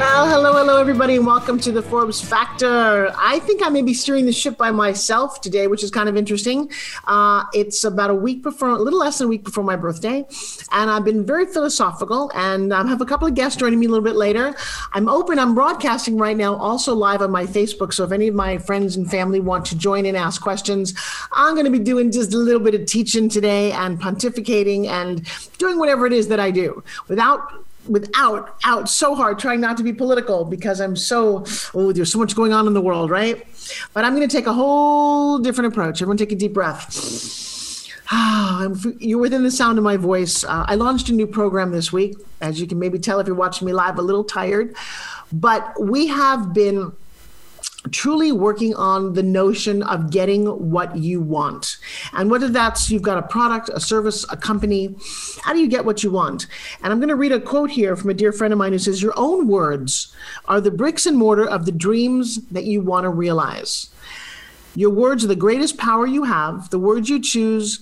Well, 0.00 0.26
hello, 0.26 0.54
hello, 0.54 0.80
everybody, 0.80 1.16
and 1.16 1.26
welcome 1.26 1.60
to 1.60 1.70
the 1.70 1.82
Forbes 1.82 2.22
Factor. 2.22 3.12
I 3.18 3.38
think 3.40 3.62
I 3.62 3.68
may 3.68 3.82
be 3.82 3.92
steering 3.92 4.24
the 4.24 4.32
ship 4.32 4.56
by 4.56 4.70
myself 4.70 5.42
today, 5.42 5.66
which 5.66 5.84
is 5.84 5.90
kind 5.90 6.08
of 6.08 6.16
interesting. 6.16 6.70
Uh, 7.06 7.44
it's 7.52 7.84
about 7.84 8.08
a 8.08 8.14
week 8.14 8.42
before, 8.42 8.70
a 8.70 8.78
little 8.78 8.98
less 8.98 9.18
than 9.18 9.26
a 9.26 9.28
week 9.28 9.44
before 9.44 9.62
my 9.62 9.76
birthday, 9.76 10.24
and 10.72 10.90
I've 10.90 11.04
been 11.04 11.26
very 11.26 11.44
philosophical. 11.44 12.30
And 12.34 12.72
I 12.72 12.82
have 12.86 13.02
a 13.02 13.04
couple 13.04 13.28
of 13.28 13.34
guests 13.34 13.58
joining 13.58 13.78
me 13.78 13.84
a 13.84 13.88
little 13.90 14.02
bit 14.02 14.16
later. 14.16 14.54
I'm 14.94 15.06
open. 15.06 15.38
I'm 15.38 15.54
broadcasting 15.54 16.16
right 16.16 16.36
now, 16.36 16.56
also 16.56 16.94
live 16.94 17.20
on 17.20 17.30
my 17.30 17.44
Facebook. 17.44 17.92
So 17.92 18.02
if 18.04 18.10
any 18.10 18.28
of 18.28 18.34
my 18.34 18.56
friends 18.56 18.96
and 18.96 19.08
family 19.10 19.38
want 19.38 19.66
to 19.66 19.76
join 19.76 20.06
and 20.06 20.16
ask 20.16 20.40
questions, 20.40 20.94
I'm 21.32 21.52
going 21.52 21.66
to 21.66 21.70
be 21.70 21.78
doing 21.78 22.10
just 22.10 22.32
a 22.32 22.38
little 22.38 22.62
bit 22.62 22.74
of 22.74 22.86
teaching 22.86 23.28
today 23.28 23.72
and 23.72 24.00
pontificating 24.00 24.86
and 24.86 25.28
doing 25.58 25.78
whatever 25.78 26.06
it 26.06 26.14
is 26.14 26.28
that 26.28 26.40
I 26.40 26.50
do 26.50 26.82
without 27.06 27.66
without 27.90 28.56
out 28.64 28.88
so 28.88 29.14
hard 29.14 29.38
trying 29.38 29.60
not 29.60 29.76
to 29.76 29.82
be 29.82 29.92
political 29.92 30.44
because 30.44 30.80
I'm 30.80 30.96
so 30.96 31.44
oh 31.74 31.92
there's 31.92 32.12
so 32.12 32.18
much 32.18 32.34
going 32.34 32.52
on 32.52 32.66
in 32.66 32.72
the 32.72 32.80
world, 32.80 33.10
right? 33.10 33.44
But 33.92 34.04
I'm 34.04 34.14
going 34.14 34.26
to 34.26 34.34
take 34.34 34.46
a 34.46 34.52
whole 34.52 35.38
different 35.38 35.72
approach. 35.72 36.00
Everyone 36.00 36.16
take 36.16 36.32
a 36.32 36.36
deep 36.36 36.54
breath. 36.54 37.58
you're 38.98 39.18
within 39.18 39.42
the 39.42 39.50
sound 39.50 39.78
of 39.78 39.84
my 39.84 39.96
voice. 39.96 40.44
Uh, 40.44 40.64
I 40.66 40.74
launched 40.74 41.08
a 41.10 41.12
new 41.12 41.26
program 41.26 41.72
this 41.72 41.92
week. 41.92 42.16
As 42.40 42.60
you 42.60 42.66
can 42.66 42.78
maybe 42.78 42.98
tell 42.98 43.20
if 43.20 43.26
you're 43.26 43.36
watching 43.36 43.66
me 43.66 43.72
live, 43.72 43.98
a 43.98 44.02
little 44.02 44.24
tired, 44.24 44.74
but 45.32 45.80
we 45.80 46.06
have 46.06 46.52
been 46.54 46.92
truly 47.90 48.30
working 48.30 48.74
on 48.74 49.14
the 49.14 49.22
notion 49.22 49.82
of 49.82 50.10
getting 50.10 50.46
what 50.46 50.96
you 50.96 51.20
want. 51.20 51.78
And 52.12 52.30
whether 52.30 52.48
that's 52.48 52.90
you've 52.90 53.02
got 53.02 53.18
a 53.18 53.22
product, 53.22 53.70
a 53.72 53.80
service, 53.80 54.26
a 54.30 54.36
company, 54.36 54.94
how 55.42 55.52
do 55.52 55.60
you 55.60 55.68
get 55.68 55.84
what 55.84 56.02
you 56.02 56.10
want? 56.10 56.46
And 56.82 56.92
I'm 56.92 56.98
going 56.98 57.08
to 57.08 57.16
read 57.16 57.32
a 57.32 57.40
quote 57.40 57.70
here 57.70 57.96
from 57.96 58.10
a 58.10 58.14
dear 58.14 58.32
friend 58.32 58.52
of 58.52 58.58
mine 58.58 58.72
who 58.72 58.78
says, 58.78 59.02
Your 59.02 59.14
own 59.16 59.48
words 59.48 60.14
are 60.46 60.60
the 60.60 60.70
bricks 60.70 61.06
and 61.06 61.16
mortar 61.16 61.48
of 61.48 61.64
the 61.64 61.72
dreams 61.72 62.44
that 62.48 62.64
you 62.64 62.82
want 62.82 63.04
to 63.04 63.10
realize. 63.10 63.88
Your 64.74 64.90
words 64.90 65.24
are 65.24 65.28
the 65.28 65.36
greatest 65.36 65.78
power 65.78 66.06
you 66.06 66.24
have. 66.24 66.70
The 66.70 66.78
words 66.78 67.08
you 67.08 67.20
choose 67.20 67.80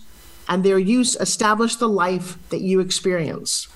and 0.49 0.65
their 0.65 0.79
use 0.79 1.17
establish 1.17 1.77
the 1.77 1.89
life 1.89 2.39
that 2.49 2.61
you 2.61 2.81
experience. 2.81 3.69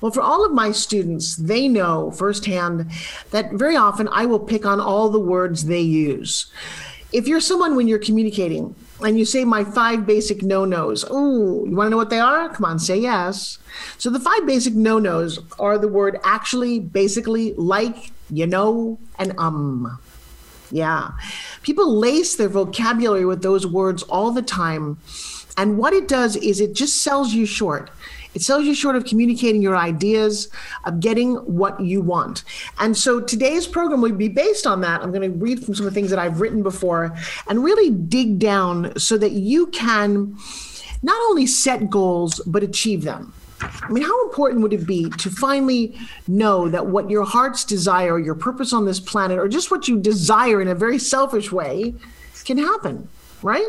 Well, 0.00 0.12
for 0.12 0.20
all 0.20 0.44
of 0.44 0.52
my 0.52 0.72
students, 0.72 1.36
they 1.36 1.68
know 1.68 2.10
firsthand 2.10 2.90
that 3.30 3.52
very 3.52 3.76
often 3.76 4.08
I 4.08 4.26
will 4.26 4.38
pick 4.38 4.64
on 4.64 4.80
all 4.80 5.08
the 5.08 5.20
words 5.20 5.64
they 5.64 5.80
use. 5.80 6.50
If 7.12 7.26
you're 7.26 7.40
someone 7.40 7.74
when 7.74 7.88
you're 7.88 7.98
communicating 7.98 8.74
and 9.04 9.18
you 9.18 9.24
say 9.24 9.44
my 9.44 9.64
five 9.64 10.06
basic 10.06 10.42
no-nos, 10.42 11.04
oh, 11.10 11.64
you 11.64 11.74
want 11.74 11.86
to 11.86 11.90
know 11.90 11.96
what 11.96 12.10
they 12.10 12.20
are? 12.20 12.48
Come 12.48 12.64
on, 12.64 12.78
say 12.78 12.98
yes. 12.98 13.58
So 13.98 14.10
the 14.10 14.20
five 14.20 14.46
basic 14.46 14.74
no-nos 14.74 15.40
are 15.58 15.76
the 15.76 15.88
word 15.88 16.18
actually, 16.22 16.78
basically, 16.78 17.54
like, 17.54 18.12
you 18.30 18.46
know, 18.46 18.98
and 19.18 19.34
um. 19.38 19.98
Yeah. 20.70 21.10
People 21.62 21.98
lace 21.98 22.36
their 22.36 22.48
vocabulary 22.48 23.24
with 23.24 23.42
those 23.42 23.66
words 23.66 24.04
all 24.04 24.30
the 24.30 24.42
time. 24.42 24.98
And 25.56 25.78
what 25.78 25.92
it 25.92 26.06
does 26.06 26.36
is 26.36 26.60
it 26.60 26.74
just 26.74 27.02
sells 27.02 27.34
you 27.34 27.44
short. 27.44 27.90
It 28.34 28.42
sells 28.42 28.64
you 28.64 28.74
short 28.74 28.96
of 28.96 29.04
communicating 29.04 29.60
your 29.62 29.76
ideas, 29.76 30.48
of 30.84 31.00
getting 31.00 31.34
what 31.36 31.80
you 31.80 32.00
want. 32.00 32.44
And 32.78 32.96
so 32.96 33.20
today's 33.20 33.66
program 33.66 34.00
will 34.00 34.12
be 34.12 34.28
based 34.28 34.66
on 34.66 34.80
that. 34.82 35.02
I'm 35.02 35.10
going 35.10 35.30
to 35.30 35.36
read 35.38 35.64
from 35.64 35.74
some 35.74 35.86
of 35.86 35.92
the 35.92 35.98
things 35.98 36.10
that 36.10 36.18
I've 36.18 36.40
written 36.40 36.62
before 36.62 37.16
and 37.48 37.64
really 37.64 37.90
dig 37.90 38.38
down 38.38 38.96
so 38.98 39.18
that 39.18 39.32
you 39.32 39.66
can 39.68 40.36
not 41.02 41.20
only 41.28 41.46
set 41.46 41.90
goals, 41.90 42.40
but 42.46 42.62
achieve 42.62 43.02
them. 43.02 43.32
I 43.62 43.90
mean, 43.90 44.04
how 44.04 44.24
important 44.24 44.62
would 44.62 44.72
it 44.72 44.86
be 44.86 45.10
to 45.10 45.30
finally 45.30 45.98
know 46.26 46.68
that 46.68 46.86
what 46.86 47.10
your 47.10 47.24
heart's 47.24 47.64
desire, 47.64 48.18
your 48.18 48.34
purpose 48.34 48.72
on 48.72 48.86
this 48.86 49.00
planet, 49.00 49.38
or 49.38 49.48
just 49.48 49.70
what 49.70 49.88
you 49.88 49.98
desire 49.98 50.62
in 50.62 50.68
a 50.68 50.74
very 50.74 50.98
selfish 50.98 51.52
way 51.52 51.94
can 52.44 52.56
happen, 52.56 53.08
right? 53.42 53.68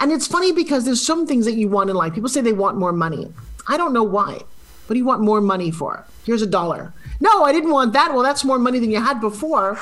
And 0.00 0.12
it's 0.12 0.26
funny 0.26 0.52
because 0.52 0.84
there's 0.84 1.04
some 1.04 1.26
things 1.26 1.44
that 1.44 1.54
you 1.54 1.68
want 1.68 1.90
in 1.90 1.96
life. 1.96 2.12
People 2.12 2.28
say 2.28 2.40
they 2.40 2.52
want 2.52 2.76
more 2.76 2.92
money. 2.92 3.32
I 3.68 3.76
don't 3.76 3.92
know 3.92 4.02
why. 4.02 4.40
What 4.86 4.94
do 4.94 4.98
you 4.98 5.04
want 5.04 5.20
more 5.20 5.40
money 5.40 5.70
for? 5.70 6.06
Here's 6.24 6.40
a 6.40 6.46
dollar. 6.46 6.94
No, 7.20 7.44
I 7.44 7.52
didn't 7.52 7.70
want 7.70 7.92
that. 7.92 8.14
Well, 8.14 8.22
that's 8.22 8.44
more 8.44 8.58
money 8.58 8.78
than 8.78 8.90
you 8.90 9.02
had 9.02 9.20
before. 9.20 9.78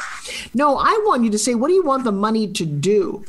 No, 0.52 0.76
I 0.76 1.00
want 1.06 1.22
you 1.22 1.30
to 1.30 1.38
say, 1.38 1.54
what 1.54 1.68
do 1.68 1.74
you 1.74 1.84
want 1.84 2.04
the 2.04 2.12
money 2.12 2.48
to 2.48 2.66
do? 2.66 3.24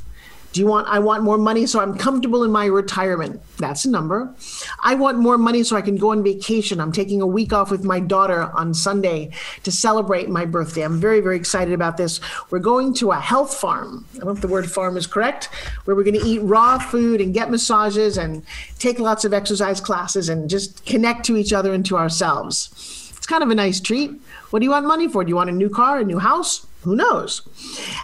Do 0.57 0.61
you 0.61 0.67
want, 0.67 0.87
I 0.87 0.97
want 0.97 1.21
more 1.21 1.37
money 1.37 1.67
so 1.67 1.79
I'm 1.79 1.95
comfortable 1.95 2.43
in 2.43 2.49
my 2.49 2.65
retirement? 2.65 3.39
That's 3.57 3.85
a 3.85 3.91
number. 3.91 4.33
I 4.81 4.95
want 4.95 5.19
more 5.19 5.37
money 5.37 5.61
so 5.61 5.75
I 5.75 5.83
can 5.83 5.97
go 5.97 6.13
on 6.13 6.23
vacation. 6.23 6.81
I'm 6.81 6.91
taking 6.91 7.21
a 7.21 7.27
week 7.27 7.53
off 7.53 7.69
with 7.69 7.83
my 7.83 7.99
daughter 7.99 8.51
on 8.55 8.73
Sunday 8.73 9.29
to 9.61 9.71
celebrate 9.71 10.29
my 10.29 10.45
birthday. 10.45 10.81
I'm 10.81 10.99
very, 10.99 11.19
very 11.19 11.35
excited 11.35 11.75
about 11.75 11.97
this. 11.97 12.19
We're 12.49 12.57
going 12.57 12.95
to 12.95 13.11
a 13.11 13.19
health 13.19 13.53
farm. 13.53 14.07
I 14.15 14.17
don't 14.17 14.25
know 14.25 14.31
if 14.31 14.41
the 14.41 14.47
word 14.47 14.71
farm 14.71 14.97
is 14.97 15.05
correct, 15.05 15.45
where 15.85 15.95
we're 15.95 16.03
going 16.03 16.19
to 16.19 16.25
eat 16.25 16.39
raw 16.39 16.79
food 16.79 17.21
and 17.21 17.35
get 17.35 17.51
massages 17.51 18.17
and 18.17 18.43
take 18.79 18.97
lots 18.97 19.25
of 19.25 19.33
exercise 19.33 19.79
classes 19.79 20.27
and 20.27 20.49
just 20.49 20.83
connect 20.87 21.23
to 21.27 21.37
each 21.37 21.53
other 21.53 21.71
and 21.71 21.85
to 21.85 21.97
ourselves. 21.97 23.13
It's 23.15 23.27
kind 23.27 23.43
of 23.43 23.51
a 23.51 23.55
nice 23.55 23.79
treat. 23.79 24.19
What 24.49 24.61
do 24.61 24.65
you 24.65 24.71
want 24.71 24.87
money 24.87 25.07
for? 25.07 25.23
Do 25.23 25.29
you 25.29 25.35
want 25.35 25.51
a 25.51 25.53
new 25.53 25.69
car, 25.69 25.99
a 25.99 26.03
new 26.03 26.17
house? 26.17 26.66
Who 26.87 26.95
knows? 26.95 27.41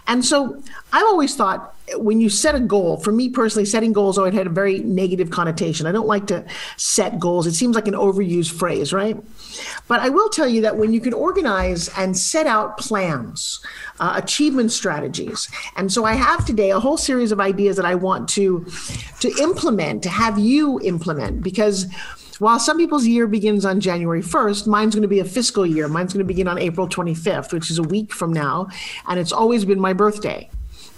And 0.06 0.22
so 0.22 0.62
I've 0.92 1.06
always 1.06 1.34
thought 1.34 1.74
when 1.96 2.20
you 2.20 2.28
set 2.28 2.54
a 2.54 2.60
goal, 2.60 2.98
for 2.98 3.12
me 3.12 3.30
personally, 3.30 3.64
setting 3.64 3.94
goals 3.94 4.18
always 4.18 4.34
had 4.34 4.46
a 4.46 4.50
very 4.50 4.80
negative 4.80 5.30
connotation. 5.30 5.86
I 5.86 5.92
don't 5.92 6.06
like 6.06 6.26
to 6.26 6.44
set 6.76 7.18
goals. 7.18 7.46
It 7.46 7.54
seems 7.54 7.74
like 7.74 7.88
an 7.88 7.94
overused 7.94 8.52
phrase, 8.52 8.92
right? 8.92 9.16
But 9.88 10.00
I 10.00 10.10
will 10.10 10.28
tell 10.28 10.46
you 10.46 10.60
that 10.62 10.76
when 10.76 10.92
you 10.92 11.00
can 11.00 11.14
organize 11.14 11.88
and 11.96 12.14
set 12.16 12.46
out 12.46 12.76
plans, 12.76 13.60
uh, 14.00 14.20
achievement 14.22 14.70
strategies, 14.70 15.48
and 15.76 15.90
so 15.90 16.04
I 16.04 16.12
have 16.12 16.44
today 16.44 16.70
a 16.70 16.80
whole 16.80 16.98
series 16.98 17.32
of 17.32 17.40
ideas 17.40 17.76
that 17.76 17.86
I 17.86 17.94
want 17.94 18.28
to 18.30 18.66
to 19.20 19.32
implement, 19.40 20.02
to 20.02 20.10
have 20.10 20.38
you 20.38 20.78
implement, 20.80 21.42
because 21.42 21.86
while 22.38 22.58
some 22.58 22.78
people's 22.78 23.06
year 23.06 23.26
begins 23.26 23.64
on 23.64 23.80
January 23.80 24.22
1st, 24.22 24.66
mine's 24.66 24.94
going 24.94 25.02
to 25.02 25.08
be 25.08 25.20
a 25.20 25.24
fiscal 25.24 25.64
year. 25.64 25.88
Mine's 25.88 26.12
going 26.12 26.24
to 26.24 26.26
begin 26.26 26.48
on 26.48 26.58
April 26.58 26.88
25th, 26.88 27.52
which 27.52 27.70
is 27.70 27.78
a 27.78 27.82
week 27.82 28.12
from 28.12 28.32
now, 28.32 28.68
and 29.08 29.20
it's 29.20 29.32
always 29.32 29.64
been 29.64 29.80
my 29.80 29.92
birthday. 29.92 30.48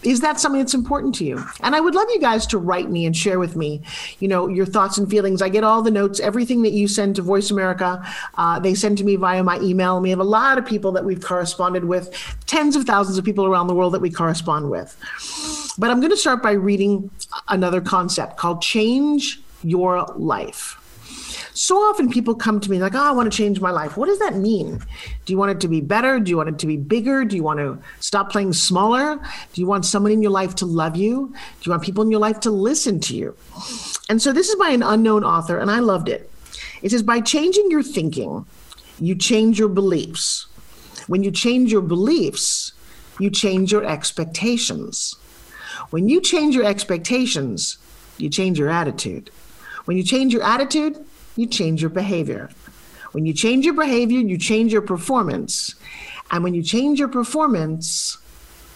Is 0.02 0.20
that 0.20 0.38
something 0.38 0.60
that's 0.60 0.74
important 0.74 1.16
to 1.16 1.24
you? 1.24 1.44
And 1.62 1.74
i 1.74 1.80
would 1.80 1.94
love 1.94 2.06
you 2.10 2.20
guys 2.20 2.46
to 2.48 2.58
write 2.58 2.90
me 2.90 3.06
and 3.06 3.16
share 3.16 3.40
with 3.40 3.56
me 3.56 3.82
you 4.20 4.28
know 4.28 4.46
your 4.46 4.66
thoughts 4.66 4.98
and 4.98 5.10
feelings. 5.10 5.42
I 5.42 5.48
get 5.48 5.64
all 5.64 5.82
the 5.82 5.90
notes 5.90 6.20
everything 6.20 6.62
that 6.62 6.72
you 6.72 6.86
send 6.86 7.16
to 7.16 7.22
voice 7.22 7.50
america. 7.50 8.04
Uh, 8.34 8.60
they 8.60 8.74
send 8.74 8.98
to 8.98 9.04
me 9.04 9.16
via 9.16 9.42
my 9.42 9.58
email 9.60 9.96
and 9.96 10.02
we 10.02 10.10
have 10.10 10.20
a 10.20 10.24
lot 10.24 10.58
of 10.58 10.66
people 10.66 10.92
that 10.92 11.04
we've 11.04 11.22
corresponded 11.22 11.86
with 11.86 12.12
tens 12.46 12.76
of 12.76 12.84
thousands 12.84 13.18
of 13.18 13.24
people 13.24 13.46
around 13.46 13.66
the 13.66 13.74
world 13.74 13.94
that 13.94 14.00
we 14.00 14.10
correspond 14.10 14.70
with. 14.70 14.96
But 15.78 15.90
i'm 15.90 15.98
going 15.98 16.12
to 16.12 16.16
start 16.16 16.42
by 16.42 16.52
reading 16.52 17.10
another 17.48 17.80
concept 17.80 18.36
called 18.36 18.62
change 18.62 19.40
your 19.64 20.06
life 20.16 20.78
so 21.56 21.76
often 21.78 22.10
people 22.10 22.34
come 22.34 22.60
to 22.60 22.70
me 22.70 22.78
like, 22.78 22.94
oh, 22.94 23.02
I 23.02 23.12
want 23.12 23.32
to 23.32 23.36
change 23.36 23.60
my 23.60 23.70
life. 23.70 23.96
What 23.96 24.06
does 24.06 24.18
that 24.18 24.36
mean? 24.36 24.78
Do 25.24 25.32
you 25.32 25.38
want 25.38 25.52
it 25.52 25.60
to 25.60 25.68
be 25.68 25.80
better? 25.80 26.20
Do 26.20 26.28
you 26.28 26.36
want 26.36 26.50
it 26.50 26.58
to 26.58 26.66
be 26.66 26.76
bigger? 26.76 27.24
Do 27.24 27.34
you 27.34 27.42
want 27.42 27.60
to 27.60 27.78
stop 28.00 28.30
playing 28.30 28.52
smaller? 28.52 29.16
Do 29.52 29.60
you 29.60 29.66
want 29.66 29.86
someone 29.86 30.12
in 30.12 30.20
your 30.20 30.30
life 30.30 30.54
to 30.56 30.66
love 30.66 30.96
you? 30.96 31.28
Do 31.28 31.62
you 31.62 31.70
want 31.70 31.82
people 31.82 32.04
in 32.04 32.10
your 32.10 32.20
life 32.20 32.40
to 32.40 32.50
listen 32.50 33.00
to 33.00 33.16
you? 33.16 33.34
And 34.10 34.20
so 34.20 34.32
this 34.32 34.50
is 34.50 34.56
by 34.56 34.68
an 34.68 34.82
unknown 34.82 35.24
author, 35.24 35.58
and 35.58 35.70
I 35.70 35.78
loved 35.78 36.10
it. 36.10 36.30
It 36.82 36.90
says, 36.90 37.02
by 37.02 37.22
changing 37.22 37.70
your 37.70 37.82
thinking, 37.82 38.44
you 39.00 39.14
change 39.14 39.58
your 39.58 39.68
beliefs. 39.68 40.46
When 41.06 41.22
you 41.22 41.30
change 41.30 41.72
your 41.72 41.80
beliefs, 41.80 42.72
you 43.18 43.30
change 43.30 43.72
your 43.72 43.84
expectations. 43.84 45.14
When 45.88 46.08
you 46.08 46.20
change 46.20 46.54
your 46.54 46.64
expectations, 46.64 47.78
you 48.18 48.28
change 48.28 48.58
your 48.58 48.68
attitude. 48.68 49.30
When 49.86 49.96
you 49.96 50.02
change 50.02 50.34
your 50.34 50.42
attitude, 50.42 51.02
you 51.36 51.46
change 51.46 51.80
your 51.80 51.90
behavior. 51.90 52.50
When 53.12 53.26
you 53.26 53.32
change 53.32 53.64
your 53.64 53.74
behavior, 53.74 54.18
you 54.18 54.38
change 54.38 54.72
your 54.72 54.82
performance. 54.82 55.74
And 56.30 56.42
when 56.42 56.54
you 56.54 56.62
change 56.62 56.98
your 56.98 57.08
performance, 57.08 58.18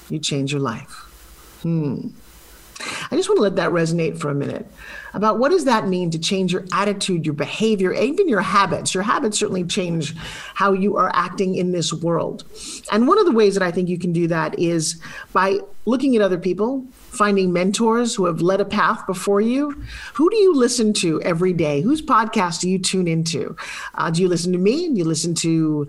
you 0.08 0.18
change 0.18 0.52
your 0.52 0.60
life. 0.60 0.90
Hmm. 1.62 2.08
I 3.10 3.16
just 3.16 3.28
want 3.28 3.38
to 3.38 3.42
let 3.42 3.56
that 3.56 3.70
resonate 3.70 4.18
for 4.18 4.30
a 4.30 4.34
minute 4.34 4.66
about 5.12 5.38
what 5.38 5.50
does 5.50 5.64
that 5.66 5.88
mean 5.88 6.10
to 6.12 6.18
change 6.18 6.52
your 6.52 6.64
attitude, 6.72 7.26
your 7.26 7.34
behavior, 7.34 7.92
even 7.92 8.28
your 8.28 8.40
habits. 8.40 8.94
Your 8.94 9.02
habits 9.02 9.38
certainly 9.38 9.64
change 9.64 10.16
how 10.54 10.72
you 10.72 10.96
are 10.96 11.10
acting 11.14 11.56
in 11.56 11.72
this 11.72 11.92
world. 11.92 12.44
And 12.90 13.06
one 13.06 13.18
of 13.18 13.26
the 13.26 13.32
ways 13.32 13.54
that 13.54 13.62
I 13.62 13.70
think 13.70 13.88
you 13.88 13.98
can 13.98 14.12
do 14.12 14.28
that 14.28 14.58
is 14.58 15.00
by 15.32 15.58
looking 15.84 16.16
at 16.16 16.22
other 16.22 16.38
people, 16.38 16.86
finding 17.10 17.52
mentors 17.52 18.14
who 18.14 18.24
have 18.26 18.40
led 18.40 18.60
a 18.60 18.64
path 18.64 19.06
before 19.06 19.40
you. 19.40 19.70
Who 20.14 20.30
do 20.30 20.36
you 20.36 20.54
listen 20.54 20.92
to 20.94 21.20
every 21.22 21.52
day? 21.52 21.80
Whose 21.80 22.00
podcast 22.00 22.60
do 22.60 22.70
you 22.70 22.78
tune 22.78 23.08
into? 23.08 23.56
Uh, 23.94 24.10
do 24.10 24.22
you 24.22 24.28
listen 24.28 24.52
to 24.52 24.58
me? 24.58 24.88
Do 24.88 24.94
you 24.94 25.04
listen 25.04 25.34
to 25.36 25.86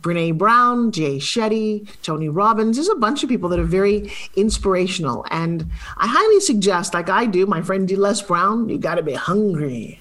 Brene 0.00 0.36
Brown, 0.36 0.92
Jay 0.92 1.18
Shetty, 1.18 1.88
Tony 2.02 2.28
Robbins? 2.28 2.76
There's 2.76 2.88
a 2.88 2.96
bunch 2.96 3.22
of 3.22 3.28
people 3.28 3.48
that 3.50 3.60
are 3.60 3.64
very 3.64 4.12
inspirational. 4.34 5.24
And 5.30 5.70
I 5.96 6.06
highly 6.08 6.40
suggest, 6.40 6.94
like 6.94 7.08
I 7.08 7.26
do, 7.26 7.46
my 7.46 7.62
friend. 7.62 7.86
Les 7.90 8.20
Brown, 8.20 8.68
you 8.68 8.78
got 8.78 8.96
to 8.96 9.02
be 9.02 9.14
hungry. 9.14 10.00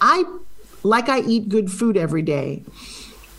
I, 0.00 0.24
like 0.82 1.08
I 1.08 1.20
eat 1.20 1.48
good 1.48 1.70
food 1.70 1.96
every 1.96 2.22
day, 2.22 2.64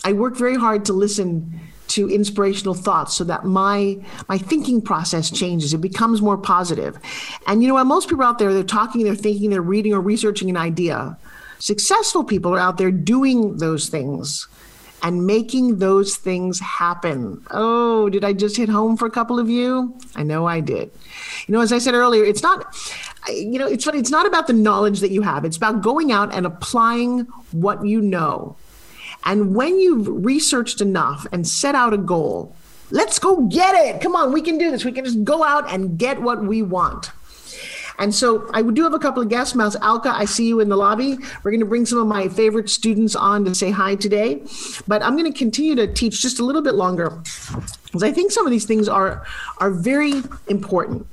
I 0.06 0.14
work 0.14 0.36
very 0.36 0.56
hard 0.56 0.86
to 0.86 0.94
listen 0.94 1.60
to 1.88 2.10
inspirational 2.10 2.74
thoughts 2.74 3.14
so 3.14 3.24
that 3.24 3.46
my 3.46 3.98
my 4.28 4.38
thinking 4.38 4.82
process 4.82 5.30
changes 5.30 5.74
it 5.74 5.82
becomes 5.82 6.22
more 6.22 6.38
positive. 6.38 6.98
and 7.48 7.62
you 7.62 7.68
know 7.68 7.76
what 7.76 7.86
most 7.86 8.10
people 8.10 8.24
out 8.24 8.40
there 8.40 8.54
they're 8.54 8.64
talking 8.64 9.04
they're 9.04 9.16
thinking 9.16 9.50
they're 9.50 9.62
reading 9.62 9.94
or 9.94 10.02
researching 10.02 10.50
an 10.50 10.58
idea 10.58 11.18
successful 11.60 12.24
people 12.24 12.54
are 12.54 12.60
out 12.60 12.78
there 12.78 12.92
doing 12.92 13.58
those 13.58 13.90
things 13.90 14.48
and 15.04 15.28
making 15.28 15.80
those 15.80 16.16
things 16.16 16.62
happen. 16.62 17.44
Oh, 17.52 18.10
did 18.10 18.24
I 18.24 18.32
just 18.32 18.56
hit 18.56 18.70
home 18.70 18.96
for 18.96 19.06
a 19.06 19.12
couple 19.12 19.38
of 19.38 19.50
you? 19.50 19.94
I 20.16 20.24
know 20.24 20.46
I 20.46 20.62
did. 20.62 20.92
You 21.46 21.54
know, 21.54 21.60
as 21.60 21.74
I 21.74 21.78
said 21.78 21.94
earlier, 21.94 22.24
it's 22.24 22.42
not 22.42 22.74
you 23.30 23.60
know, 23.60 23.68
it's 23.68 23.86
funny, 23.86 24.00
it's 24.00 24.12
not 24.12 24.26
about 24.26 24.48
the 24.48 24.54
knowledge 24.54 25.00
that 25.00 25.12
you 25.12 25.22
have. 25.22 25.46
It's 25.46 25.58
about 25.58 25.82
going 25.82 26.12
out 26.12 26.34
and 26.34 26.46
applying 26.46 27.22
what 27.52 27.86
you 27.86 28.02
know. 28.02 28.56
And 29.26 29.56
when 29.56 29.80
you've 29.80 30.08
researched 30.08 30.82
enough 30.82 31.26
and 31.32 31.48
set 31.48 31.76
out 31.76 31.94
a 31.94 31.98
goal, 31.98 32.56
let's 32.92 33.20
go 33.20 33.42
get 33.48 33.76
it. 33.76 34.02
Come 34.02 34.16
on, 34.16 34.32
we 34.32 34.42
can 34.42 34.58
do 34.58 34.72
this. 34.72 34.86
We 34.86 34.92
can 34.92 35.06
just 35.06 35.24
go 35.24 35.44
out 35.44 35.72
and 35.72 35.98
get 35.98 36.22
what 36.22 36.44
we 36.44 36.62
want. 36.62 37.12
And 38.00 38.14
so 38.14 38.50
I 38.54 38.64
do 38.64 38.84
have 38.84 38.94
a 38.94 39.00
couple 39.00 39.22
of 39.22 39.30
guests. 39.30 39.56
Mouse 39.56 39.76
Alka, 39.76 40.10
I 40.10 40.26
see 40.26 40.48
you 40.48 40.60
in 40.60 40.70
the 40.70 40.76
lobby. 40.76 41.18
We're 41.44 41.52
going 41.52 41.60
to 41.60 41.66
bring 41.66 41.86
some 41.86 42.00
of 42.00 42.08
my 42.08 42.28
favorite 42.28 42.70
students 42.70 43.16
on 43.16 43.46
to 43.46 43.54
say 43.54 43.72
hi 43.72 43.96
today. 43.96 44.42
But 44.88 45.04
I'm 45.04 45.16
going 45.16 45.32
to 45.32 45.38
continue 45.38 45.76
to 45.76 45.92
teach 45.92 46.22
just 46.22 46.40
a 46.40 46.44
little 46.44 46.62
bit 46.62 46.76
longer 46.76 47.22
because 47.86 48.04
I 48.04 48.12
think 48.12 48.32
some 48.32 48.46
of 48.46 48.52
these 48.52 48.66
things 48.66 48.90
are, 48.90 49.26
are 49.60 49.72
very 49.72 50.24
important. 50.48 51.08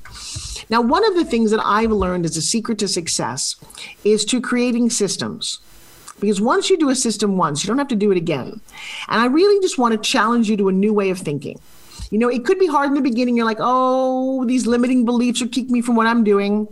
Now, 0.71 0.81
one 0.81 1.05
of 1.05 1.15
the 1.17 1.25
things 1.25 1.51
that 1.51 1.61
I've 1.65 1.91
learned 1.91 2.25
as 2.25 2.37
a 2.37 2.43
secret 2.43 2.79
to 2.79 2.89
success 2.89 3.56
is 4.05 4.25
to 4.27 4.41
creating 4.41 4.91
systems 4.91 5.59
because 6.20 6.40
once 6.40 6.70
you 6.70 6.76
do 6.78 6.90
a 6.90 6.94
system 6.94 7.37
once, 7.37 7.62
you 7.62 7.69
don't 7.69 7.78
have 7.78 7.88
to 7.88 7.96
do 7.96 8.11
it 8.11 8.17
again. 8.17 8.61
And 9.08 9.20
I 9.20 9.26
really 9.26 9.61
just 9.61 9.78
want 9.78 9.93
to 9.93 9.99
challenge 9.99 10.49
you 10.49 10.56
to 10.58 10.69
a 10.69 10.72
new 10.72 10.93
way 10.93 11.11
of 11.11 11.19
thinking. 11.19 11.58
You 12.11 12.19
know, 12.19 12.28
it 12.28 12.44
could 12.44 12.58
be 12.58 12.67
hard 12.67 12.88
in 12.88 12.94
the 12.94 13.00
beginning. 13.00 13.37
You're 13.37 13.46
like, 13.46 13.58
oh, 13.61 14.44
these 14.44 14.67
limiting 14.67 15.05
beliefs 15.05 15.40
are 15.43 15.46
keeping 15.46 15.72
me 15.72 15.81
from 15.81 15.94
what 15.94 16.06
I'm 16.06 16.25
doing. 16.25 16.67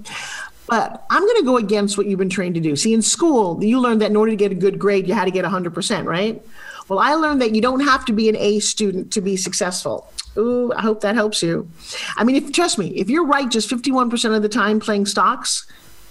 But 0.66 1.06
I'm 1.10 1.22
going 1.22 1.36
to 1.36 1.44
go 1.44 1.56
against 1.56 1.96
what 1.96 2.06
you've 2.06 2.18
been 2.18 2.28
trained 2.28 2.54
to 2.56 2.60
do. 2.60 2.76
See, 2.76 2.92
in 2.92 3.00
school, 3.00 3.62
you 3.64 3.80
learned 3.80 4.02
that 4.02 4.10
in 4.10 4.16
order 4.16 4.32
to 4.32 4.36
get 4.36 4.52
a 4.52 4.56
good 4.56 4.78
grade, 4.78 5.08
you 5.08 5.14
had 5.14 5.24
to 5.24 5.30
get 5.30 5.44
100%, 5.44 6.04
right? 6.04 6.44
Well, 6.88 6.98
I 6.98 7.14
learned 7.14 7.40
that 7.42 7.54
you 7.54 7.62
don't 7.62 7.80
have 7.80 8.04
to 8.06 8.12
be 8.12 8.28
an 8.28 8.36
A 8.36 8.60
student 8.60 9.12
to 9.12 9.20
be 9.20 9.36
successful. 9.36 10.10
Ooh, 10.36 10.72
I 10.74 10.82
hope 10.82 11.00
that 11.00 11.14
helps 11.14 11.42
you. 11.42 11.70
I 12.16 12.24
mean, 12.24 12.36
if 12.36 12.52
trust 12.52 12.78
me, 12.78 12.88
if 12.88 13.08
you're 13.08 13.26
right 13.26 13.48
just 13.50 13.70
51% 13.70 14.36
of 14.36 14.42
the 14.42 14.48
time 14.48 14.80
playing 14.80 15.06
stocks, 15.06 15.66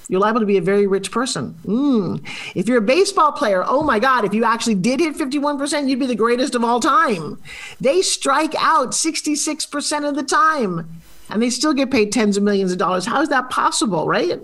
you're 0.10 0.22
liable 0.22 0.40
to 0.40 0.46
be 0.46 0.58
a 0.58 0.62
very 0.62 0.88
rich 0.88 1.12
person. 1.12 1.54
Mm. 1.66 2.26
If 2.56 2.68
you're 2.68 2.78
a 2.78 2.82
baseball 2.82 3.32
player, 3.34 3.64
oh 3.66 3.84
my 3.84 4.00
God, 4.00 4.24
if 4.24 4.34
you 4.34 4.46
actually 4.46 4.76
did 4.76 5.00
hit 5.00 5.16
51%, 5.16 5.90
you'd 5.90 6.00
be 6.00 6.06
the 6.06 6.16
greatest 6.16 6.56
of 6.56 6.64
all 6.64 6.80
time. 6.80 7.42
They 7.82 8.02
strike 8.02 8.56
out 8.58 8.92
66% 8.92 10.08
of 10.08 10.16
the 10.16 10.24
time 10.24 11.02
and 11.30 11.42
they 11.42 11.50
still 11.50 11.74
get 11.74 11.92
paid 11.92 12.12
tens 12.12 12.38
of 12.38 12.44
millions 12.44 12.72
of 12.72 12.78
dollars. 12.78 13.06
How 13.06 13.22
is 13.22 13.30
that 13.30 13.50
possible, 13.50 14.08
right? 14.08 14.40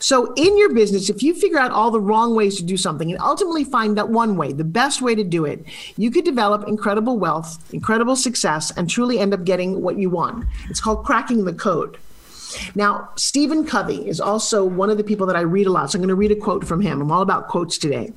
So, 0.00 0.34
in 0.34 0.58
your 0.58 0.74
business, 0.74 1.08
if 1.08 1.22
you 1.22 1.32
figure 1.32 1.58
out 1.58 1.70
all 1.70 1.90
the 1.90 2.00
wrong 2.00 2.34
ways 2.34 2.56
to 2.56 2.62
do 2.62 2.76
something 2.76 3.10
and 3.10 3.18
ultimately 3.20 3.64
find 3.64 3.96
that 3.96 4.10
one 4.10 4.36
way, 4.36 4.52
the 4.52 4.64
best 4.64 5.00
way 5.00 5.14
to 5.14 5.24
do 5.24 5.46
it, 5.46 5.64
you 5.96 6.10
could 6.10 6.26
develop 6.26 6.68
incredible 6.68 7.18
wealth, 7.18 7.72
incredible 7.72 8.16
success, 8.16 8.70
and 8.76 8.90
truly 8.90 9.18
end 9.18 9.32
up 9.32 9.44
getting 9.44 9.80
what 9.80 9.96
you 9.96 10.10
want. 10.10 10.44
It's 10.68 10.80
called 10.80 11.06
cracking 11.06 11.46
the 11.46 11.54
code. 11.54 11.96
Now, 12.74 13.10
Stephen 13.16 13.64
Covey 13.66 14.08
is 14.08 14.20
also 14.20 14.64
one 14.64 14.90
of 14.90 14.98
the 14.98 15.04
people 15.04 15.26
that 15.26 15.36
I 15.36 15.40
read 15.40 15.66
a 15.66 15.70
lot. 15.70 15.90
So 15.90 15.96
I'm 15.96 16.00
going 16.00 16.08
to 16.08 16.14
read 16.14 16.32
a 16.32 16.36
quote 16.36 16.66
from 16.66 16.80
him. 16.80 17.00
I'm 17.00 17.10
all 17.10 17.22
about 17.22 17.48
quotes 17.48 17.78
today. 17.78 18.12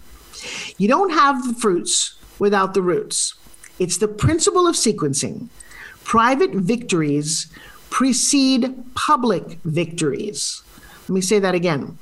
You 0.77 0.87
don't 0.87 1.11
have 1.11 1.47
the 1.47 1.53
fruits 1.53 2.15
without 2.39 2.73
the 2.73 2.81
roots. 2.81 3.33
It's 3.79 3.97
the 3.97 4.07
principle 4.07 4.67
of 4.67 4.75
sequencing. 4.75 5.49
Private 6.03 6.51
victories 6.51 7.47
precede 7.89 8.83
public 8.95 9.59
victories. 9.63 10.61
Let 11.03 11.15
me 11.15 11.21
say 11.21 11.39
that 11.39 11.55
again. 11.55 11.97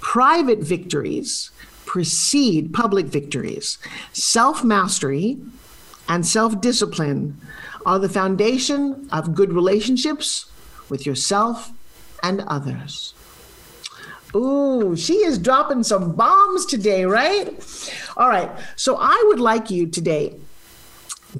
Private 0.00 0.60
victories 0.60 1.50
precede 1.86 2.72
public 2.72 3.06
victories. 3.06 3.78
Self 4.12 4.62
mastery 4.62 5.38
and 6.08 6.26
self 6.26 6.60
discipline 6.60 7.40
are 7.86 7.98
the 7.98 8.08
foundation 8.08 9.08
of 9.10 9.34
good 9.34 9.52
relationships 9.52 10.50
with 10.88 11.06
yourself 11.06 11.72
and 12.22 12.42
others. 12.42 13.14
Ooh, 14.34 14.94
she 14.96 15.14
is 15.14 15.38
dropping 15.38 15.82
some 15.82 16.12
bombs 16.12 16.66
today, 16.66 17.04
right? 17.04 17.48
All 18.16 18.28
right. 18.28 18.50
So 18.76 18.96
I 19.00 19.22
would 19.28 19.40
like 19.40 19.70
you 19.70 19.86
today 19.86 20.36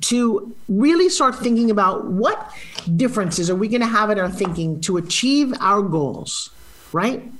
to 0.00 0.54
really 0.68 1.08
start 1.08 1.34
thinking 1.36 1.70
about 1.70 2.06
what 2.06 2.50
differences 2.96 3.50
are 3.50 3.56
we 3.56 3.68
going 3.68 3.80
to 3.80 3.86
have 3.86 4.10
in 4.10 4.18
our 4.18 4.30
thinking 4.30 4.80
to 4.82 4.96
achieve 4.96 5.52
our 5.60 5.82
goals, 5.82 6.50
right? 6.92 7.30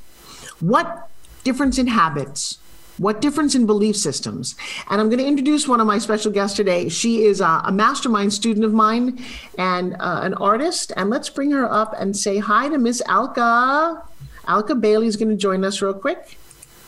What 0.60 1.08
difference 1.44 1.78
in 1.78 1.86
habits, 1.86 2.58
what 2.98 3.20
difference 3.20 3.54
in 3.54 3.66
belief 3.66 3.96
systems? 3.96 4.56
And 4.90 5.00
I'm 5.00 5.08
going 5.08 5.18
to 5.18 5.26
introduce 5.26 5.66
one 5.66 5.80
of 5.80 5.86
my 5.86 5.98
special 5.98 6.30
guests 6.30 6.56
today. 6.56 6.88
She 6.88 7.24
is 7.24 7.40
a, 7.40 7.62
a 7.64 7.72
mastermind 7.72 8.32
student 8.32 8.64
of 8.64 8.72
mine 8.72 9.24
and 9.56 9.94
uh, 9.94 10.20
an 10.22 10.34
artist. 10.34 10.92
And 10.96 11.10
let's 11.10 11.30
bring 11.30 11.50
her 11.52 11.70
up 11.70 11.94
and 11.98 12.16
say 12.16 12.38
hi 12.38 12.68
to 12.68 12.78
Miss 12.78 13.02
Alka. 13.06 14.02
Alka 14.46 14.74
Bailey 14.74 15.06
is 15.06 15.16
going 15.16 15.30
to 15.30 15.36
join 15.36 15.64
us 15.64 15.80
real 15.80 15.94
quick. 15.94 16.38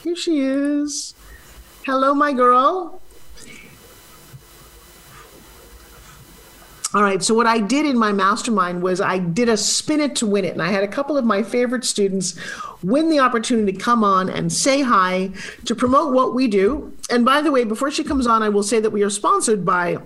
Here 0.03 0.17
she 0.17 0.41
is. 0.41 1.15
Hello, 1.85 2.15
my 2.15 2.33
girl. 2.33 3.00
All 6.93 7.05
right. 7.05 7.23
So 7.23 7.35
what 7.35 7.47
I 7.47 7.61
did 7.61 7.87
in 7.87 7.97
my 7.97 8.11
mastermind 8.11 8.83
was 8.83 9.01
I 9.01 9.19
did 9.19 9.49
a 9.49 9.57
spin 9.57 10.01
it 10.01 10.17
to 10.17 10.27
win 10.27 10.45
it, 10.45 10.55
and 10.55 10.63
I 10.63 10.73
had 10.73 10.83
a 10.83 10.89
couple 10.89 11.17
of 11.17 11.25
my 11.25 11.41
favorite 11.41 11.85
students 11.85 12.35
win 12.83 13.09
the 13.09 13.21
opportunity 13.21 13.73
to 13.73 13.79
come 13.79 14.03
on 14.03 14.29
and 14.29 14.53
say 14.53 14.83
hi 14.83 15.31
to 15.67 15.75
promote 15.77 16.13
what 16.13 16.35
we 16.35 16.49
do. 16.49 16.93
And 17.09 17.25
by 17.25 17.43
the 17.43 17.53
way, 17.53 17.63
before 17.63 17.93
she 17.93 18.03
comes 18.03 18.27
on, 18.27 18.43
I 18.43 18.49
will 18.49 18.65
say 18.65 18.81
that 18.81 18.91
we 18.91 19.05
are 19.05 19.11
sponsored 19.11 19.65
by 19.65 19.99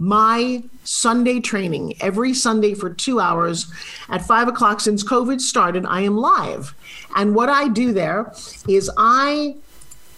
my 0.00 0.64
Sunday 0.82 1.38
training 1.38 1.94
every 2.00 2.34
Sunday 2.34 2.74
for 2.74 2.90
two 2.90 3.20
hours 3.20 3.72
at 4.08 4.26
five 4.26 4.48
o'clock 4.48 4.80
since 4.80 5.04
COVID 5.04 5.40
started. 5.40 5.86
I 5.86 6.00
am 6.00 6.16
live, 6.16 6.74
and 7.14 7.36
what 7.36 7.48
I 7.48 7.68
do 7.68 7.92
there 7.92 8.32
is 8.66 8.90
I 8.96 9.54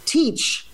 teach 0.07 0.69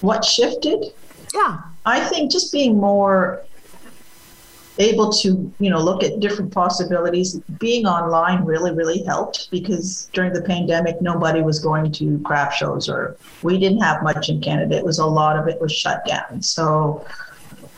What 0.00 0.24
shifted? 0.24 0.92
Yeah. 1.34 1.60
I 1.86 2.00
think 2.00 2.30
just 2.30 2.52
being 2.52 2.78
more 2.78 3.42
able 4.78 5.12
to 5.12 5.52
you 5.58 5.70
know 5.70 5.80
look 5.80 6.02
at 6.02 6.20
different 6.20 6.52
possibilities. 6.52 7.34
Being 7.58 7.86
online 7.86 8.44
really 8.44 8.72
really 8.72 9.02
helped 9.04 9.50
because 9.50 10.08
during 10.12 10.32
the 10.32 10.42
pandemic 10.42 11.00
nobody 11.00 11.42
was 11.42 11.58
going 11.58 11.92
to 11.92 12.18
craft 12.20 12.56
shows 12.56 12.88
or 12.88 13.16
we 13.42 13.58
didn't 13.58 13.80
have 13.80 14.02
much 14.02 14.28
in 14.28 14.40
canada. 14.40 14.76
It 14.76 14.84
was 14.84 14.98
a 14.98 15.06
lot 15.06 15.38
of 15.38 15.48
it 15.48 15.60
was 15.60 15.72
shut 15.72 16.04
down. 16.06 16.42
So 16.42 17.06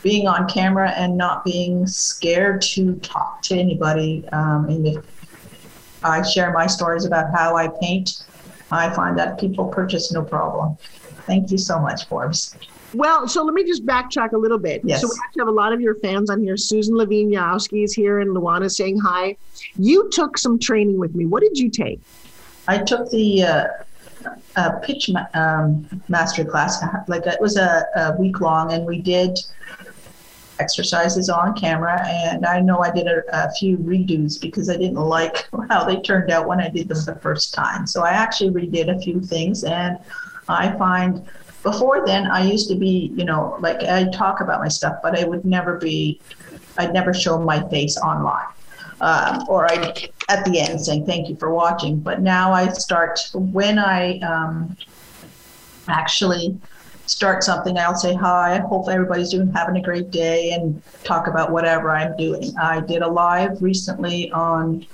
being 0.03 0.27
on 0.27 0.47
camera 0.47 0.91
and 0.91 1.17
not 1.17 1.43
being 1.43 1.85
scared 1.87 2.61
to 2.61 2.95
talk 2.97 3.41
to 3.41 3.55
anybody 3.55 4.27
um, 4.31 4.69
and 4.69 4.87
if 4.87 5.03
i 6.03 6.21
share 6.21 6.53
my 6.53 6.67
stories 6.67 7.03
about 7.03 7.33
how 7.33 7.57
i 7.57 7.67
paint 7.81 8.23
i 8.71 8.89
find 8.91 9.17
that 9.17 9.39
people 9.39 9.65
purchase 9.65 10.11
no 10.11 10.23
problem. 10.23 10.77
Thank 11.25 11.51
you 11.51 11.57
so 11.57 11.79
much 11.79 12.07
forbes 12.07 12.55
well, 12.93 13.27
so 13.27 13.43
let 13.43 13.53
me 13.53 13.63
just 13.63 13.85
backtrack 13.85 14.31
a 14.31 14.37
little 14.37 14.57
bit. 14.57 14.81
Yes. 14.83 15.01
So 15.01 15.07
we 15.07 15.15
actually 15.25 15.41
have 15.41 15.47
a 15.47 15.51
lot 15.51 15.73
of 15.73 15.81
your 15.81 15.95
fans 15.95 16.29
on 16.29 16.41
here. 16.41 16.57
Susan 16.57 16.95
Levine 16.95 17.29
Yowski 17.29 17.83
is 17.83 17.93
here 17.93 18.19
and 18.19 18.31
Luana 18.31 18.71
saying 18.71 18.99
hi. 18.99 19.35
You 19.77 20.09
took 20.09 20.37
some 20.37 20.57
training 20.57 20.97
with 20.97 21.15
me. 21.15 21.25
What 21.25 21.43
did 21.43 21.57
you 21.57 21.69
take? 21.69 21.99
I 22.67 22.79
took 22.79 23.09
the 23.09 23.43
uh, 23.43 23.67
uh, 24.55 24.71
pitch 24.79 25.09
ma- 25.09 25.27
um, 25.33 25.87
master 26.07 26.43
class. 26.45 26.83
Like 27.07 27.25
it 27.25 27.39
was 27.41 27.57
a, 27.57 27.85
a 27.95 28.15
week 28.19 28.41
long, 28.41 28.73
and 28.73 28.85
we 28.85 29.01
did 29.01 29.39
exercises 30.59 31.29
on 31.29 31.53
camera. 31.55 32.01
And 32.07 32.45
I 32.45 32.59
know 32.59 32.79
I 32.79 32.91
did 32.91 33.07
a, 33.07 33.21
a, 33.31 33.51
few 33.51 33.77
redos 33.77 34.41
because 34.41 34.69
I 34.69 34.77
didn't 34.77 34.95
like 34.95 35.47
how 35.69 35.83
they 35.83 35.97
turned 36.01 36.31
out 36.31 36.47
when 36.47 36.59
I 36.59 36.69
did 36.69 36.87
them 36.89 36.97
the 37.05 37.15
first 37.15 37.53
time. 37.53 37.85
So 37.85 38.03
I 38.03 38.09
actually 38.09 38.49
redid 38.49 38.95
a 38.95 38.99
few 38.99 39.21
things, 39.21 39.63
and 39.63 39.97
I 40.49 40.71
find 40.77 41.25
before 41.71 42.05
then 42.05 42.27
i 42.27 42.41
used 42.53 42.69
to 42.69 42.75
be 42.75 43.11
you 43.19 43.25
know 43.25 43.57
like 43.59 43.83
i'd 43.95 44.13
talk 44.13 44.39
about 44.39 44.59
my 44.61 44.69
stuff 44.69 44.95
but 45.03 45.19
i 45.19 45.23
would 45.25 45.43
never 45.43 45.77
be 45.77 46.19
i'd 46.77 46.93
never 46.93 47.13
show 47.13 47.37
my 47.39 47.59
face 47.69 47.97
online. 47.97 48.51
Uh, 48.99 49.45
or 49.47 49.69
i 49.71 49.75
at 50.29 50.43
the 50.45 50.59
end 50.59 50.79
saying 50.81 51.05
thank 51.05 51.29
you 51.29 51.35
for 51.35 51.49
watching. 51.53 51.99
But 51.99 52.21
now 52.21 52.51
i 52.51 52.63
start 52.69 53.19
when 53.33 53.77
i 53.77 54.19
um, 54.31 54.75
actually 55.87 56.57
start 57.05 57.43
something 57.43 57.77
i'll 57.77 57.95
say 57.95 58.13
hi 58.13 58.55
i 58.55 58.59
hope 58.59 58.89
everybody's 58.89 59.29
doing 59.29 59.49
having 59.53 59.77
a 59.77 59.81
great 59.81 60.09
day 60.11 60.51
and 60.51 60.81
talk 61.03 61.27
about 61.27 61.51
whatever 61.51 61.91
i'm 61.91 62.15
doing. 62.17 62.45
I 62.57 62.79
did 62.79 63.01
a 63.01 63.07
live 63.07 63.61
recently 63.61 64.31
on 64.31 64.85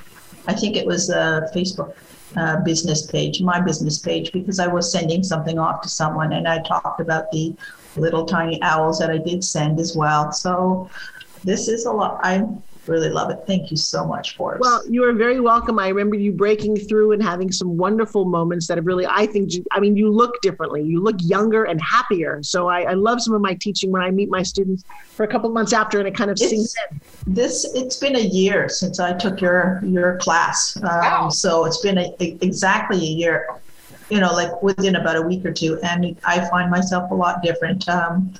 i 0.48 0.54
think 0.54 0.76
it 0.76 0.86
was 0.86 1.10
a 1.10 1.50
facebook 1.54 1.94
uh, 2.36 2.60
business 2.62 3.06
page, 3.06 3.42
my 3.42 3.62
business 3.62 4.00
page, 4.00 4.32
because 4.32 4.60
I 4.60 4.68
was 4.68 4.92
sending 4.92 5.24
something 5.24 5.60
off 5.60 5.82
to 5.82 5.90
someone 5.90 6.34
and 6.34 6.48
I 6.48 6.62
talked 6.64 7.00
about 7.00 7.32
the 7.32 7.56
little 7.96 8.26
tiny 8.26 8.60
owls 8.64 8.98
that 9.00 9.12
I 9.12 9.20
did 9.20 9.44
send 9.44 9.80
as 9.80 9.96
well. 9.96 10.32
So 10.32 10.90
this 11.44 11.68
is 11.68 11.86
a 11.86 11.92
lot. 11.92 12.20
I 12.24 12.48
really 12.88 13.10
love 13.10 13.30
it. 13.30 13.40
Thank 13.48 13.72
you 13.72 13.78
so 13.78 14.06
much 14.06 14.36
for 14.36 14.56
it. 14.56 14.62
Well, 14.62 14.84
you 14.90 15.04
are 15.04 15.14
very 15.14 15.40
welcome. 15.40 15.80
I 15.80 15.88
remember 15.88 16.16
you 16.16 16.32
breaking 16.32 16.76
through 16.76 17.14
and 17.14 17.24
having 17.24 17.52
some 17.52 17.78
wonderful 17.78 18.26
moments 18.26 18.68
that 18.68 18.78
have 18.78 18.86
really, 18.86 19.06
I 19.06 19.26
think, 19.26 19.52
I 19.72 19.80
mean, 19.80 19.96
you 19.96 20.10
look 20.10 20.42
differently. 20.42 20.84
You 20.84 21.02
look 21.02 21.16
younger 21.20 21.66
and 21.66 21.82
happier. 21.82 22.42
So 22.44 22.68
I, 22.68 22.82
I 22.82 22.94
love 22.94 23.22
some 23.22 23.34
of 23.34 23.42
my 23.42 23.54
teaching 23.56 23.92
when 23.92 24.02
I 24.02 24.12
meet 24.12 24.30
my 24.30 24.44
students 24.44 24.84
for 25.12 25.24
a 25.24 25.28
couple 25.28 25.50
months 25.50 25.74
after 25.74 26.00
and 26.00 26.08
it 26.08 26.16
kind 26.16 26.30
of 26.30 26.38
it's, 26.40 26.50
sinks 26.50 26.76
in. 26.92 27.34
This, 27.34 27.66
it's 27.74 27.98
been 27.98 28.16
a 28.16 28.20
year 28.20 28.70
since 28.70 29.00
I 29.00 29.14
took 29.14 29.40
your, 29.40 29.82
your 29.86 30.18
class. 30.18 30.76
Um, 30.78 30.84
wow. 30.84 31.30
So 31.30 31.66
it's 31.66 31.82
been 31.82 31.98
a, 31.98 32.14
a, 32.20 32.38
exactly 32.42 32.98
a 32.98 33.02
year 33.02 33.48
you 34.10 34.20
know, 34.20 34.34
like 34.34 34.62
within 34.62 34.98
about 34.98 35.16
a 35.16 35.22
week 35.22 35.46
or 35.46 35.52
two, 35.52 35.80
and 35.82 36.16
I 36.26 36.48
find 36.50 36.70
myself 36.70 37.10
a 37.10 37.16
lot 37.16 37.42
different. 37.42 37.88
Um, 37.90 38.34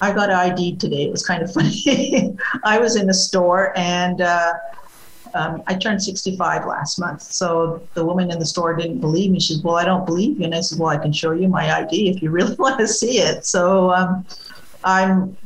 I 0.00 0.12
got 0.12 0.30
ID 0.30 0.76
today. 0.76 1.04
It 1.04 1.10
was 1.10 1.26
kind 1.26 1.42
of 1.42 1.52
funny. 1.54 2.36
I 2.64 2.78
was 2.78 2.96
in 2.96 3.08
a 3.10 3.14
store 3.14 3.76
and 3.76 4.20
uh, 4.20 4.54
um, 5.34 5.62
I 5.66 5.74
turned 5.74 6.02
65 6.02 6.66
last 6.66 6.98
month. 6.98 7.22
So 7.22 7.88
the 7.94 8.04
woman 8.04 8.30
in 8.30 8.38
the 8.38 8.46
store 8.46 8.74
didn't 8.74 9.00
believe 9.00 9.30
me. 9.30 9.40
She 9.40 9.54
said, 9.54 9.64
Well, 9.64 9.76
I 9.76 9.84
don't 9.84 10.06
believe 10.06 10.38
you. 10.38 10.44
And 10.44 10.54
I 10.54 10.60
said, 10.60 10.78
Well, 10.78 10.88
I 10.88 10.96
can 10.96 11.12
show 11.12 11.32
you 11.32 11.48
my 11.48 11.72
ID 11.72 12.10
if 12.10 12.22
you 12.22 12.30
really 12.38 12.56
want 12.56 12.78
to 12.80 12.88
see 12.88 13.18
it. 13.18 13.44
So 13.44 13.92
um, 13.92 14.26
I'm 14.84 15.36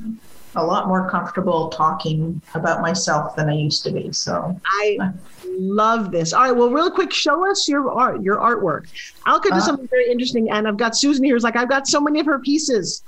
a 0.56 0.64
lot 0.64 0.87
more 0.87 1.11
comfortable 1.11 1.68
talking 1.68 2.40
about 2.54 2.80
myself 2.80 3.34
than 3.37 3.49
I 3.49 3.54
used 3.54 3.82
to 3.84 3.90
be. 3.90 4.12
So 4.12 4.61
I 4.64 5.12
love 5.58 6.11
this. 6.11 6.32
All 6.32 6.42
right, 6.42 6.52
well, 6.52 6.70
real 6.70 6.90
quick, 6.90 7.12
show 7.12 7.49
us 7.50 7.68
your 7.68 7.90
art, 7.90 8.23
your 8.23 8.37
artwork. 8.37 8.87
Alka 9.26 9.50
does 9.50 9.62
uh, 9.62 9.66
something 9.66 9.88
very 9.88 10.11
interesting, 10.11 10.50
and 10.50 10.66
I've 10.68 10.76
got 10.76 10.96
Susan 10.96 11.25
here. 11.25 11.34
Who's 11.34 11.44
like, 11.44 11.56
I've 11.56 11.68
got 11.68 11.87
so 11.87 12.00
many 12.00 12.20
of 12.20 12.26
her 12.26 12.38
pieces. 12.38 13.02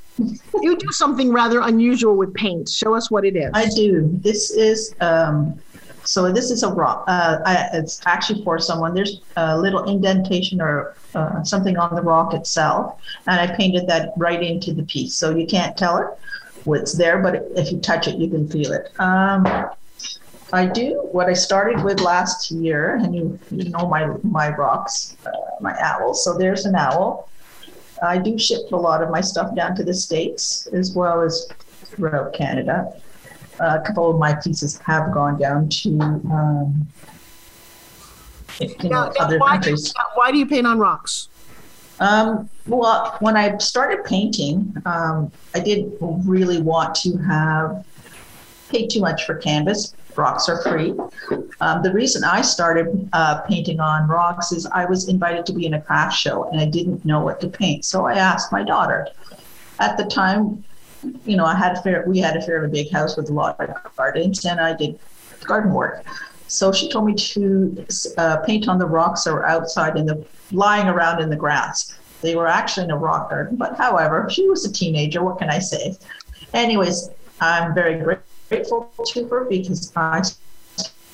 you 0.63 0.77
do 0.77 0.91
something 0.93 1.33
rather 1.33 1.61
unusual 1.61 2.17
with 2.17 2.33
paint. 2.35 2.69
Show 2.69 2.95
us 2.95 3.11
what 3.11 3.25
it 3.25 3.37
is. 3.37 3.51
I 3.55 3.69
do. 3.69 4.09
This 4.23 4.51
is 4.51 4.95
um, 5.01 5.61
so. 6.05 6.33
This 6.33 6.51
is 6.51 6.63
a 6.63 6.69
rock. 6.69 7.05
Uh, 7.07 7.39
I, 7.45 7.69
it's 7.75 8.01
actually 8.07 8.43
for 8.45 8.59
someone. 8.59 8.95
There's 8.95 9.21
a 9.37 9.59
little 9.59 9.85
indentation 9.85 10.61
or 10.61 10.95
uh, 11.15 11.43
something 11.43 11.77
on 11.77 11.95
the 11.95 12.03
rock 12.03 12.35
itself, 12.35 13.01
and 13.27 13.41
I 13.41 13.55
painted 13.57 13.87
that 13.89 14.13
right 14.17 14.43
into 14.43 14.73
the 14.73 14.85
piece, 14.85 15.15
so 15.15 15.37
you 15.37 15.47
can't 15.47 15.77
tell 15.77 15.99
it 15.99 16.07
what's 16.67 16.93
there, 16.93 17.19
but 17.19 17.47
if 17.57 17.73
you 17.73 17.79
touch 17.79 18.09
it, 18.09 18.17
you 18.17 18.29
can 18.29 18.49
feel 18.49 18.73
it. 18.73 18.93
Um, 18.99 19.47
I 20.53 20.67
do 20.67 21.09
what 21.11 21.29
I 21.29 21.33
started 21.33 21.83
with 21.83 22.01
last 22.01 22.51
year, 22.51 22.97
and 22.97 23.15
you 23.15 23.39
you 23.51 23.69
know 23.71 23.89
my 23.89 24.07
my 24.23 24.55
rocks, 24.55 25.17
uh, 25.27 25.31
my 25.61 25.77
owls. 25.81 26.23
So 26.23 26.39
there's 26.39 26.67
an 26.67 26.77
owl. 26.77 27.29
I 28.03 28.19
do 28.19 28.39
ship 28.39 28.71
a 28.73 28.77
lot 28.77 29.03
of 29.03 29.11
my 29.11 29.21
stuff 29.21 29.55
down 29.57 29.75
to 29.77 29.85
the 29.85 29.95
states 29.95 30.67
as 30.69 30.95
well 30.95 31.23
as 31.23 31.49
throughout 31.73 32.33
Canada. 32.33 32.93
Uh, 33.59 33.79
a 33.83 33.87
couple 33.87 34.11
of 34.11 34.19
my 34.19 34.35
pieces 34.35 34.79
have 34.79 35.13
gone 35.13 35.39
down 35.39 35.69
to 35.71 35.99
um, 35.99 36.87
you 38.61 38.69
know, 38.85 38.89
now, 38.89 39.13
other 39.19 39.39
why 39.39 39.53
countries. 39.53 39.93
Do, 39.93 40.03
why 40.15 40.31
do 40.31 40.39
you 40.39 40.47
paint 40.47 40.67
on 40.67 40.79
rocks? 40.79 41.29
Um, 41.99 42.51
well, 42.67 43.17
when 43.21 43.37
I 43.37 43.57
started 43.57 44.05
painting, 44.05 44.77
um, 44.85 45.33
I 45.55 45.61
did 45.61 45.91
really 46.01 46.61
want 46.61 46.95
to 46.97 47.17
have 47.17 47.85
pay 48.69 48.87
too 48.87 49.01
much 49.01 49.25
for 49.25 49.37
canvas 49.37 49.95
rocks 50.17 50.49
are 50.49 50.63
free. 50.63 50.95
Um, 51.61 51.83
the 51.83 51.93
reason 51.93 52.25
I 52.25 52.43
started 52.43 53.09
uh, 53.13 53.43
painting 53.43 53.81
on 53.81 54.09
rocks 54.09 54.53
is 54.53 54.67
I 54.67 54.85
was 54.85 55.09
invited 55.09 55.47
to 55.47 55.53
be 55.53 55.67
in 55.67 55.75
a 55.75 55.81
craft 55.81 56.17
show 56.17 56.45
and 56.51 56.61
I 56.61 56.67
didn't 56.67 57.05
know 57.05 57.21
what 57.21 57.41
to 57.41 57.49
paint. 57.49 57.85
So 57.85 58.07
I 58.07 58.15
asked 58.15 58.53
my 58.53 58.63
daughter. 58.63 59.09
At 59.79 59.97
the 59.97 60.05
time, 60.05 60.65
you 61.25 61.37
know, 61.37 61.45
I 61.45 61.55
had 61.55 61.77
a 61.77 61.83
fair, 61.83 62.05
we 62.07 62.19
had 62.19 62.37
a 62.37 62.43
fairly 62.43 62.69
big 62.69 62.91
house 62.91 63.17
with 63.17 63.31
a 63.31 63.33
lot 63.33 63.61
of 63.61 63.97
gardens 63.97 64.45
and 64.45 64.61
I 64.61 64.75
did 64.75 64.99
garden 65.45 65.73
work. 65.73 66.05
So 66.49 66.73
she 66.73 66.89
told 66.89 67.07
me 67.07 67.15
to 67.15 67.87
uh, 68.19 68.39
paint 68.39 68.69
on 68.69 68.79
the 68.79 68.87
rocks 68.87 69.25
that 69.25 69.33
were 69.33 69.47
outside 69.47 69.97
in 69.97 70.07
the, 70.07 70.25
lying 70.53 70.87
around 70.89 71.21
in 71.21 71.29
the 71.29 71.37
grass. 71.37 71.99
They 72.23 72.35
were 72.37 72.47
actually 72.47 72.85
in 72.85 72.91
a 72.91 72.97
rock 72.97 73.31
garden, 73.31 73.57
but 73.57 73.77
however, 73.77 74.29
she 74.31 74.49
was 74.49 74.65
a 74.65 74.73
teenager. 74.73 75.23
What 75.23 75.39
can 75.39 75.51
I 75.51 75.59
say? 75.59 75.97
Anyways, 76.55 77.11
I'm 77.41 77.75
very 77.75 77.99
grateful 78.03 78.36
grateful 78.49 78.91
to 79.07 79.29
her 79.29 79.45
because 79.45 79.93
I 79.97 80.23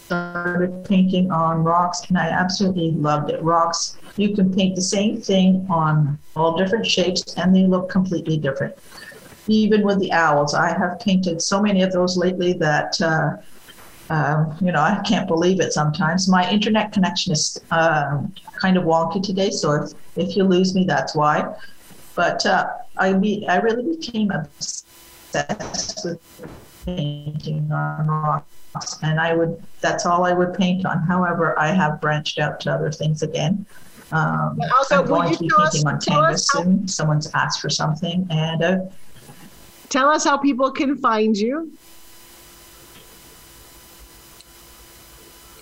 started 0.06 0.84
painting 0.84 1.30
on 1.30 1.64
rocks 1.64 2.02
and 2.08 2.18
I 2.18 2.28
absolutely 2.28 2.90
loved 2.92 3.30
it. 3.30 3.42
Rocks, 3.42 3.96
you 4.16 4.34
can 4.34 4.52
paint 4.52 4.76
the 4.76 4.82
same 4.82 5.20
thing 5.20 5.66
on 5.70 6.18
all 6.36 6.56
different 6.56 6.86
shapes 6.86 7.34
and 7.36 7.54
they 7.54 7.66
look 7.66 7.88
completely 7.88 8.36
different. 8.36 8.76
Even 9.48 9.82
with 9.82 9.98
the 9.98 10.12
owls, 10.12 10.54
I 10.54 10.68
have 10.76 11.00
painted 11.00 11.42
so 11.42 11.60
many 11.60 11.82
of 11.82 11.92
those 11.92 12.16
lately 12.16 12.52
that 12.54 13.00
uh, 13.00 13.36
um, 14.10 14.56
you 14.60 14.72
know, 14.72 14.80
I 14.80 15.00
can't 15.08 15.26
believe 15.26 15.60
it 15.60 15.72
sometimes. 15.72 16.28
My 16.28 16.48
internet 16.50 16.92
connection 16.92 17.32
is 17.32 17.58
um, 17.70 18.34
kind 18.60 18.76
of 18.76 18.84
wonky 18.84 19.22
today, 19.22 19.50
so 19.50 19.72
if, 19.72 19.92
if 20.16 20.36
you 20.36 20.44
lose 20.44 20.74
me, 20.74 20.84
that's 20.84 21.14
why. 21.14 21.54
But 22.14 22.44
uh, 22.44 22.66
I 22.98 23.14
be, 23.14 23.46
I 23.48 23.56
really 23.56 23.96
became 23.96 24.30
obsessed 24.30 26.04
with 26.04 26.20
painting 26.84 27.70
on 27.72 28.06
rocks, 28.06 28.98
and 29.02 29.20
I 29.20 29.34
would 29.34 29.62
that's 29.80 30.06
all 30.06 30.24
I 30.24 30.32
would 30.32 30.54
paint 30.54 30.86
on. 30.86 31.02
However, 31.02 31.58
I 31.58 31.68
have 31.68 32.00
branched 32.00 32.38
out 32.38 32.60
to 32.60 32.72
other 32.72 32.90
things 32.90 33.22
again. 33.22 33.66
Um, 34.12 34.60
also, 34.76 35.00
I'm 35.00 35.06
going 35.06 35.32
to 35.32 35.38
be 35.38 35.50
painting 35.56 35.62
us, 35.62 35.84
on 35.84 36.00
canvas 36.00 36.46
soon. 36.48 36.86
Someone's 36.86 37.30
asked 37.34 37.60
for 37.60 37.70
something, 37.70 38.26
and 38.30 38.62
uh, 38.62 38.78
tell 39.88 40.08
us 40.08 40.24
how 40.24 40.36
people 40.36 40.70
can 40.70 40.96
find 40.98 41.36
you. 41.36 41.72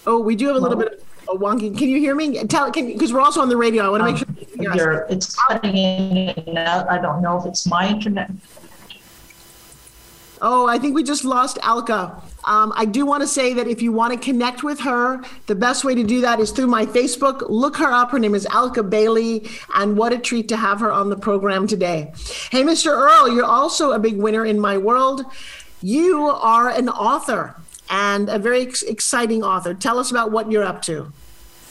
Oh, 0.06 0.18
we 0.18 0.34
do 0.34 0.48
have 0.48 0.56
a 0.56 0.58
little 0.58 0.78
bit 0.78 1.04
of 1.28 1.36
a 1.36 1.38
wonky. 1.38 1.76
Can 1.76 1.88
you 1.88 1.98
hear 1.98 2.14
me? 2.14 2.42
Tell 2.44 2.70
can 2.72 2.86
because 2.88 3.12
we're 3.12 3.20
also 3.20 3.40
on 3.40 3.48
the 3.48 3.56
radio. 3.56 3.84
I 3.84 3.88
want 3.90 4.18
to 4.18 4.26
um, 4.26 4.36
make 4.56 4.72
sure. 4.72 4.74
You're, 4.74 5.06
it's 5.08 5.36
cutting 5.36 5.76
in 5.76 6.28
and 6.30 6.58
out. 6.58 6.88
I 6.88 7.00
don't 7.00 7.22
know 7.22 7.38
if 7.38 7.46
it's 7.46 7.66
my 7.66 7.88
internet. 7.88 8.30
Oh, 10.42 10.66
I 10.66 10.78
think 10.78 10.94
we 10.94 11.02
just 11.02 11.24
lost 11.24 11.58
Alka. 11.62 12.22
Um, 12.44 12.72
I 12.74 12.86
do 12.86 13.04
want 13.04 13.22
to 13.22 13.26
say 13.26 13.52
that 13.54 13.68
if 13.68 13.82
you 13.82 13.92
want 13.92 14.14
to 14.14 14.18
connect 14.18 14.62
with 14.62 14.80
her, 14.80 15.22
the 15.46 15.54
best 15.54 15.84
way 15.84 15.94
to 15.94 16.02
do 16.02 16.22
that 16.22 16.40
is 16.40 16.50
through 16.50 16.68
my 16.68 16.86
Facebook. 16.86 17.42
Look 17.50 17.76
her 17.76 17.92
up. 17.92 18.10
Her 18.10 18.18
name 18.18 18.34
is 18.34 18.46
Alka 18.46 18.82
Bailey, 18.82 19.50
and 19.74 19.98
what 19.98 20.14
a 20.14 20.18
treat 20.18 20.48
to 20.48 20.56
have 20.56 20.80
her 20.80 20.90
on 20.90 21.10
the 21.10 21.16
program 21.16 21.66
today. 21.66 22.12
Hey, 22.50 22.62
Mr. 22.62 22.86
Earl, 22.86 23.34
you're 23.34 23.44
also 23.44 23.92
a 23.92 23.98
big 23.98 24.16
winner 24.16 24.46
in 24.46 24.58
my 24.58 24.78
world. 24.78 25.24
You 25.82 26.28
are 26.28 26.70
an 26.70 26.88
author 26.88 27.56
and 27.90 28.30
a 28.30 28.38
very 28.38 28.62
ex- 28.62 28.82
exciting 28.82 29.42
author. 29.42 29.74
Tell 29.74 29.98
us 29.98 30.10
about 30.10 30.32
what 30.32 30.50
you're 30.50 30.64
up 30.64 30.80
to. 30.82 31.12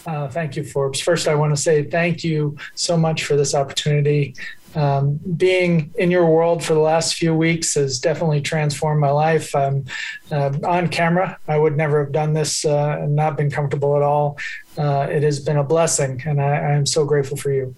Uh, 0.06 0.28
thank 0.28 0.56
you, 0.56 0.64
Forbes. 0.64 1.00
First, 1.00 1.28
I 1.28 1.36
want 1.36 1.56
to 1.56 1.62
say 1.62 1.84
thank 1.84 2.24
you 2.24 2.58
so 2.76 2.98
much 2.98 3.26
for 3.26 3.36
this 3.36 3.54
opportunity. 3.54 4.36
Um, 4.76 5.20
being 5.36 5.92
in 5.98 6.12
your 6.12 6.28
world 6.28 6.64
for 6.64 6.76
the 6.76 6.80
last 6.80 7.16
few 7.16 7.34
weeks 7.34 7.74
has 7.74 8.00
definitely 8.00 8.42
transformed 8.42 9.02
my 9.02 9.10
life. 9.10 9.56
I'm 9.56 9.86
uh, 10.32 10.52
on 10.64 10.90
camera. 10.90 11.40
I 11.48 11.58
would 11.58 11.76
never 11.76 12.04
have 12.04 12.12
done 12.12 12.34
this 12.34 12.66
uh, 12.66 12.98
and 13.00 13.16
not 13.16 13.36
been 13.36 13.50
comfortable 13.50 13.96
at 13.96 14.04
all. 14.04 14.38
Uh, 14.78 15.08
it 15.10 15.24
has 15.24 15.40
been 15.40 15.58
a 15.58 15.64
blessing, 15.64 16.22
and 16.26 16.40
I, 16.40 16.74
am 16.74 16.86
so 16.86 17.04
grateful 17.04 17.36
for 17.36 17.52
you. 17.52 17.76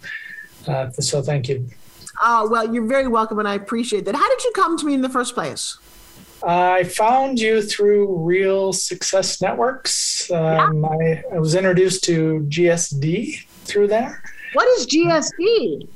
Uh, 0.67 0.89
so, 0.91 1.21
thank 1.21 1.48
you. 1.48 1.67
Uh, 2.21 2.48
well, 2.50 2.74
you're 2.74 2.86
very 2.86 3.07
welcome, 3.07 3.39
and 3.39 3.48
I 3.48 3.55
appreciate 3.55 4.05
that. 4.05 4.15
How 4.15 4.29
did 4.29 4.43
you 4.43 4.51
come 4.53 4.77
to 4.77 4.86
me 4.86 4.93
in 4.93 5.01
the 5.01 5.10
first 5.10 5.33
place? 5.33 5.77
I 6.43 6.83
found 6.83 7.39
you 7.39 7.62
through 7.62 8.17
Real 8.17 8.74
Success 8.74 9.41
Networks. 9.41 10.29
Um, 10.31 10.86
I, 10.86 11.24
I, 11.31 11.39
was 11.39 11.55
introduced 11.55 12.03
to 12.05 12.45
GSD 12.50 13.45
through 13.63 13.88
there. 13.88 14.24
What 14.53 14.67
is 14.79 14.88
GSD? 14.88 15.88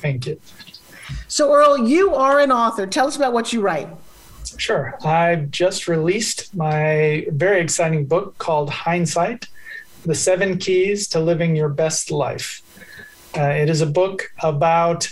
Thank 0.03 0.27
you. 0.27 0.41
So, 1.29 1.55
Earl, 1.55 1.88
you 1.88 2.15
are 2.15 2.41
an 2.41 2.51
author. 2.51 2.87
Tell 2.87 3.07
us 3.07 3.17
about 3.17 3.33
what 3.33 3.53
you 3.53 3.61
write. 3.61 3.88
Sure. 4.59 4.99
I've 5.05 5.51
just 5.51 5.88
released 5.88 6.55
my 6.55 7.27
very 7.31 7.61
exciting 7.61 8.05
book 8.05 8.37
called 8.38 8.69
Hindsight 8.69 9.49
The 10.05 10.15
Seven 10.15 10.59
Keys 10.59 11.07
to 11.09 11.21
Living 11.21 11.57
Your 11.57 11.69
Best 11.69 12.11
Life. 12.11 12.62
Uh, 13.37 13.43
it 13.43 13.71
is 13.71 13.81
a 13.81 13.87
book 13.87 14.33
about 14.43 15.11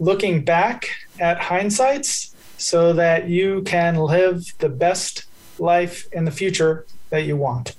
looking 0.00 0.42
back 0.42 0.90
at 1.20 1.38
hindsights 1.38 2.34
so 2.56 2.92
that 2.94 3.28
you 3.28 3.62
can 3.62 3.96
live 3.96 4.52
the 4.58 4.68
best 4.68 5.26
life 5.58 6.10
in 6.12 6.24
the 6.24 6.30
future 6.30 6.86
that 7.10 7.24
you 7.24 7.36
want. 7.36 7.76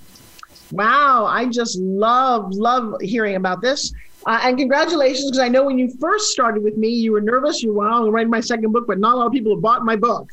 Wow, 0.71 1.25
I 1.25 1.47
just 1.47 1.77
love, 1.79 2.53
love 2.53 3.01
hearing 3.01 3.35
about 3.35 3.61
this. 3.61 3.93
Uh, 4.25 4.39
and 4.43 4.57
congratulations, 4.57 5.31
because 5.31 5.39
I 5.39 5.47
know 5.47 5.65
when 5.65 5.79
you 5.79 5.91
first 5.99 6.27
started 6.27 6.63
with 6.63 6.77
me, 6.77 6.89
you 6.89 7.11
were 7.11 7.21
nervous. 7.21 7.63
You 7.63 7.73
were, 7.73 7.85
well, 7.85 8.05
I'm 8.05 8.11
writing 8.11 8.29
my 8.29 8.39
second 8.39 8.71
book, 8.71 8.85
but 8.87 8.99
not 8.99 9.15
a 9.15 9.17
lot 9.17 9.27
of 9.27 9.33
people 9.33 9.55
have 9.55 9.61
bought 9.61 9.83
my 9.83 9.95
book. 9.95 10.29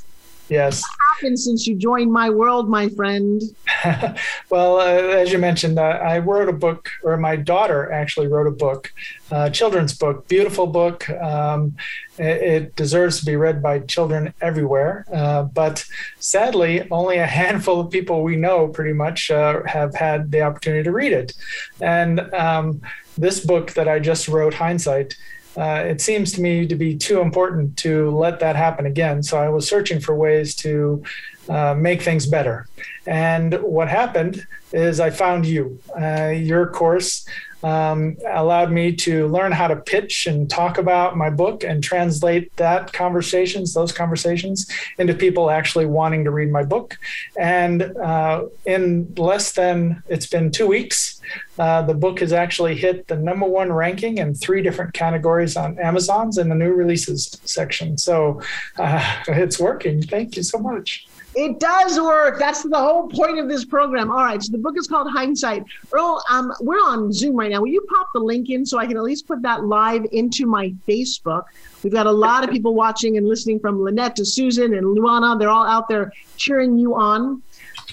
Yes. 0.49 0.83
What 0.83 1.17
happened 1.17 1.39
since 1.39 1.67
you 1.67 1.77
joined 1.77 2.13
my 2.13 2.31
world, 2.31 2.69
my 2.69 2.89
friend? 2.89 3.43
well, 4.51 4.79
uh, 4.81 4.85
as 4.85 5.31
you 5.33 5.39
mentioned, 5.39 5.79
uh, 5.79 5.83
I 5.83 6.19
wrote 6.19 6.49
a 6.49 6.53
book, 6.53 6.89
or 7.03 7.17
my 7.17 7.37
daughter 7.37 7.91
actually 7.93 8.29
wrote 8.29 8.47
a 8.47 8.53
book, 8.53 8.93
uh, 9.31 9.51
children's 9.51 9.97
book, 9.97 10.27
beautiful 10.29 10.67
book. 10.67 11.09
Um, 11.11 11.77
it, 12.19 12.25
it, 12.25 12.77
deserves 12.77 13.21
to 13.21 13.27
be 13.27 13.37
read 13.37 13.63
by 13.63 13.81
children 13.81 14.33
everywhere. 14.41 15.05
Uh, 15.13 15.45
but 15.45 15.85
sadly, 16.19 16.89
only 16.91 17.19
a 17.19 17.27
handful 17.41 17.81
of 17.81 17.91
people 17.91 18.23
we 18.23 18.37
know 18.37 18.69
pretty 18.69 18.93
much 18.93 19.31
uh, 19.31 19.63
have 19.67 19.95
had 19.95 20.31
the 20.31 20.43
opportunity 20.43 20.83
to 20.83 20.93
read 20.93 21.13
it. 21.13 21.33
And 21.81 22.21
um, 22.35 22.81
this 23.17 23.45
book 23.45 23.73
that 23.73 23.89
I 23.89 23.99
just 23.99 24.29
wrote, 24.29 24.55
Hindsight, 24.55 25.17
uh, 25.59 25.83
it 25.85 26.01
seems 26.01 26.33
to 26.33 26.41
me 26.41 26.67
to 26.67 26.77
be 26.77 26.97
too 26.97 27.21
important 27.21 27.77
to 27.79 28.11
let 28.17 28.39
that 28.41 28.55
happen 28.55 28.87
again. 28.87 29.23
So 29.23 29.39
I 29.39 29.49
was 29.49 29.69
searching 29.69 29.99
for 29.99 30.15
ways 30.15 30.55
to 30.57 31.03
uh, 31.49 31.75
make 31.75 32.01
things 32.03 32.27
better. 32.27 32.69
And 33.07 33.55
what 33.63 33.89
happened 33.89 34.47
is 34.73 35.01
I 35.01 35.11
found 35.11 35.47
you. 35.47 35.81
Uh, 36.01 36.29
your 36.29 36.69
course 36.69 37.27
um, 37.63 38.17
allowed 38.27 38.71
me 38.71 38.95
to 38.95 39.27
learn 39.29 39.53
how 39.53 39.67
to 39.67 39.77
pitch 39.77 40.27
and 40.27 40.49
talk 40.49 40.79
about 40.79 41.17
my 41.17 41.31
book 41.31 41.65
and 41.65 41.83
translate 41.83 42.55
that 42.57 42.93
conversations, 42.93 43.75
those 43.75 43.93
conversations, 43.93 44.71
into 44.99 45.15
people 45.15 45.51
actually 45.51 45.87
wanting 45.87 46.25
to 46.25 46.31
read 46.31 46.51
my 46.51 46.63
book. 46.63 46.97
And 47.39 47.83
uh, 47.83 48.45
in 48.65 49.13
less 49.17 49.53
than 49.53 50.03
it's 50.09 50.27
been 50.27 50.51
two 50.51 50.67
weeks, 50.67 51.21
uh, 51.59 51.83
the 51.83 51.95
book 51.95 52.21
has 52.21 52.33
actually 52.33 52.77
hit 52.77 53.09
the 53.09 53.17
number 53.17 53.47
one 53.47 53.73
ranking 53.73 54.19
in 54.19 54.35
three 54.35 54.63
different 54.63 54.95
categories 54.95 55.57
on 55.57 55.79
Amazon's 55.79 56.39
in 56.39 56.49
the 56.49 56.55
new 56.55 56.73
releases 56.73 57.41
section. 57.45 57.99
So 57.99 58.41
uh, 58.77 59.23
it's 59.29 59.59
working. 59.59 60.03
Thank 60.03 60.37
you 60.37 60.45
so 60.45 60.59
much. 60.59 61.08
It 61.41 61.61
does 61.61 62.01
work. 62.01 62.41
That's 62.41 62.65
the 62.65 62.77
whole 62.77 63.07
point 63.07 63.39
of 63.39 63.49
this 63.49 63.65
program. 63.65 64.11
All 64.11 64.25
right. 64.25 64.43
So 64.43 64.51
the 64.51 64.59
book 64.59 64.77
is 64.77 64.89
called 64.89 65.09
Hindsight. 65.09 65.63
Earl, 65.93 66.21
um, 66.29 66.53
we're 66.61 66.81
on 66.81 67.13
Zoom 67.13 67.37
right 67.37 67.49
now. 67.49 67.61
Will 67.61 67.69
you 67.69 67.81
pop 67.89 68.09
the 68.13 68.19
link 68.19 68.51
in 68.51 68.67
so 68.67 68.77
I 68.77 68.89
can 68.89 68.97
at 68.97 69.05
least 69.05 69.29
put 69.29 69.41
that 69.43 69.65
live 69.65 70.05
into 70.11 70.47
my 70.47 70.75
Facebook? 70.89 71.45
We've 71.85 71.93
got 71.93 72.09
a 72.09 72.11
lot 72.11 72.43
of 72.43 72.51
people 72.51 72.75
watching 72.75 73.19
and 73.19 73.29
listening 73.29 73.61
from 73.61 73.81
Lynette 73.81 74.17
to 74.17 74.25
Susan 74.25 74.75
and 74.75 74.85
Luana. 74.85 75.39
They're 75.39 75.49
all 75.49 75.65
out 75.65 75.89
there 75.89 76.13
cheering 76.37 76.77
you 76.77 76.97
on. 76.97 77.41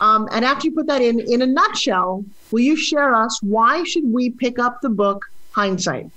Um, 0.01 0.27
and 0.31 0.43
after 0.43 0.67
you 0.67 0.73
put 0.73 0.87
that 0.87 1.03
in, 1.03 1.19
in 1.19 1.43
a 1.43 1.45
nutshell, 1.45 2.25
will 2.49 2.61
you 2.61 2.75
share 2.75 3.13
us 3.13 3.39
why 3.43 3.83
should 3.83 4.11
we 4.11 4.31
pick 4.31 4.57
up 4.57 4.81
the 4.81 4.89
book 4.89 5.23
Hindsight? 5.51 6.09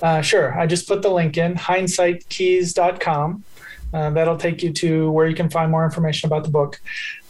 Uh, 0.00 0.20
sure. 0.20 0.56
I 0.56 0.68
just 0.68 0.86
put 0.86 1.02
the 1.02 1.10
link 1.10 1.36
in 1.36 1.56
hindsightkeys.com. 1.56 3.42
Uh, 3.92 4.10
that'll 4.10 4.36
take 4.36 4.62
you 4.62 4.72
to 4.72 5.10
where 5.10 5.26
you 5.26 5.34
can 5.34 5.48
find 5.48 5.70
more 5.70 5.84
information 5.84 6.26
about 6.26 6.44
the 6.44 6.50
book. 6.50 6.80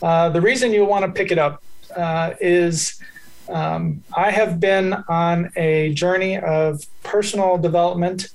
Uh, 0.02 0.28
the 0.28 0.40
reason 0.40 0.72
you 0.72 0.84
want 0.84 1.04
to 1.04 1.10
pick 1.12 1.30
it 1.30 1.38
up 1.38 1.62
uh, 1.96 2.34
is 2.40 3.00
um, 3.48 4.02
I 4.16 4.30
have 4.30 4.60
been 4.60 4.92
on 5.08 5.50
a 5.56 5.94
journey 5.94 6.38
of 6.38 6.84
personal 7.02 7.58
development 7.58 8.28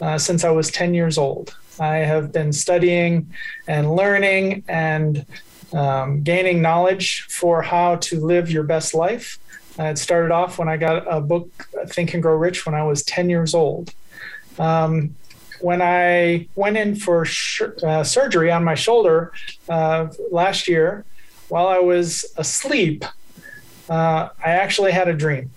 uh, 0.00 0.18
since 0.18 0.44
I 0.44 0.50
was 0.50 0.70
10 0.70 0.94
years 0.94 1.18
old. 1.18 1.56
I 1.80 1.96
have 1.98 2.32
been 2.32 2.52
studying 2.52 3.32
and 3.66 3.94
learning 3.94 4.64
and 4.68 5.24
um, 5.72 6.22
gaining 6.22 6.60
knowledge 6.60 7.26
for 7.28 7.62
how 7.62 7.96
to 7.96 8.20
live 8.20 8.50
your 8.50 8.64
best 8.64 8.94
life. 8.94 9.38
Uh, 9.78 9.84
it 9.84 9.98
started 9.98 10.32
off 10.32 10.58
when 10.58 10.68
I 10.68 10.76
got 10.76 11.06
a 11.08 11.20
book, 11.20 11.68
Think 11.86 12.14
and 12.14 12.22
Grow 12.22 12.34
Rich, 12.34 12.66
when 12.66 12.74
I 12.74 12.82
was 12.82 13.02
10 13.04 13.30
years 13.30 13.54
old. 13.54 13.94
Um, 14.58 15.14
when 15.60 15.82
I 15.82 16.48
went 16.54 16.76
in 16.76 16.96
for 16.96 17.24
sh- 17.24 17.62
uh, 17.82 18.04
surgery 18.04 18.50
on 18.50 18.64
my 18.64 18.74
shoulder 18.74 19.32
uh, 19.68 20.08
last 20.30 20.68
year, 20.68 21.04
while 21.48 21.66
I 21.66 21.78
was 21.78 22.26
asleep, 22.36 23.04
uh, 23.88 24.28
I 24.44 24.50
actually 24.50 24.92
had 24.92 25.08
a 25.08 25.14
dream. 25.14 25.50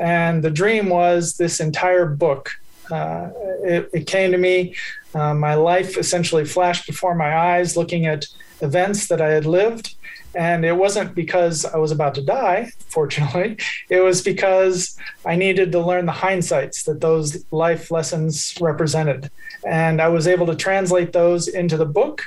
And 0.00 0.42
the 0.42 0.50
dream 0.50 0.88
was 0.88 1.36
this 1.36 1.60
entire 1.60 2.06
book. 2.06 2.50
Uh, 2.90 3.30
it, 3.62 3.90
it, 3.92 4.06
came 4.06 4.32
to 4.32 4.38
me. 4.38 4.74
Uh, 5.14 5.34
my 5.34 5.54
life 5.54 5.96
essentially 5.96 6.44
flashed 6.44 6.86
before 6.86 7.14
my 7.14 7.36
eyes, 7.36 7.76
looking 7.76 8.06
at 8.06 8.26
events 8.60 9.08
that 9.08 9.20
I 9.20 9.30
had 9.30 9.46
lived. 9.46 9.94
And 10.34 10.64
it 10.64 10.76
wasn't 10.76 11.14
because 11.14 11.64
I 11.64 11.76
was 11.76 11.92
about 11.92 12.14
to 12.14 12.22
die, 12.22 12.70
fortunately. 12.88 13.58
It 13.88 14.00
was 14.00 14.22
because 14.22 14.96
I 15.24 15.36
needed 15.36 15.72
to 15.72 15.80
learn 15.80 16.06
the 16.06 16.12
hindsights 16.12 16.84
that 16.84 17.00
those 17.00 17.44
life 17.52 17.90
lessons 17.90 18.54
represented. 18.60 19.30
And 19.66 20.00
I 20.00 20.08
was 20.08 20.26
able 20.26 20.46
to 20.46 20.56
translate 20.56 21.12
those 21.12 21.48
into 21.48 21.76
the 21.76 21.86
book 21.86 22.22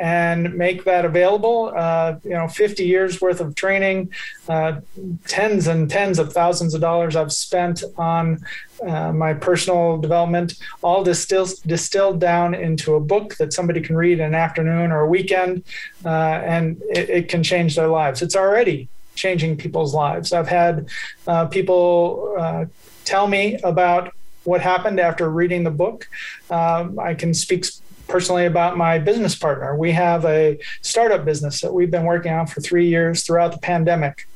and 0.00 0.54
make 0.54 0.84
that 0.84 1.04
available. 1.04 1.72
Uh, 1.76 2.16
you 2.24 2.30
know, 2.30 2.48
50 2.48 2.84
years 2.84 3.20
worth 3.20 3.40
of 3.40 3.54
training, 3.54 4.10
uh, 4.48 4.80
tens 5.26 5.66
and 5.66 5.90
tens 5.90 6.18
of 6.18 6.32
thousands 6.32 6.74
of 6.74 6.80
dollars 6.80 7.16
I've 7.16 7.32
spent 7.32 7.84
on 7.96 8.44
uh, 8.86 9.12
my 9.12 9.34
personal 9.34 9.98
development, 9.98 10.54
all 10.82 11.04
distilled 11.04 11.50
distilled 11.66 12.20
down 12.20 12.54
into 12.54 12.94
a 12.94 13.00
book 13.00 13.36
that 13.36 13.52
somebody 13.52 13.80
can 13.80 13.96
read 13.96 14.18
in 14.18 14.26
an 14.26 14.34
afternoon 14.34 14.90
or 14.90 15.00
a 15.00 15.08
weekend, 15.08 15.62
uh, 16.04 16.08
and 16.08 16.82
it, 16.90 17.08
it, 17.08 17.28
can 17.28 17.42
change 17.42 17.76
their 17.76 17.88
lives. 17.88 18.20
It's 18.20 18.36
already 18.36 18.88
changing 19.14 19.56
people's 19.56 19.94
lives. 19.94 20.32
I've 20.32 20.48
had 20.48 20.88
uh, 21.26 21.46
people 21.46 22.34
uh, 22.38 22.64
tell 23.04 23.26
me 23.26 23.58
about 23.62 24.12
what 24.44 24.60
happened 24.60 25.00
after 25.00 25.28
reading 25.30 25.64
the 25.64 25.70
book. 25.70 26.08
Um, 26.50 26.98
I 26.98 27.14
can 27.14 27.32
speak 27.32 27.64
personally 28.14 28.46
about 28.46 28.76
my 28.76 28.96
business 28.96 29.34
partner. 29.34 29.74
We 29.74 29.90
have 29.90 30.24
a 30.24 30.56
startup 30.82 31.24
business 31.24 31.60
that 31.62 31.74
we've 31.74 31.90
been 31.90 32.04
working 32.04 32.32
on 32.32 32.46
for 32.46 32.60
three 32.60 32.86
years 32.86 33.24
throughout 33.24 33.50
the 33.50 33.58
pandemic. 33.58 34.28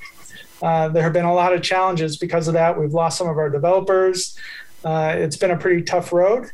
Uh, 0.60 0.88
there 0.88 1.04
have 1.04 1.12
been 1.12 1.24
a 1.24 1.32
lot 1.32 1.52
of 1.52 1.62
challenges 1.62 2.16
because 2.16 2.48
of 2.48 2.54
that. 2.54 2.76
We've 2.76 2.92
lost 2.92 3.16
some 3.18 3.28
of 3.28 3.38
our 3.38 3.48
developers. 3.48 4.36
Uh, 4.84 5.14
it's 5.16 5.36
been 5.36 5.52
a 5.52 5.56
pretty 5.56 5.82
tough 5.82 6.12
road. 6.12 6.50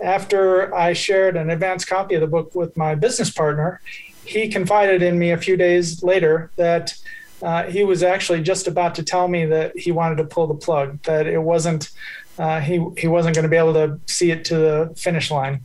After 0.00 0.74
I 0.74 0.94
shared 0.94 1.36
an 1.36 1.48
advanced 1.48 1.86
copy 1.86 2.16
of 2.16 2.22
the 2.22 2.26
book 2.26 2.56
with 2.56 2.76
my 2.76 2.96
business 2.96 3.30
partner, 3.30 3.80
he 4.24 4.48
confided 4.48 5.00
in 5.00 5.16
me 5.16 5.30
a 5.30 5.38
few 5.38 5.56
days 5.56 6.02
later 6.02 6.50
that 6.56 6.92
uh, 7.40 7.70
he 7.70 7.84
was 7.84 8.02
actually 8.02 8.42
just 8.42 8.66
about 8.66 8.96
to 8.96 9.04
tell 9.04 9.28
me 9.28 9.46
that 9.46 9.78
he 9.78 9.92
wanted 9.92 10.16
to 10.16 10.24
pull 10.24 10.48
the 10.48 10.54
plug, 10.54 11.00
that 11.04 11.28
it 11.28 11.40
wasn't 11.40 11.92
uh, 12.38 12.60
he 12.60 12.84
he 12.96 13.06
wasn't 13.06 13.34
going 13.34 13.44
to 13.44 13.48
be 13.48 13.56
able 13.56 13.74
to 13.74 13.98
see 14.06 14.30
it 14.30 14.44
to 14.46 14.56
the 14.56 14.94
finish 14.96 15.30
line. 15.30 15.60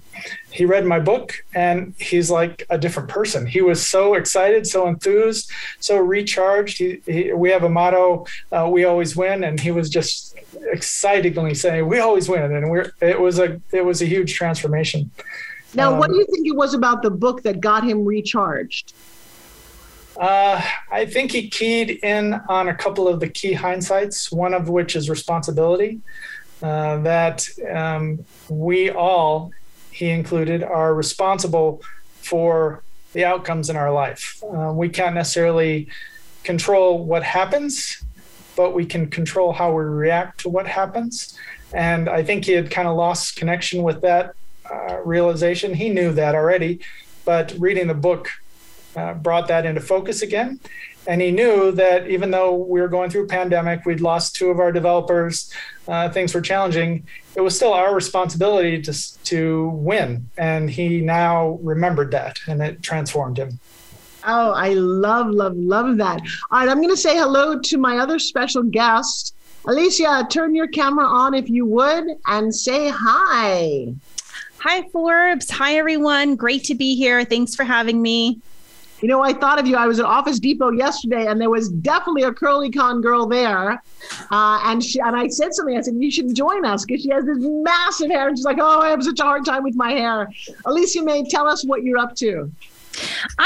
He 0.51 0.65
read 0.65 0.85
my 0.85 0.99
book 0.99 1.33
and 1.55 1.93
he's 1.97 2.29
like 2.29 2.65
a 2.69 2.77
different 2.77 3.09
person. 3.09 3.47
He 3.47 3.61
was 3.61 3.85
so 3.85 4.13
excited, 4.13 4.67
so 4.67 4.87
enthused, 4.87 5.51
so 5.79 5.97
recharged. 5.97 6.77
He, 6.77 7.01
he, 7.05 7.33
we 7.33 7.49
have 7.49 7.63
a 7.63 7.69
motto: 7.69 8.25
uh, 8.51 8.69
"We 8.71 8.85
always 8.85 9.15
win," 9.15 9.43
and 9.43 9.59
he 9.59 9.71
was 9.71 9.89
just 9.89 10.35
excitedly 10.71 11.55
saying, 11.55 11.87
"We 11.87 11.99
always 11.99 12.29
win," 12.29 12.51
and 12.51 12.69
we're 12.69 12.91
it 13.01 13.19
was 13.19 13.39
a 13.39 13.59
it 13.71 13.83
was 13.83 14.01
a 14.01 14.05
huge 14.05 14.35
transformation. 14.35 15.09
Now, 15.73 15.93
um, 15.93 15.99
what 15.99 16.09
do 16.09 16.17
you 16.17 16.25
think 16.25 16.47
it 16.47 16.55
was 16.55 16.73
about 16.73 17.01
the 17.01 17.11
book 17.11 17.43
that 17.43 17.61
got 17.61 17.83
him 17.83 18.05
recharged? 18.05 18.93
Uh, 20.19 20.61
I 20.91 21.05
think 21.05 21.31
he 21.31 21.49
keyed 21.49 21.91
in 22.03 22.33
on 22.49 22.67
a 22.67 22.75
couple 22.75 23.07
of 23.07 23.21
the 23.21 23.29
key 23.29 23.53
hindsights, 23.53 24.31
one 24.33 24.53
of 24.53 24.67
which 24.67 24.95
is 24.95 25.09
responsibility. 25.09 26.01
Uh, 26.61 26.97
that 26.97 27.47
um, 27.73 28.25
we 28.49 28.89
all, 28.89 29.51
he 29.91 30.09
included, 30.09 30.61
are 30.61 30.93
responsible 30.93 31.81
for 32.21 32.83
the 33.13 33.23
outcomes 33.23 33.69
in 33.69 33.75
our 33.75 33.91
life. 33.91 34.43
Uh, 34.43 34.71
we 34.73 34.89
can't 34.89 35.15
necessarily 35.15 35.87
control 36.43 37.05
what 37.05 37.23
happens, 37.23 38.03
but 38.55 38.73
we 38.73 38.85
can 38.85 39.07
control 39.07 39.53
how 39.53 39.71
we 39.71 39.83
react 39.83 40.41
to 40.41 40.49
what 40.49 40.67
happens. 40.67 41.37
And 41.73 42.09
I 42.09 42.23
think 42.23 42.45
he 42.45 42.53
had 42.53 42.69
kind 42.69 42.87
of 42.87 42.97
lost 42.97 43.37
connection 43.37 43.83
with 43.83 44.01
that 44.01 44.33
uh, 44.69 44.97
realization. 45.03 45.73
He 45.73 45.89
knew 45.89 46.11
that 46.13 46.35
already, 46.35 46.81
but 47.25 47.53
reading 47.57 47.87
the 47.87 47.93
book 47.93 48.29
uh, 48.95 49.13
brought 49.13 49.47
that 49.47 49.65
into 49.65 49.81
focus 49.81 50.21
again. 50.21 50.59
And 51.07 51.21
he 51.21 51.31
knew 51.31 51.71
that 51.71 52.07
even 52.07 52.29
though 52.29 52.55
we 52.55 52.81
were 52.81 52.87
going 52.87 53.09
through 53.09 53.23
a 53.23 53.27
pandemic, 53.27 53.85
we'd 53.85 54.01
lost 54.01 54.35
two 54.35 54.49
of 54.49 54.59
our 54.59 54.71
developers, 54.71 55.51
uh, 55.87 56.09
things 56.09 56.33
were 56.35 56.41
challenging, 56.41 57.07
it 57.35 57.41
was 57.41 57.55
still 57.55 57.73
our 57.73 57.95
responsibility 57.95 58.81
to, 58.81 59.23
to 59.23 59.69
win. 59.69 60.29
And 60.37 60.69
he 60.69 61.01
now 61.01 61.59
remembered 61.63 62.11
that 62.11 62.39
and 62.47 62.61
it 62.61 62.83
transformed 62.83 63.37
him. 63.37 63.59
Oh, 64.25 64.51
I 64.51 64.73
love, 64.73 65.27
love, 65.31 65.55
love 65.55 65.97
that. 65.97 66.21
All 66.51 66.59
right, 66.59 66.69
I'm 66.69 66.77
going 66.77 66.89
to 66.89 66.97
say 66.97 67.17
hello 67.17 67.57
to 67.59 67.77
my 67.77 67.97
other 67.97 68.19
special 68.19 68.63
guest. 68.63 69.33
Alicia, 69.65 70.27
turn 70.29 70.53
your 70.53 70.67
camera 70.67 71.05
on 71.05 71.33
if 71.33 71.49
you 71.49 71.65
would 71.65 72.05
and 72.27 72.53
say 72.53 72.89
hi. 72.89 73.93
Hi, 74.59 74.83
Forbes. 74.89 75.49
Hi, 75.49 75.77
everyone. 75.77 76.35
Great 76.35 76.65
to 76.65 76.75
be 76.75 76.95
here. 76.95 77.23
Thanks 77.23 77.55
for 77.55 77.63
having 77.63 78.01
me. 78.01 78.41
You 79.01 79.07
know, 79.07 79.21
I 79.21 79.33
thought 79.33 79.59
of 79.59 79.67
you. 79.67 79.75
I 79.75 79.87
was 79.87 79.99
at 79.99 80.05
Office 80.05 80.39
Depot 80.39 80.71
yesterday, 80.71 81.27
and 81.27 81.39
there 81.39 81.49
was 81.49 81.69
definitely 81.69 82.23
a 82.23 82.33
curly 82.33 82.69
con 82.69 83.01
girl 83.01 83.27
there. 83.27 83.81
Uh, 84.31 84.61
and 84.65 84.83
she 84.83 84.99
and 84.99 85.15
I 85.15 85.27
said 85.27 85.53
something. 85.53 85.77
I 85.77 85.81
said 85.81 85.95
you 85.97 86.11
should 86.11 86.33
join 86.35 86.65
us 86.65 86.85
because 86.85 87.03
she 87.03 87.09
has 87.09 87.25
this 87.25 87.37
massive 87.39 88.09
hair, 88.09 88.27
and 88.27 88.37
she's 88.37 88.45
like, 88.45 88.57
"Oh, 88.59 88.81
I 88.81 88.89
have 88.89 89.03
such 89.03 89.19
a 89.19 89.23
hard 89.23 89.45
time 89.45 89.63
with 89.63 89.75
my 89.75 89.91
hair." 89.91 90.29
Alicia 90.65 91.03
May, 91.03 91.23
tell 91.23 91.47
us 91.47 91.65
what 91.65 91.83
you're 91.83 91.97
up 91.97 92.15
to. 92.17 92.51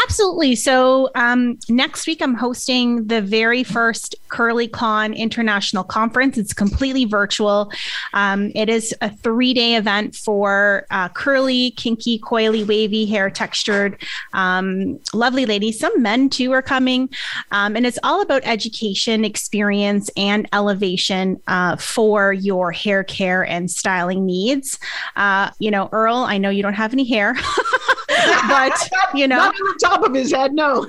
Absolutely. 0.05 0.55
So 0.55 1.09
um, 1.15 1.57
next 1.69 2.07
week, 2.07 2.21
I'm 2.21 2.33
hosting 2.33 3.07
the 3.07 3.21
very 3.21 3.63
first 3.63 4.15
CurlyCon 4.29 5.15
International 5.15 5.83
Conference. 5.83 6.37
It's 6.37 6.53
completely 6.53 7.05
virtual. 7.05 7.71
Um, 8.13 8.51
it 8.55 8.69
is 8.69 8.95
a 9.01 9.09
three 9.09 9.53
day 9.53 9.75
event 9.75 10.15
for 10.15 10.85
uh, 10.91 11.09
curly, 11.09 11.71
kinky, 11.71 12.19
coily, 12.19 12.65
wavy 12.65 13.05
hair 13.05 13.29
textured, 13.29 14.01
um, 14.33 14.99
lovely 15.13 15.45
ladies. 15.45 15.79
Some 15.79 16.01
men 16.01 16.29
too 16.29 16.51
are 16.51 16.61
coming. 16.61 17.09
Um, 17.51 17.75
and 17.75 17.85
it's 17.85 17.99
all 18.03 18.21
about 18.21 18.41
education, 18.45 19.25
experience, 19.25 20.09
and 20.17 20.47
elevation 20.53 21.41
uh, 21.47 21.75
for 21.75 22.33
your 22.33 22.71
hair 22.71 23.03
care 23.03 23.43
and 23.43 23.69
styling 23.69 24.25
needs. 24.25 24.79
Uh, 25.15 25.51
you 25.59 25.69
know, 25.69 25.89
Earl, 25.91 26.17
I 26.17 26.37
know 26.37 26.49
you 26.49 26.63
don't 26.63 26.73
have 26.73 26.93
any 26.93 27.03
hair. 27.03 27.35
but 28.47 28.89
you 29.13 29.27
know, 29.27 29.37
not 29.37 29.55
on 29.55 29.67
the 29.67 29.79
top 29.81 30.03
of 30.03 30.13
his 30.13 30.31
head, 30.31 30.53
no. 30.53 30.87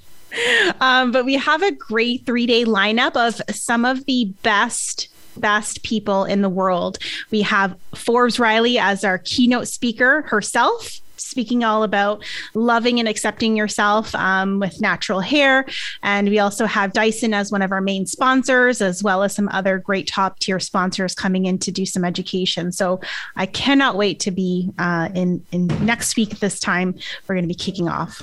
um, 0.80 1.12
but 1.12 1.24
we 1.24 1.34
have 1.34 1.62
a 1.62 1.72
great 1.72 2.24
three 2.26 2.46
day 2.46 2.64
lineup 2.64 3.16
of 3.16 3.40
some 3.54 3.84
of 3.84 4.04
the 4.06 4.32
best 4.42 5.08
best 5.36 5.82
people 5.82 6.24
in 6.24 6.42
the 6.42 6.48
world. 6.48 6.98
We 7.30 7.42
have 7.42 7.76
Forbes 7.94 8.38
Riley 8.38 8.78
as 8.78 9.04
our 9.04 9.18
keynote 9.18 9.68
speaker 9.68 10.22
herself 10.22 11.00
speaking 11.20 11.64
all 11.64 11.82
about 11.82 12.24
loving 12.54 12.98
and 12.98 13.08
accepting 13.08 13.56
yourself 13.56 14.14
um, 14.14 14.58
with 14.58 14.80
natural 14.80 15.20
hair. 15.20 15.66
And 16.02 16.28
we 16.28 16.38
also 16.38 16.66
have 16.66 16.92
Dyson 16.92 17.34
as 17.34 17.52
one 17.52 17.62
of 17.62 17.72
our 17.72 17.80
main 17.80 18.06
sponsors, 18.06 18.80
as 18.80 19.02
well 19.02 19.22
as 19.22 19.34
some 19.34 19.48
other 19.48 19.78
great 19.78 20.06
top 20.06 20.38
tier 20.38 20.60
sponsors 20.60 21.14
coming 21.14 21.46
in 21.46 21.58
to 21.58 21.70
do 21.70 21.86
some 21.86 22.04
education. 22.04 22.72
So 22.72 23.00
I 23.36 23.46
cannot 23.46 23.96
wait 23.96 24.20
to 24.20 24.30
be 24.30 24.70
uh, 24.78 25.08
in, 25.14 25.44
in 25.52 25.66
next 25.84 26.16
week 26.16 26.38
this 26.40 26.60
time. 26.60 26.94
We're 27.26 27.34
going 27.34 27.44
to 27.44 27.48
be 27.48 27.54
kicking 27.54 27.88
off. 27.88 28.22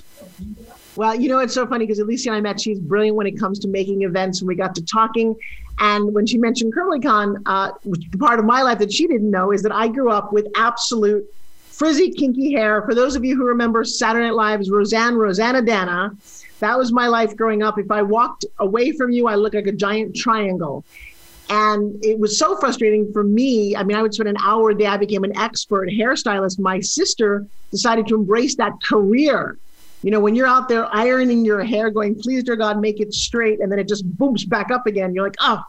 Well, 0.95 1.13
you 1.13 1.29
know, 1.29 1.39
it's 1.39 1.53
so 1.53 1.67
funny 1.67 1.85
because 1.85 1.99
Alicia 1.99 2.29
and 2.29 2.37
I 2.37 2.41
met. 2.41 2.59
She's 2.59 2.79
brilliant 2.79 3.15
when 3.15 3.27
it 3.27 3.39
comes 3.39 3.59
to 3.59 3.67
making 3.67 4.01
events. 4.01 4.41
And 4.41 4.47
we 4.47 4.55
got 4.55 4.73
to 4.75 4.85
talking. 4.85 5.35
And 5.79 6.13
when 6.13 6.25
she 6.25 6.39
mentioned 6.39 6.73
CurlyCon, 6.73 7.43
uh, 7.45 7.71
part 8.17 8.39
of 8.39 8.45
my 8.45 8.63
life 8.63 8.79
that 8.79 8.91
she 8.91 9.05
didn't 9.05 9.29
know 9.29 9.51
is 9.51 9.61
that 9.61 9.71
I 9.71 9.89
grew 9.89 10.09
up 10.09 10.33
with 10.33 10.47
absolute 10.55 11.31
frizzy, 11.77 12.11
kinky 12.11 12.51
hair. 12.53 12.81
For 12.81 12.95
those 12.95 13.15
of 13.15 13.23
you 13.23 13.35
who 13.35 13.45
remember 13.45 13.83
Saturday 13.83 14.25
Night 14.25 14.33
Live's 14.33 14.69
Roseanne, 14.71 15.15
Dana, 15.63 16.11
that 16.59 16.77
was 16.77 16.91
my 16.91 17.07
life 17.07 17.37
growing 17.37 17.61
up. 17.61 17.77
If 17.77 17.91
I 17.91 18.01
walked 18.01 18.45
away 18.59 18.91
from 18.93 19.11
you, 19.11 19.27
I 19.27 19.35
looked 19.35 19.53
like 19.53 19.67
a 19.67 19.71
giant 19.71 20.15
triangle. 20.15 20.83
And 21.49 22.03
it 22.03 22.19
was 22.19 22.37
so 22.37 22.57
frustrating 22.57 23.13
for 23.13 23.23
me. 23.23 23.75
I 23.75 23.83
mean, 23.83 23.95
I 23.95 24.01
would 24.01 24.13
spend 24.13 24.27
an 24.27 24.37
hour 24.43 24.71
a 24.71 24.75
day. 24.75 24.87
I 24.87 24.97
became 24.97 25.23
an 25.23 25.37
expert 25.37 25.87
hairstylist. 25.89 26.59
My 26.59 26.79
sister 26.79 27.45
decided 27.69 28.07
to 28.07 28.15
embrace 28.15 28.55
that 28.55 28.73
career. 28.83 29.57
You 30.01 30.11
know, 30.11 30.19
when 30.19 30.35
you're 30.35 30.47
out 30.47 30.67
there 30.67 30.93
ironing 30.93 31.45
your 31.45 31.63
hair, 31.63 31.89
going, 31.91 32.15
please, 32.15 32.43
dear 32.43 32.55
God, 32.55 32.81
make 32.81 32.99
it 32.99 33.13
straight. 33.13 33.61
And 33.61 33.71
then 33.71 33.77
it 33.79 33.87
just 33.87 34.03
booms 34.17 34.45
back 34.45 34.71
up 34.71 34.87
again. 34.87 35.13
You're 35.13 35.25
like, 35.25 35.37
oh. 35.39 35.63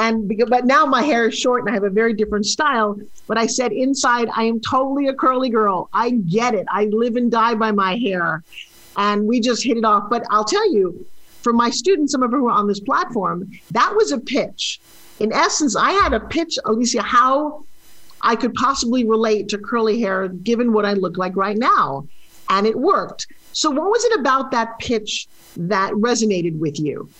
And 0.00 0.32
but 0.48 0.64
now 0.64 0.86
my 0.86 1.02
hair 1.02 1.28
is 1.28 1.38
short 1.38 1.60
and 1.60 1.70
I 1.70 1.74
have 1.74 1.84
a 1.84 1.90
very 1.90 2.14
different 2.14 2.46
style. 2.46 2.98
But 3.26 3.36
I 3.36 3.46
said 3.46 3.70
inside, 3.70 4.30
I 4.34 4.44
am 4.44 4.58
totally 4.58 5.08
a 5.08 5.14
curly 5.14 5.50
girl. 5.50 5.90
I 5.92 6.10
get 6.10 6.54
it. 6.54 6.66
I 6.70 6.86
live 6.86 7.16
and 7.16 7.30
die 7.30 7.54
by 7.54 7.70
my 7.70 7.96
hair. 7.96 8.42
And 8.96 9.26
we 9.26 9.40
just 9.40 9.62
hit 9.62 9.76
it 9.76 9.84
off. 9.84 10.08
But 10.08 10.24
I'll 10.30 10.46
tell 10.46 10.72
you, 10.72 11.04
for 11.42 11.52
my 11.52 11.68
students, 11.68 12.12
some 12.12 12.22
of 12.22 12.30
who 12.30 12.48
are 12.48 12.52
on 12.52 12.66
this 12.66 12.80
platform, 12.80 13.50
that 13.72 13.94
was 13.94 14.10
a 14.10 14.18
pitch. 14.18 14.80
In 15.18 15.34
essence, 15.34 15.76
I 15.76 15.90
had 15.92 16.14
a 16.14 16.20
pitch, 16.20 16.58
Alicia, 16.64 17.02
how 17.02 17.66
I 18.22 18.36
could 18.36 18.54
possibly 18.54 19.04
relate 19.04 19.50
to 19.50 19.58
curly 19.58 20.00
hair 20.00 20.28
given 20.28 20.72
what 20.72 20.86
I 20.86 20.94
look 20.94 21.18
like 21.18 21.36
right 21.36 21.58
now. 21.58 22.08
And 22.48 22.66
it 22.66 22.78
worked. 22.78 23.26
So, 23.52 23.68
what 23.70 23.90
was 23.90 24.02
it 24.06 24.18
about 24.18 24.50
that 24.52 24.78
pitch 24.78 25.28
that 25.58 25.92
resonated 25.92 26.58
with 26.58 26.80
you? 26.80 27.10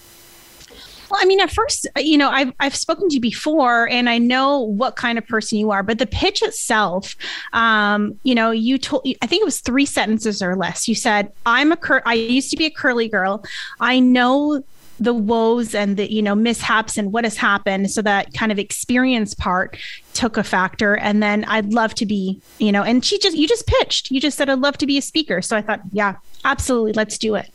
Well, 1.10 1.20
I 1.20 1.24
mean, 1.24 1.40
at 1.40 1.50
first, 1.50 1.86
you 1.96 2.16
know, 2.16 2.30
I've 2.30 2.52
I've 2.60 2.76
spoken 2.76 3.08
to 3.08 3.14
you 3.14 3.20
before, 3.20 3.88
and 3.88 4.08
I 4.08 4.18
know 4.18 4.60
what 4.60 4.96
kind 4.96 5.18
of 5.18 5.26
person 5.26 5.58
you 5.58 5.70
are. 5.70 5.82
But 5.82 5.98
the 5.98 6.06
pitch 6.06 6.42
itself, 6.42 7.16
um, 7.52 8.18
you 8.22 8.34
know, 8.34 8.50
you 8.50 8.78
told 8.78 9.06
I 9.20 9.26
think 9.26 9.42
it 9.42 9.44
was 9.44 9.60
three 9.60 9.86
sentences 9.86 10.40
or 10.40 10.54
less. 10.54 10.86
You 10.86 10.94
said, 10.94 11.32
"I'm 11.44 11.72
a 11.72 11.76
cur- 11.76 12.02
I 12.06 12.14
used 12.14 12.50
to 12.50 12.56
be 12.56 12.66
a 12.66 12.70
curly 12.70 13.08
girl. 13.08 13.44
I 13.80 13.98
know 13.98 14.62
the 15.00 15.14
woes 15.14 15.74
and 15.74 15.96
the 15.96 16.12
you 16.12 16.20
know 16.20 16.34
mishaps 16.34 16.98
and 16.98 17.10
what 17.10 17.24
has 17.24 17.36
happened 17.36 17.90
so 17.90 18.02
that 18.02 18.32
kind 18.34 18.52
of 18.52 18.58
experience 18.58 19.32
part 19.32 19.78
took 20.12 20.36
a 20.36 20.44
factor 20.44 20.94
and 20.98 21.22
then 21.22 21.42
i'd 21.46 21.72
love 21.72 21.94
to 21.94 22.04
be 22.04 22.38
you 22.58 22.70
know 22.70 22.82
and 22.82 23.02
she 23.02 23.18
just 23.18 23.34
you 23.34 23.48
just 23.48 23.66
pitched 23.66 24.10
you 24.10 24.20
just 24.20 24.36
said 24.36 24.50
i'd 24.50 24.58
love 24.58 24.76
to 24.76 24.86
be 24.86 24.98
a 24.98 25.02
speaker 25.02 25.40
so 25.40 25.56
i 25.56 25.62
thought 25.62 25.80
yeah 25.92 26.16
absolutely 26.44 26.92
let's 26.92 27.16
do 27.16 27.34
it 27.34 27.50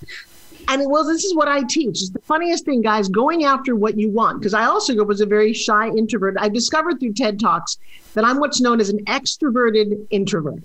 and 0.68 0.90
well, 0.90 1.04
this 1.04 1.24
is 1.24 1.36
what 1.36 1.48
I 1.48 1.64
teach. 1.64 2.02
It's 2.02 2.10
the 2.10 2.20
funniest 2.20 2.66
thing, 2.66 2.82
guys, 2.82 3.08
going 3.08 3.44
after 3.44 3.76
what 3.76 3.98
you 3.98 4.10
want. 4.10 4.40
Because 4.40 4.54
I 4.54 4.66
also 4.66 4.96
was 5.04 5.22
a 5.22 5.26
very 5.26 5.54
shy 5.54 5.90
introvert. 5.90 6.36
I 6.40 6.50
discovered 6.50 7.00
through 7.00 7.14
TED 7.14 7.40
Talks 7.40 7.78
that 8.14 8.26
I'm 8.26 8.40
what's 8.40 8.62
known 8.62 8.80
as 8.80 8.90
an 8.90 9.04
extroverted 9.06 10.08
introvert. 10.10 10.64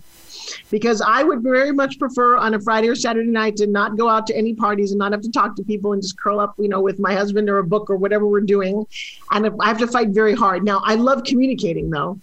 Because 0.71 1.01
I 1.01 1.23
would 1.23 1.43
very 1.43 1.71
much 1.71 1.99
prefer 1.99 2.37
on 2.37 2.55
a 2.55 2.61
Friday 2.61 2.89
or 2.89 2.97
Saturday 2.97 3.29
night 3.31 3.57
to 3.57 3.69
not 3.69 3.97
go 3.97 4.09
out 4.09 4.27
to 4.29 4.37
any 4.37 4.55
parties 4.55 4.91
and 4.91 4.99
not 4.99 5.13
have 5.13 5.21
to 5.21 5.31
talk 5.31 5.55
to 5.57 5.63
people 5.63 5.93
and 5.93 6.03
just 6.03 6.19
curl 6.19 6.41
up, 6.41 6.55
you 6.59 6.69
know, 6.69 6.81
with 6.81 6.99
my 6.99 7.15
husband 7.15 7.49
or 7.49 7.59
a 7.59 7.65
book 7.65 7.89
or 7.89 7.97
whatever 7.97 8.27
we're 8.27 8.41
doing. 8.41 8.85
And 9.31 9.49
I 9.61 9.69
have 9.69 9.79
to 9.79 9.87
fight 9.87 10.09
very 10.09 10.35
hard. 10.35 10.65
Now, 10.65 10.83
I 10.85 10.97
love 10.97 11.23
communicating 11.23 11.91
though, 11.91 12.19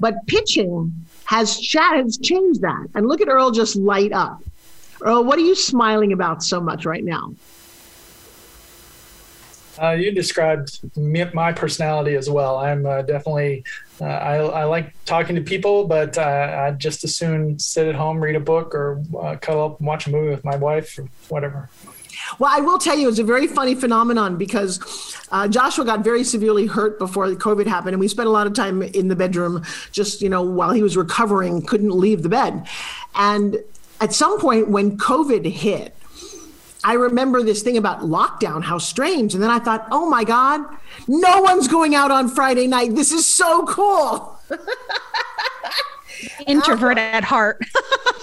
but 0.00 0.14
pitching 0.26 0.92
has, 1.26 1.60
has 1.72 2.18
changed 2.18 2.62
that. 2.62 2.88
And 2.94 3.06
look 3.06 3.20
at 3.20 3.28
Earl 3.28 3.52
just 3.52 3.76
light 3.76 4.12
up. 4.12 4.42
Earl, 5.00 5.24
what 5.24 5.38
are 5.38 5.42
you 5.42 5.54
smiling 5.54 6.12
about 6.12 6.42
so 6.42 6.60
much 6.60 6.84
right 6.84 7.04
now? 7.04 7.34
Uh, 9.80 9.92
you 9.92 10.10
described 10.10 10.80
me, 10.96 11.24
my 11.34 11.52
personality 11.52 12.16
as 12.16 12.28
well. 12.28 12.58
I'm 12.58 12.84
uh, 12.84 13.02
definitely, 13.02 13.64
uh, 14.00 14.06
I, 14.06 14.36
I, 14.38 14.64
like 14.64 14.92
talking 15.04 15.36
to 15.36 15.42
people, 15.42 15.86
but 15.86 16.18
uh, 16.18 16.66
I'd 16.66 16.80
just 16.80 17.04
as 17.04 17.16
soon 17.16 17.58
sit 17.60 17.86
at 17.86 17.94
home, 17.94 18.18
read 18.18 18.34
a 18.34 18.40
book, 18.40 18.74
or 18.74 19.00
uh, 19.16 19.36
cuddle 19.36 19.64
up 19.64 19.78
and 19.78 19.86
watch 19.86 20.08
a 20.08 20.10
movie 20.10 20.30
with 20.30 20.44
my 20.44 20.56
wife, 20.56 20.98
or 20.98 21.08
whatever. 21.28 21.68
Well, 22.40 22.50
I 22.52 22.60
will 22.60 22.78
tell 22.78 22.98
you, 22.98 23.08
it's 23.08 23.20
a 23.20 23.24
very 23.24 23.46
funny 23.46 23.76
phenomenon 23.76 24.36
because 24.36 25.16
uh, 25.30 25.46
Joshua 25.46 25.84
got 25.84 26.02
very 26.02 26.24
severely 26.24 26.66
hurt 26.66 26.98
before 26.98 27.28
COVID 27.28 27.66
happened, 27.66 27.94
and 27.94 28.00
we 28.00 28.08
spent 28.08 28.28
a 28.28 28.32
lot 28.32 28.48
of 28.48 28.54
time 28.54 28.82
in 28.82 29.06
the 29.06 29.16
bedroom, 29.16 29.62
just 29.92 30.20
you 30.20 30.28
know, 30.28 30.42
while 30.42 30.72
he 30.72 30.82
was 30.82 30.96
recovering, 30.96 31.64
couldn't 31.64 31.92
leave 31.92 32.24
the 32.24 32.28
bed, 32.28 32.66
and 33.14 33.58
at 34.00 34.12
some 34.12 34.40
point 34.40 34.68
when 34.68 34.96
COVID 34.96 35.44
hit, 35.46 35.94
I 36.84 36.94
remember 36.94 37.42
this 37.42 37.62
thing 37.62 37.76
about 37.76 38.00
lockdown, 38.00 38.62
how 38.62 38.78
strange. 38.78 39.34
And 39.34 39.42
then 39.42 39.50
I 39.50 39.58
thought, 39.58 39.86
oh 39.90 40.08
my 40.08 40.24
God, 40.24 40.64
no 41.08 41.42
one's 41.42 41.68
going 41.68 41.94
out 41.94 42.10
on 42.10 42.28
Friday 42.28 42.66
night. 42.66 42.94
This 42.94 43.12
is 43.12 43.26
so 43.26 43.66
cool. 43.66 44.38
Introvert 46.46 46.98
at 46.98 47.24
heart. 47.24 47.58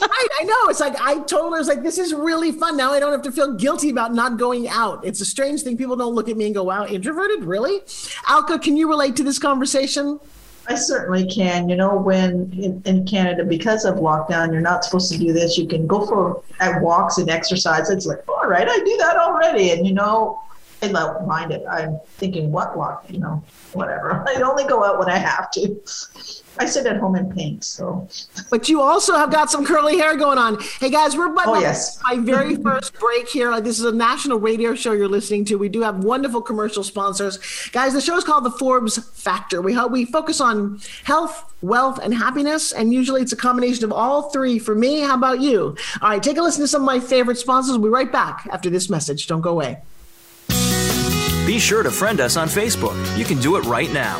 right. 0.02 0.28
I 0.40 0.44
know. 0.44 0.70
It's 0.70 0.80
like 0.80 1.00
I 1.00 1.20
told 1.20 1.54
her, 1.54 1.60
it's 1.60 1.68
like, 1.68 1.84
this 1.84 1.98
is 1.98 2.14
really 2.14 2.52
fun. 2.52 2.78
Now 2.78 2.92
I 2.92 3.00
don't 3.00 3.12
have 3.12 3.22
to 3.24 3.32
feel 3.32 3.54
guilty 3.54 3.90
about 3.90 4.14
not 4.14 4.38
going 4.38 4.68
out. 4.68 5.06
It's 5.06 5.22
a 5.22 5.26
strange 5.26 5.62
thing. 5.62 5.78
People 5.78 5.96
don't 5.96 6.16
look 6.16 6.30
at 6.30 6.38
me 6.38 6.46
and 6.46 6.56
go, 6.56 6.64
wow, 6.64 6.86
introverted? 6.86 7.44
Really? 7.44 7.82
Alka, 8.28 8.60
can 8.60 8.78
you 8.78 8.88
relate 8.90 9.16
to 9.18 9.24
this 9.24 9.40
conversation? 9.40 10.20
I 10.68 10.76
certainly 10.76 11.28
can. 11.28 11.70
You 11.70 11.76
know, 11.76 11.96
when 11.96 12.52
in, 12.54 12.82
in, 12.86 13.06
Canada, 13.06 13.44
because 13.44 13.86
of 13.86 13.96
lockdown, 13.96 14.52
you're 14.52 14.62
not 14.62 14.84
supposed 14.84 15.12
to 15.12 15.18
do 15.18 15.32
this. 15.32 15.58
You 15.58 15.68
can 15.68 15.86
go 15.86 16.06
for 16.06 16.44
at 16.60 16.82
walks 16.82 17.18
and 17.18 17.30
exercise. 17.30 17.90
It's 17.90 18.06
like, 18.06 18.28
all 18.28 18.48
right, 18.48 18.68
I 18.68 18.78
do 18.80 18.98
that 18.98 19.18
already. 19.18 19.72
And 19.72 19.86
you 19.86 19.94
know, 19.94 20.42
I 20.82 20.88
don't 20.88 21.28
mind 21.28 21.52
it. 21.52 21.64
I'm 21.70 22.00
thinking, 22.18 22.52
what 22.52 22.78
walk? 22.78 23.06
You 23.10 23.20
know, 23.20 23.44
whatever. 23.74 24.24
I 24.28 24.42
only 24.42 24.66
go 24.66 24.84
out 24.84 25.00
when 25.00 25.10
I 25.10 25.18
have 25.18 25.52
to. 25.52 25.80
I 26.58 26.66
sit 26.66 26.86
at 26.86 26.98
home 26.98 27.16
and 27.16 27.34
paint. 27.36 27.64
So, 27.64 28.08
but 28.50 28.70
you 28.70 28.82
also 28.82 29.16
have 29.16 29.32
got 29.32 29.52
some 29.52 29.66
curly 29.66 29.98
hair 29.98 30.16
going 30.16 30.38
on. 30.38 30.60
Hey 30.80 30.90
guys, 30.90 31.16
we're 31.16 31.34
oh, 31.46 31.60
yes. 31.60 32.00
my 32.04 32.18
very 32.18 32.56
first 32.56 32.94
break 32.94 33.28
here. 33.28 33.52
Uh, 33.52 33.60
this 33.60 33.80
is 33.80 33.86
a 33.86 33.92
national 33.92 34.40
radio 34.40 34.76
show 34.76 34.94
you're 34.94 35.08
listening 35.08 35.46
to. 35.46 35.56
We 35.56 35.70
do 35.70 35.82
have 35.82 36.04
wonderful 36.04 36.42
commercial 36.42 36.84
sponsors, 36.84 37.40
guys. 37.72 37.94
The 37.94 38.02
show 38.02 38.16
is 38.18 38.24
called 38.24 38.46
the 38.46 38.52
Forbes 38.52 38.98
Factor. 38.98 39.62
We 39.62 39.74
help, 39.74 39.92
we 39.92 40.06
focus 40.06 40.40
on 40.40 40.80
health, 41.04 41.54
wealth, 41.62 42.00
and 42.02 42.14
happiness, 42.14 42.72
and 42.72 42.94
usually 42.94 43.22
it's 43.22 43.34
a 43.34 43.38
combination 43.38 43.84
of 43.84 43.92
all 43.92 44.30
three. 44.30 44.60
For 44.60 44.76
me, 44.76 45.02
how 45.02 45.16
about 45.16 45.42
you? 45.42 45.76
All 46.02 46.10
right, 46.10 46.24
take 46.24 46.38
a 46.38 46.42
listen 46.42 46.62
to 46.62 46.68
some 46.68 46.82
of 46.82 46.86
my 46.86 47.00
favorite 47.00 47.38
sponsors. 47.38 47.78
We'll 47.78 47.90
be 47.90 47.94
right 47.94 48.12
back 48.12 48.48
after 48.52 48.70
this 48.70 48.90
message. 48.90 49.28
Don't 49.28 49.42
go 49.42 49.52
away. 49.52 49.82
Be 51.46 51.60
sure 51.60 51.84
to 51.84 51.92
friend 51.92 52.20
us 52.22 52.38
on 52.38 52.48
Facebook. 52.48 52.96
You 53.18 53.26
can 53.26 53.40
do 53.40 53.56
it 53.58 53.66
right 53.66 53.92
now. 53.94 54.20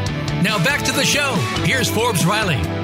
Now 0.41 0.57
back 0.63 0.83
to 0.85 0.91
the 0.91 1.05
show. 1.05 1.35
Here's 1.65 1.89
Forbes 1.89 2.25
Riley. 2.25 2.80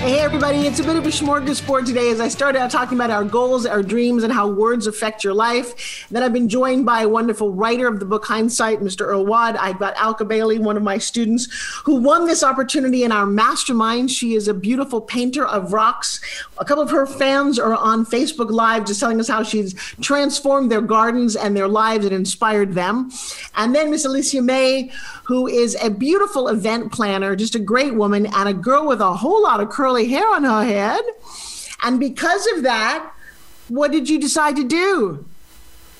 Hey, 0.00 0.20
everybody, 0.20 0.66
it's 0.66 0.80
a 0.80 0.82
bit 0.82 0.96
of 0.96 1.04
a 1.04 1.10
smorgasbord 1.10 1.84
today 1.84 2.08
as 2.08 2.20
I 2.20 2.28
started 2.28 2.58
out 2.58 2.70
talking 2.70 2.96
about 2.96 3.10
our 3.10 3.22
goals, 3.22 3.66
our 3.66 3.82
dreams, 3.82 4.22
and 4.22 4.32
how 4.32 4.48
words 4.48 4.86
affect 4.86 5.22
your 5.22 5.34
life. 5.34 6.06
Then 6.10 6.22
I've 6.22 6.32
been 6.32 6.48
joined 6.48 6.86
by 6.86 7.02
a 7.02 7.08
wonderful 7.08 7.52
writer 7.52 7.86
of 7.86 8.00
the 8.00 8.06
book 8.06 8.24
Hindsight, 8.24 8.80
Mr. 8.80 9.02
Earl 9.02 9.26
Wad. 9.26 9.56
I've 9.56 9.78
got 9.78 9.94
Alka 9.96 10.24
Bailey, 10.24 10.58
one 10.58 10.78
of 10.78 10.82
my 10.82 10.96
students, 10.96 11.48
who 11.84 11.96
won 11.96 12.26
this 12.26 12.42
opportunity 12.42 13.04
in 13.04 13.12
our 13.12 13.26
mastermind. 13.26 14.10
She 14.10 14.32
is 14.32 14.48
a 14.48 14.54
beautiful 14.54 15.02
painter 15.02 15.46
of 15.46 15.74
rocks. 15.74 16.18
A 16.56 16.64
couple 16.64 16.82
of 16.82 16.88
her 16.88 17.04
fans 17.04 17.58
are 17.58 17.74
on 17.74 18.06
Facebook 18.06 18.50
Live 18.50 18.86
just 18.86 19.00
telling 19.00 19.20
us 19.20 19.28
how 19.28 19.42
she's 19.42 19.74
transformed 20.00 20.72
their 20.72 20.80
gardens 20.80 21.36
and 21.36 21.54
their 21.54 21.68
lives 21.68 22.06
and 22.06 22.14
inspired 22.14 22.72
them. 22.72 23.10
And 23.54 23.74
then 23.74 23.90
Miss 23.90 24.06
Alicia 24.06 24.40
May, 24.40 24.92
who 25.24 25.46
is 25.46 25.76
a 25.82 25.90
beautiful 25.90 26.48
event 26.48 26.90
planner, 26.90 27.36
just 27.36 27.54
a 27.54 27.58
great 27.58 27.94
woman, 27.94 28.26
and 28.34 28.48
a 28.48 28.54
girl 28.54 28.86
with 28.86 29.02
a 29.02 29.12
whole 29.12 29.42
lot 29.42 29.60
of 29.60 29.68
curly 29.90 30.08
hair 30.08 30.28
on 30.32 30.44
her 30.44 30.62
head. 30.62 31.02
And 31.82 31.98
because 31.98 32.46
of 32.54 32.62
that, 32.62 33.12
what 33.66 33.90
did 33.90 34.08
you 34.08 34.20
decide 34.20 34.54
to 34.56 34.64
do? 34.64 35.26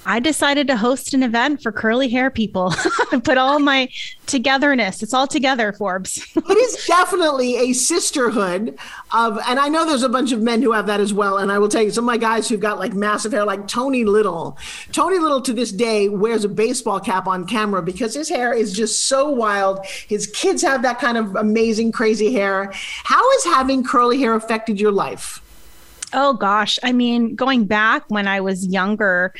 I 0.06 0.18
decided 0.18 0.66
to 0.68 0.76
host 0.76 1.12
an 1.12 1.22
event 1.22 1.62
for 1.62 1.72
curly 1.72 2.08
hair 2.08 2.30
people. 2.30 2.72
Put 3.22 3.36
all 3.36 3.58
my 3.58 3.90
togetherness. 4.26 5.02
It's 5.02 5.12
all 5.12 5.26
together, 5.26 5.72
Forbes. 5.72 6.26
it 6.36 6.56
is 6.56 6.86
definitely 6.86 7.56
a 7.56 7.72
sisterhood 7.74 8.78
of, 9.12 9.38
and 9.46 9.58
I 9.58 9.68
know 9.68 9.84
there's 9.84 10.02
a 10.02 10.08
bunch 10.08 10.32
of 10.32 10.40
men 10.40 10.62
who 10.62 10.72
have 10.72 10.86
that 10.86 11.00
as 11.00 11.12
well. 11.12 11.36
And 11.38 11.52
I 11.52 11.58
will 11.58 11.68
tell 11.68 11.82
you, 11.82 11.90
some 11.90 12.04
of 12.04 12.06
my 12.06 12.16
guys 12.16 12.48
who've 12.48 12.60
got 12.60 12.78
like 12.78 12.94
massive 12.94 13.32
hair, 13.32 13.44
like 13.44 13.68
Tony 13.68 14.04
Little. 14.04 14.56
Tony 14.92 15.18
Little 15.18 15.42
to 15.42 15.52
this 15.52 15.70
day 15.70 16.08
wears 16.08 16.44
a 16.44 16.48
baseball 16.48 17.00
cap 17.00 17.26
on 17.26 17.46
camera 17.46 17.82
because 17.82 18.14
his 18.14 18.28
hair 18.28 18.54
is 18.54 18.72
just 18.72 19.06
so 19.06 19.28
wild. 19.28 19.84
His 19.84 20.26
kids 20.28 20.62
have 20.62 20.82
that 20.82 20.98
kind 20.98 21.18
of 21.18 21.36
amazing, 21.36 21.92
crazy 21.92 22.32
hair. 22.32 22.72
How 23.04 23.30
has 23.32 23.44
having 23.44 23.84
curly 23.84 24.18
hair 24.18 24.34
affected 24.34 24.80
your 24.80 24.92
life? 24.92 25.42
Oh 26.12 26.32
gosh, 26.32 26.76
I 26.82 26.90
mean, 26.90 27.36
going 27.36 27.66
back 27.66 28.04
when 28.08 28.26
I 28.26 28.40
was 28.40 28.66
younger, 28.66 29.32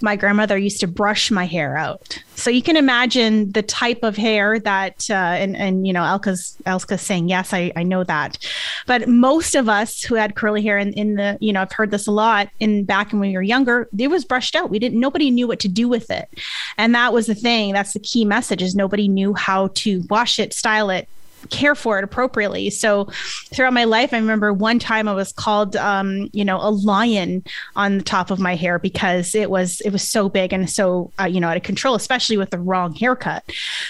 my 0.00 0.16
grandmother 0.16 0.58
used 0.58 0.80
to 0.80 0.88
brush 0.88 1.30
my 1.30 1.46
hair 1.46 1.76
out. 1.76 2.20
So 2.34 2.50
you 2.50 2.62
can 2.62 2.76
imagine 2.76 3.52
the 3.52 3.62
type 3.62 4.00
of 4.02 4.16
hair 4.16 4.58
that, 4.58 5.08
uh, 5.08 5.14
and 5.14 5.56
and 5.56 5.86
you 5.86 5.92
know, 5.92 6.02
Elka's 6.02 6.56
Elka's 6.66 7.02
saying 7.02 7.28
yes, 7.28 7.52
I 7.52 7.72
I 7.76 7.84
know 7.84 8.02
that, 8.04 8.38
but 8.86 9.08
most 9.08 9.54
of 9.54 9.68
us 9.68 10.02
who 10.02 10.16
had 10.16 10.34
curly 10.34 10.62
hair 10.62 10.78
in 10.78 10.92
in 10.94 11.14
the, 11.14 11.38
you 11.40 11.52
know, 11.52 11.62
I've 11.62 11.72
heard 11.72 11.92
this 11.92 12.08
a 12.08 12.12
lot 12.12 12.48
in 12.58 12.84
back 12.84 13.12
when 13.12 13.20
we 13.20 13.32
were 13.32 13.42
younger, 13.42 13.88
it 13.96 14.08
was 14.08 14.24
brushed 14.24 14.56
out. 14.56 14.68
We 14.68 14.80
didn't, 14.80 14.98
nobody 14.98 15.30
knew 15.30 15.46
what 15.46 15.60
to 15.60 15.68
do 15.68 15.88
with 15.88 16.10
it, 16.10 16.28
and 16.76 16.92
that 16.94 17.12
was 17.12 17.26
the 17.26 17.36
thing. 17.36 17.72
That's 17.72 17.92
the 17.92 18.00
key 18.00 18.24
message 18.24 18.62
is 18.62 18.74
nobody 18.74 19.06
knew 19.06 19.32
how 19.34 19.68
to 19.74 20.02
wash 20.10 20.40
it, 20.40 20.52
style 20.52 20.90
it, 20.90 21.08
care 21.50 21.74
for 21.74 21.98
it 21.98 22.04
appropriately. 22.04 22.70
So 22.70 23.08
throughout 23.54 23.72
my 23.72 23.84
life, 23.84 24.12
I 24.12 24.18
remember 24.18 24.52
one 24.52 24.78
time 24.78 25.08
I 25.08 25.14
was 25.14 25.32
called, 25.32 25.76
um, 25.76 26.28
you 26.32 26.44
know, 26.44 26.56
a 26.56 26.70
lion 26.70 27.44
on 27.74 27.98
the 27.98 28.04
top 28.04 28.30
of 28.30 28.38
my 28.38 28.54
hair 28.54 28.78
because 28.78 29.34
it 29.34 29.50
was 29.50 29.80
it 29.82 29.90
was 29.90 30.02
so 30.02 30.28
big 30.28 30.52
and 30.52 30.68
so 30.68 31.12
uh, 31.20 31.24
you 31.24 31.40
know 31.40 31.48
out 31.48 31.56
of 31.56 31.62
control, 31.62 31.94
especially 31.94 32.36
with 32.36 32.50
the 32.50 32.58
wrong 32.58 32.94
haircut. 32.94 33.44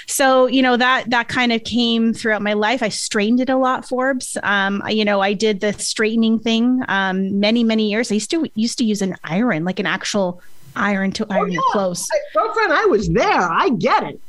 So 0.06 0.46
you 0.46 0.62
know 0.62 0.76
that 0.76 1.10
that 1.10 1.28
kind 1.28 1.52
of 1.52 1.64
came 1.64 2.12
throughout 2.12 2.42
my 2.42 2.52
life. 2.52 2.82
I 2.82 2.88
strained 2.88 3.40
it 3.40 3.48
a 3.48 3.56
lot, 3.56 3.86
Forbes. 3.88 4.36
Um, 4.42 4.82
you 4.88 5.04
know, 5.04 5.20
I 5.20 5.32
did 5.32 5.60
the 5.60 5.72
straightening 5.74 6.38
thing 6.38 6.82
um, 6.88 7.38
many 7.40 7.64
many 7.64 7.90
years. 7.90 8.10
I 8.10 8.14
used 8.14 8.30
to 8.30 8.50
used 8.54 8.78
to 8.78 8.84
use 8.84 9.02
an 9.02 9.16
iron, 9.24 9.64
like 9.64 9.78
an 9.78 9.86
actual 9.86 10.42
iron 10.74 11.10
to 11.12 11.26
iron 11.30 11.44
oh, 11.44 11.46
yeah. 11.46 11.54
your 11.54 11.62
clothes. 11.70 12.08
Girlfriend, 12.34 12.72
I 12.72 12.84
was 12.86 13.08
there. 13.08 13.40
I 13.40 13.70
get 13.70 14.02
it 14.04 14.20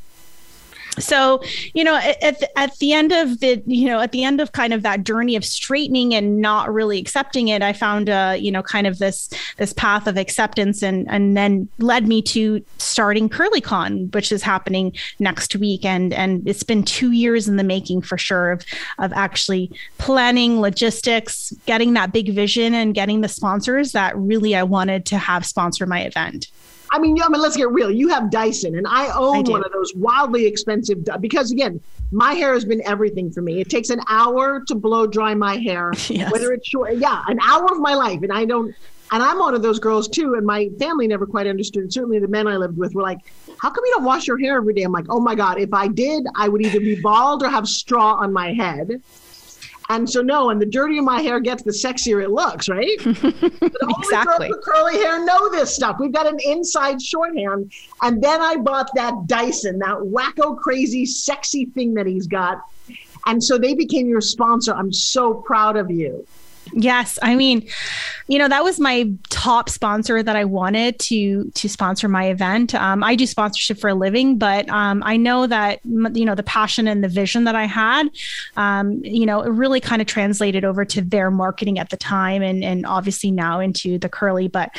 so 0.99 1.41
you 1.73 1.83
know 1.83 1.95
at 1.95 2.43
at 2.55 2.77
the 2.79 2.93
end 2.93 3.11
of 3.11 3.39
the 3.39 3.61
you 3.65 3.87
know 3.87 3.99
at 3.99 4.11
the 4.11 4.23
end 4.23 4.41
of 4.41 4.51
kind 4.51 4.73
of 4.73 4.83
that 4.83 5.03
journey 5.03 5.35
of 5.35 5.45
straightening 5.45 6.13
and 6.13 6.41
not 6.41 6.73
really 6.73 6.99
accepting 6.99 7.47
it 7.49 7.61
i 7.61 7.73
found 7.73 8.09
uh 8.09 8.35
you 8.37 8.51
know 8.51 8.63
kind 8.63 8.87
of 8.87 8.97
this 8.99 9.29
this 9.57 9.73
path 9.73 10.07
of 10.07 10.17
acceptance 10.17 10.81
and 10.81 11.07
and 11.09 11.37
then 11.37 11.67
led 11.79 12.07
me 12.07 12.21
to 12.21 12.63
starting 12.77 13.29
curlycon 13.29 14.13
which 14.13 14.31
is 14.31 14.41
happening 14.41 14.93
next 15.19 15.55
week. 15.55 15.85
And 15.85 16.13
and 16.13 16.47
it's 16.47 16.63
been 16.63 16.83
two 16.83 17.11
years 17.11 17.47
in 17.47 17.57
the 17.57 17.63
making 17.63 18.01
for 18.01 18.17
sure 18.17 18.51
of 18.51 18.65
of 18.99 19.13
actually 19.13 19.71
planning 19.97 20.59
logistics 20.59 21.53
getting 21.65 21.93
that 21.93 22.11
big 22.11 22.33
vision 22.33 22.73
and 22.73 22.93
getting 22.93 23.21
the 23.21 23.27
sponsors 23.27 23.91
that 23.91 24.17
really 24.17 24.55
i 24.55 24.63
wanted 24.63 25.05
to 25.05 25.17
have 25.17 25.45
sponsor 25.45 25.85
my 25.85 26.01
event 26.01 26.47
I 26.91 26.99
mean, 26.99 27.21
I 27.21 27.27
mean, 27.29 27.41
let's 27.41 27.57
get 27.57 27.69
real. 27.71 27.91
You 27.91 28.07
have 28.09 28.31
Dyson, 28.31 28.77
and 28.77 28.87
I 28.87 29.09
own 29.17 29.47
I 29.47 29.51
one 29.51 29.65
of 29.65 29.71
those 29.71 29.93
wildly 29.95 30.45
expensive 30.45 30.99
because, 31.19 31.51
again, 31.51 31.81
my 32.11 32.33
hair 32.33 32.53
has 32.53 32.65
been 32.65 32.81
everything 32.85 33.31
for 33.31 33.41
me. 33.41 33.59
It 33.59 33.69
takes 33.69 33.89
an 33.89 33.99
hour 34.07 34.63
to 34.67 34.75
blow 34.75 35.07
dry 35.07 35.33
my 35.35 35.57
hair, 35.57 35.91
yes. 36.09 36.31
whether 36.31 36.53
it's 36.53 36.67
short. 36.67 36.95
Yeah, 36.95 37.23
an 37.27 37.39
hour 37.41 37.65
of 37.71 37.79
my 37.79 37.93
life, 37.93 38.21
and 38.23 38.31
I 38.31 38.45
don't. 38.45 38.73
And 39.09 39.23
I'm 39.23 39.39
one 39.39 39.55
of 39.55 39.61
those 39.61 39.79
girls 39.79 40.09
too. 40.09 40.33
And 40.33 40.45
my 40.45 40.69
family 40.79 41.07
never 41.07 41.25
quite 41.25 41.47
understood. 41.47 41.93
Certainly, 41.93 42.19
the 42.19 42.27
men 42.27 42.47
I 42.47 42.57
lived 42.57 42.77
with 42.77 42.93
were 42.93 43.01
like, 43.01 43.19
"How 43.59 43.69
come 43.69 43.83
you 43.85 43.93
don't 43.95 44.03
wash 44.03 44.27
your 44.27 44.37
hair 44.37 44.57
every 44.57 44.73
day?" 44.73 44.83
I'm 44.83 44.91
like, 44.91 45.05
"Oh 45.09 45.19
my 45.19 45.35
god, 45.35 45.59
if 45.59 45.73
I 45.73 45.87
did, 45.87 46.25
I 46.35 46.49
would 46.49 46.65
either 46.65 46.79
be 46.79 46.99
bald 47.01 47.43
or 47.43 47.49
have 47.49 47.67
straw 47.67 48.15
on 48.15 48.33
my 48.33 48.53
head." 48.53 49.01
And 49.89 50.09
so 50.09 50.21
no, 50.21 50.49
and 50.49 50.61
the 50.61 50.65
dirtier 50.65 51.01
my 51.01 51.21
hair 51.21 51.39
gets, 51.39 51.63
the 51.63 51.71
sexier 51.71 52.21
it 52.21 52.29
looks, 52.29 52.67
right? 52.67 52.99
exactly. 52.99 54.47
Only 54.47 54.61
curly 54.63 54.95
hair 54.97 55.23
know 55.23 55.49
this 55.49 55.73
stuff. 55.73 55.97
We've 55.99 56.11
got 56.11 56.27
an 56.27 56.39
inside 56.43 57.01
shorthand. 57.01 57.71
And 58.01 58.21
then 58.21 58.41
I 58.41 58.57
bought 58.57 58.89
that 58.95 59.27
Dyson, 59.27 59.79
that 59.79 59.97
wacko 59.97 60.57
crazy 60.57 61.05
sexy 61.05 61.65
thing 61.65 61.93
that 61.93 62.05
he's 62.05 62.27
got. 62.27 62.61
And 63.27 63.43
so 63.43 63.57
they 63.57 63.75
became 63.75 64.07
your 64.07 64.21
sponsor. 64.21 64.73
I'm 64.73 64.91
so 64.91 65.33
proud 65.33 65.77
of 65.77 65.89
you. 65.89 66.25
Yes, 66.73 67.17
I 67.21 67.35
mean, 67.35 67.67
you 68.27 68.37
know, 68.37 68.47
that 68.47 68.63
was 68.63 68.79
my 68.79 69.11
top 69.29 69.69
sponsor 69.69 70.21
that 70.21 70.35
I 70.35 70.45
wanted 70.45 70.99
to 70.99 71.49
to 71.51 71.69
sponsor 71.69 72.07
my 72.07 72.25
event. 72.29 72.75
Um, 72.75 73.03
I 73.03 73.15
do 73.15 73.25
sponsorship 73.25 73.79
for 73.79 73.89
a 73.89 73.93
living, 73.93 74.37
but 74.37 74.69
um, 74.69 75.01
I 75.05 75.17
know 75.17 75.47
that 75.47 75.79
you 75.85 76.25
know 76.25 76.35
the 76.35 76.43
passion 76.43 76.87
and 76.87 77.03
the 77.03 77.07
vision 77.07 77.45
that 77.45 77.55
I 77.55 77.65
had, 77.65 78.09
um, 78.57 79.03
you 79.03 79.25
know, 79.25 79.41
it 79.41 79.49
really 79.49 79.79
kind 79.79 80.01
of 80.01 80.07
translated 80.07 80.65
over 80.65 80.85
to 80.85 81.01
their 81.01 81.31
marketing 81.31 81.79
at 81.79 81.89
the 81.89 81.97
time, 81.97 82.41
and 82.41 82.63
and 82.63 82.85
obviously 82.85 83.31
now 83.31 83.59
into 83.59 83.97
the 83.97 84.09
curly. 84.09 84.47
But 84.47 84.71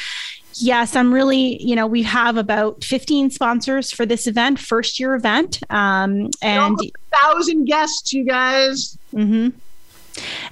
yes, 0.55 0.96
I'm 0.96 1.12
really, 1.12 1.62
you 1.62 1.77
know, 1.77 1.87
we 1.87 2.03
have 2.03 2.37
about 2.37 2.85
15 2.85 3.31
sponsors 3.31 3.90
for 3.90 4.05
this 4.05 4.27
event, 4.27 4.59
first 4.59 5.01
year 5.01 5.14
event, 5.14 5.61
um, 5.70 6.31
and 6.42 6.79
thousand 7.22 7.64
guests, 7.64 8.12
you 8.12 8.24
guys. 8.24 8.98
Mm-hmm 9.14 9.59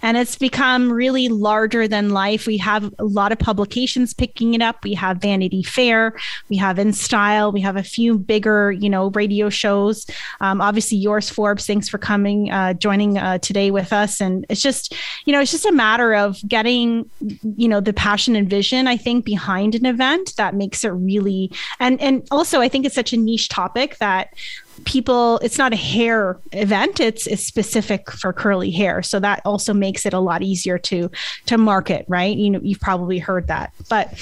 and 0.03 0.17
it's 0.17 0.37
become 0.37 0.93
really 0.93 1.29
larger 1.29 1.89
than 1.89 2.11
life. 2.11 2.47
We 2.47 2.59
have 2.59 2.93
a 2.99 3.05
lot 3.05 3.33
of 3.33 3.39
publications 3.39 4.15
picking 4.15 4.55
it 4.55 4.63
up. 4.63 4.85
We 4.85 4.95
have 4.95 5.19
Vanity 5.19 5.63
Fair, 5.63 6.15
we 6.49 6.57
have 6.57 6.79
In 6.79 6.93
Style, 6.93 7.53
we 7.53 7.61
have 7.61 7.77
a 7.77 7.83
few 7.83 8.19
bigger, 8.19 8.73
you 8.73 8.91
know, 8.91 9.11
radio 9.11 9.49
shows. 9.49 10.07
Um, 10.41 10.61
obviously, 10.61 10.99
yours, 10.99 11.31
Forbes. 11.31 11.67
Thanks 11.67 11.89
for 11.89 11.99
coming, 11.99 12.51
uh, 12.51 12.75
joining 12.75 13.19
uh, 13.19 13.39
today 13.39 13.71
with 13.71 13.93
us. 13.93 14.21
And 14.21 14.47
it's 14.49 14.63
just, 14.63 14.95
you 15.25 15.33
know, 15.33 15.41
it's 15.41 15.51
just 15.51 15.67
a 15.67 15.73
matter 15.73 16.15
of 16.15 16.39
getting, 16.47 17.11
you 17.21 17.69
know, 17.69 17.81
the 17.81 17.93
passion 17.93 18.37
and 18.37 18.49
vision. 18.49 18.87
I 18.87 18.97
think 18.97 19.25
behind 19.25 19.75
an 19.75 19.87
event 19.87 20.35
that 20.37 20.55
makes 20.55 20.85
it 20.85 20.91
really, 20.91 21.51
and 21.81 22.01
and 22.01 22.27
also 22.31 22.61
I 22.61 22.69
think 22.69 22.87
it's 22.87 22.95
such 22.95 23.13
a 23.13 23.17
niche 23.17 23.49
topic 23.49 23.99
that 23.99 24.35
people 24.85 25.39
it's 25.39 25.59
not 25.59 25.73
a 25.73 25.77
hair 25.77 26.39
event 26.53 27.01
it's 27.01 27.27
it's 27.27 27.43
specific 27.43 28.09
for 28.11 28.33
curly 28.33 28.71
hair. 28.71 29.03
So 29.03 29.19
that 29.21 29.43
also 29.45 29.75
makes 29.75 30.07
it 30.07 30.13
a 30.13 30.21
lot 30.21 30.43
easier 30.43 30.79
to 30.79 31.11
to 31.47 31.59
market 31.59 32.05
right? 32.09 32.37
You 32.37 32.51
know 32.51 32.61
you've 32.63 32.81
probably 32.81 33.19
heard 33.19 33.49
that. 33.49 33.73
But 33.89 34.15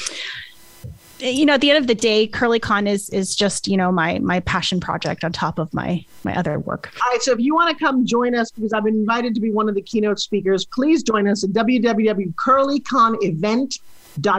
you 1.21 1.47
know 1.47 1.55
at 1.55 1.61
the 1.61 1.71
end 1.71 1.79
of 1.79 1.87
the 1.87 1.95
day 1.95 2.27
curlycon 2.27 2.89
is 2.89 3.09
is 3.11 3.37
just 3.37 3.69
you 3.69 3.77
know 3.77 3.93
my 3.93 4.19
my 4.19 4.41
passion 4.41 4.81
project 4.81 5.25
on 5.25 5.33
top 5.33 5.59
of 5.59 5.73
my 5.73 6.05
my 6.25 6.37
other 6.37 6.59
work. 6.59 6.93
All 7.05 7.11
right 7.11 7.23
so 7.23 7.33
if 7.33 7.41
you 7.41 7.55
want 7.55 7.77
to 7.77 7.85
come 7.85 8.05
join 8.05 8.35
us 8.35 8.51
because 8.51 8.73
i've 8.73 8.85
been 8.85 8.97
invited 8.97 9.35
to 9.35 9.41
be 9.41 9.51
one 9.51 9.69
of 9.69 9.75
the 9.75 9.83
keynote 9.83 10.19
speakers 10.19 10.65
please 10.65 11.03
join 11.03 11.29
us 11.29 11.45
at 11.45 11.51
www.curlyconevent.com 11.51 13.69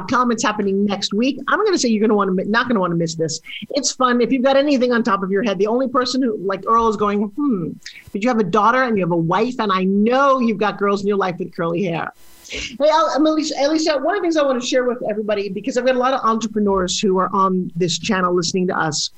com. 0.09 0.31
It's 0.31 0.43
happening 0.43 0.85
next 0.85 1.13
week. 1.13 1.39
I'm 1.47 1.59
going 1.59 1.73
to 1.73 1.79
say 1.79 1.89
you're 1.89 1.99
going 1.99 2.09
to 2.09 2.15
want 2.15 2.37
to 2.37 2.49
not 2.49 2.67
going 2.67 2.75
to 2.75 2.81
want 2.81 2.91
to 2.91 2.97
miss 2.97 3.15
this. 3.15 3.39
It's 3.71 3.91
fun. 3.91 4.21
If 4.21 4.31
you've 4.31 4.43
got 4.43 4.57
anything 4.57 4.91
on 4.91 5.03
top 5.03 5.23
of 5.23 5.31
your 5.31 5.43
head, 5.43 5.57
the 5.57 5.67
only 5.67 5.87
person 5.87 6.21
who 6.21 6.37
like 6.37 6.63
Earl 6.67 6.87
is 6.87 6.97
going, 6.97 7.23
hmm. 7.23 7.71
Did 8.11 8.23
you 8.23 8.29
have 8.29 8.39
a 8.39 8.43
daughter 8.43 8.83
and 8.83 8.97
you 8.97 9.03
have 9.03 9.11
a 9.11 9.17
wife, 9.17 9.55
and 9.59 9.71
I 9.71 9.83
know 9.83 10.39
you've 10.39 10.57
got 10.57 10.77
girls 10.77 11.01
in 11.01 11.07
your 11.07 11.17
life 11.17 11.35
with 11.39 11.55
curly 11.55 11.83
hair. 11.83 12.11
Hey, 12.47 12.89
Alicia, 13.17 13.55
Alicia, 13.59 13.97
one 13.97 14.15
of 14.15 14.21
the 14.21 14.25
things 14.25 14.37
I 14.37 14.43
want 14.43 14.61
to 14.61 14.67
share 14.67 14.85
with 14.85 15.01
everybody, 15.09 15.49
because 15.49 15.77
I've 15.77 15.85
got 15.85 15.95
a 15.95 15.99
lot 15.99 16.13
of 16.13 16.21
entrepreneurs 16.23 16.99
who 16.99 17.17
are 17.17 17.29
on 17.33 17.71
this 17.75 17.97
channel 17.97 18.35
listening 18.35 18.67
to 18.67 18.77
us. 18.77 19.09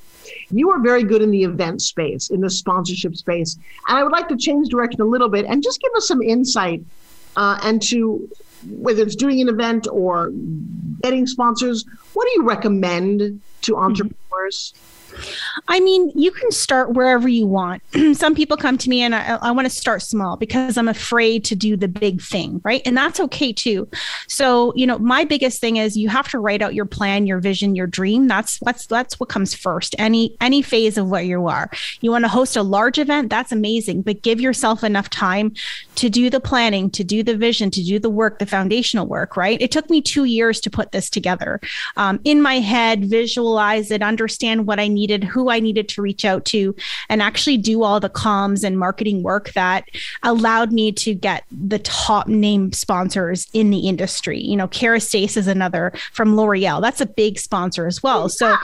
You 0.50 0.70
are 0.70 0.80
very 0.80 1.04
good 1.04 1.20
in 1.20 1.30
the 1.30 1.44
event 1.44 1.82
space, 1.82 2.30
in 2.30 2.40
the 2.40 2.48
sponsorship 2.48 3.16
space. 3.16 3.58
And 3.86 3.98
I 3.98 4.02
would 4.02 4.12
like 4.12 4.28
to 4.28 4.36
change 4.36 4.68
direction 4.68 5.02
a 5.02 5.04
little 5.04 5.28
bit 5.28 5.44
and 5.44 5.62
just 5.62 5.80
give 5.80 5.92
us 5.94 6.08
some 6.08 6.22
insight 6.22 6.82
uh, 7.36 7.58
and 7.62 7.82
to 7.82 8.28
whether 8.66 9.02
it's 9.02 9.16
doing 9.16 9.40
an 9.40 9.48
event 9.48 9.86
or 9.90 10.30
getting 11.02 11.26
sponsors, 11.26 11.84
what 12.14 12.24
do 12.26 12.30
you 12.40 12.46
recommend 12.46 13.40
to 13.62 13.76
entrepreneurs? 13.76 14.72
Mm-hmm. 14.74 14.87
I 15.68 15.80
mean, 15.80 16.12
you 16.14 16.30
can 16.30 16.50
start 16.50 16.94
wherever 16.94 17.28
you 17.28 17.46
want. 17.46 17.82
Some 18.14 18.34
people 18.34 18.56
come 18.56 18.78
to 18.78 18.88
me 18.88 19.02
and 19.02 19.14
I, 19.14 19.38
I 19.42 19.50
want 19.50 19.66
to 19.66 19.70
start 19.70 20.02
small 20.02 20.36
because 20.36 20.76
I'm 20.76 20.88
afraid 20.88 21.44
to 21.46 21.54
do 21.54 21.76
the 21.76 21.88
big 21.88 22.22
thing, 22.22 22.60
right? 22.64 22.82
And 22.84 22.96
that's 22.96 23.20
okay 23.20 23.52
too. 23.52 23.88
So, 24.28 24.72
you 24.74 24.86
know, 24.86 24.98
my 24.98 25.24
biggest 25.24 25.60
thing 25.60 25.76
is 25.76 25.96
you 25.96 26.08
have 26.08 26.28
to 26.28 26.38
write 26.38 26.62
out 26.62 26.74
your 26.74 26.84
plan, 26.84 27.26
your 27.26 27.40
vision, 27.40 27.74
your 27.74 27.86
dream. 27.86 28.28
That's 28.28 28.58
what's 28.60 28.86
that's 28.86 29.18
what 29.20 29.28
comes 29.28 29.54
first. 29.54 29.94
Any 29.98 30.36
any 30.40 30.62
phase 30.62 30.98
of 30.98 31.08
what 31.08 31.26
you 31.26 31.46
are. 31.46 31.70
You 32.00 32.10
want 32.10 32.24
to 32.24 32.28
host 32.28 32.56
a 32.56 32.62
large 32.62 32.98
event, 32.98 33.30
that's 33.30 33.52
amazing, 33.52 34.02
but 34.02 34.22
give 34.22 34.40
yourself 34.40 34.84
enough 34.84 35.10
time 35.10 35.54
to 35.96 36.08
do 36.08 36.30
the 36.30 36.40
planning, 36.40 36.90
to 36.90 37.04
do 37.04 37.22
the 37.22 37.36
vision, 37.36 37.70
to 37.70 37.82
do 37.82 37.98
the 37.98 38.10
work, 38.10 38.38
the 38.38 38.46
foundational 38.46 39.06
work, 39.06 39.36
right? 39.36 39.60
It 39.60 39.70
took 39.70 39.90
me 39.90 40.00
two 40.00 40.24
years 40.24 40.60
to 40.60 40.70
put 40.70 40.92
this 40.92 41.10
together. 41.10 41.60
Um, 41.96 42.20
in 42.24 42.40
my 42.40 42.60
head, 42.60 43.04
visualize 43.06 43.90
it, 43.90 44.02
understand 44.02 44.66
what 44.66 44.78
I 44.78 44.88
needed, 45.08 45.24
who 45.24 45.50
I 45.50 45.60
needed 45.60 45.88
to 45.90 46.02
reach 46.02 46.24
out 46.24 46.44
to, 46.46 46.74
and 47.08 47.22
actually 47.22 47.56
do 47.56 47.82
all 47.82 47.98
the 48.00 48.10
comms 48.10 48.62
and 48.62 48.78
marketing 48.78 49.22
work 49.22 49.52
that 49.54 49.88
allowed 50.22 50.72
me 50.72 50.92
to 50.92 51.14
get 51.14 51.44
the 51.50 51.78
top 51.80 52.28
name 52.28 52.72
sponsors 52.72 53.46
in 53.52 53.70
the 53.70 53.88
industry. 53.88 54.40
You 54.40 54.56
know, 54.56 54.68
Kerastase 54.68 55.36
is 55.36 55.46
another 55.46 55.92
from 56.12 56.36
L'Oreal. 56.36 56.80
That's 56.82 57.00
a 57.00 57.06
big 57.06 57.38
sponsor 57.38 57.86
as 57.86 58.02
well. 58.02 58.28
So 58.28 58.56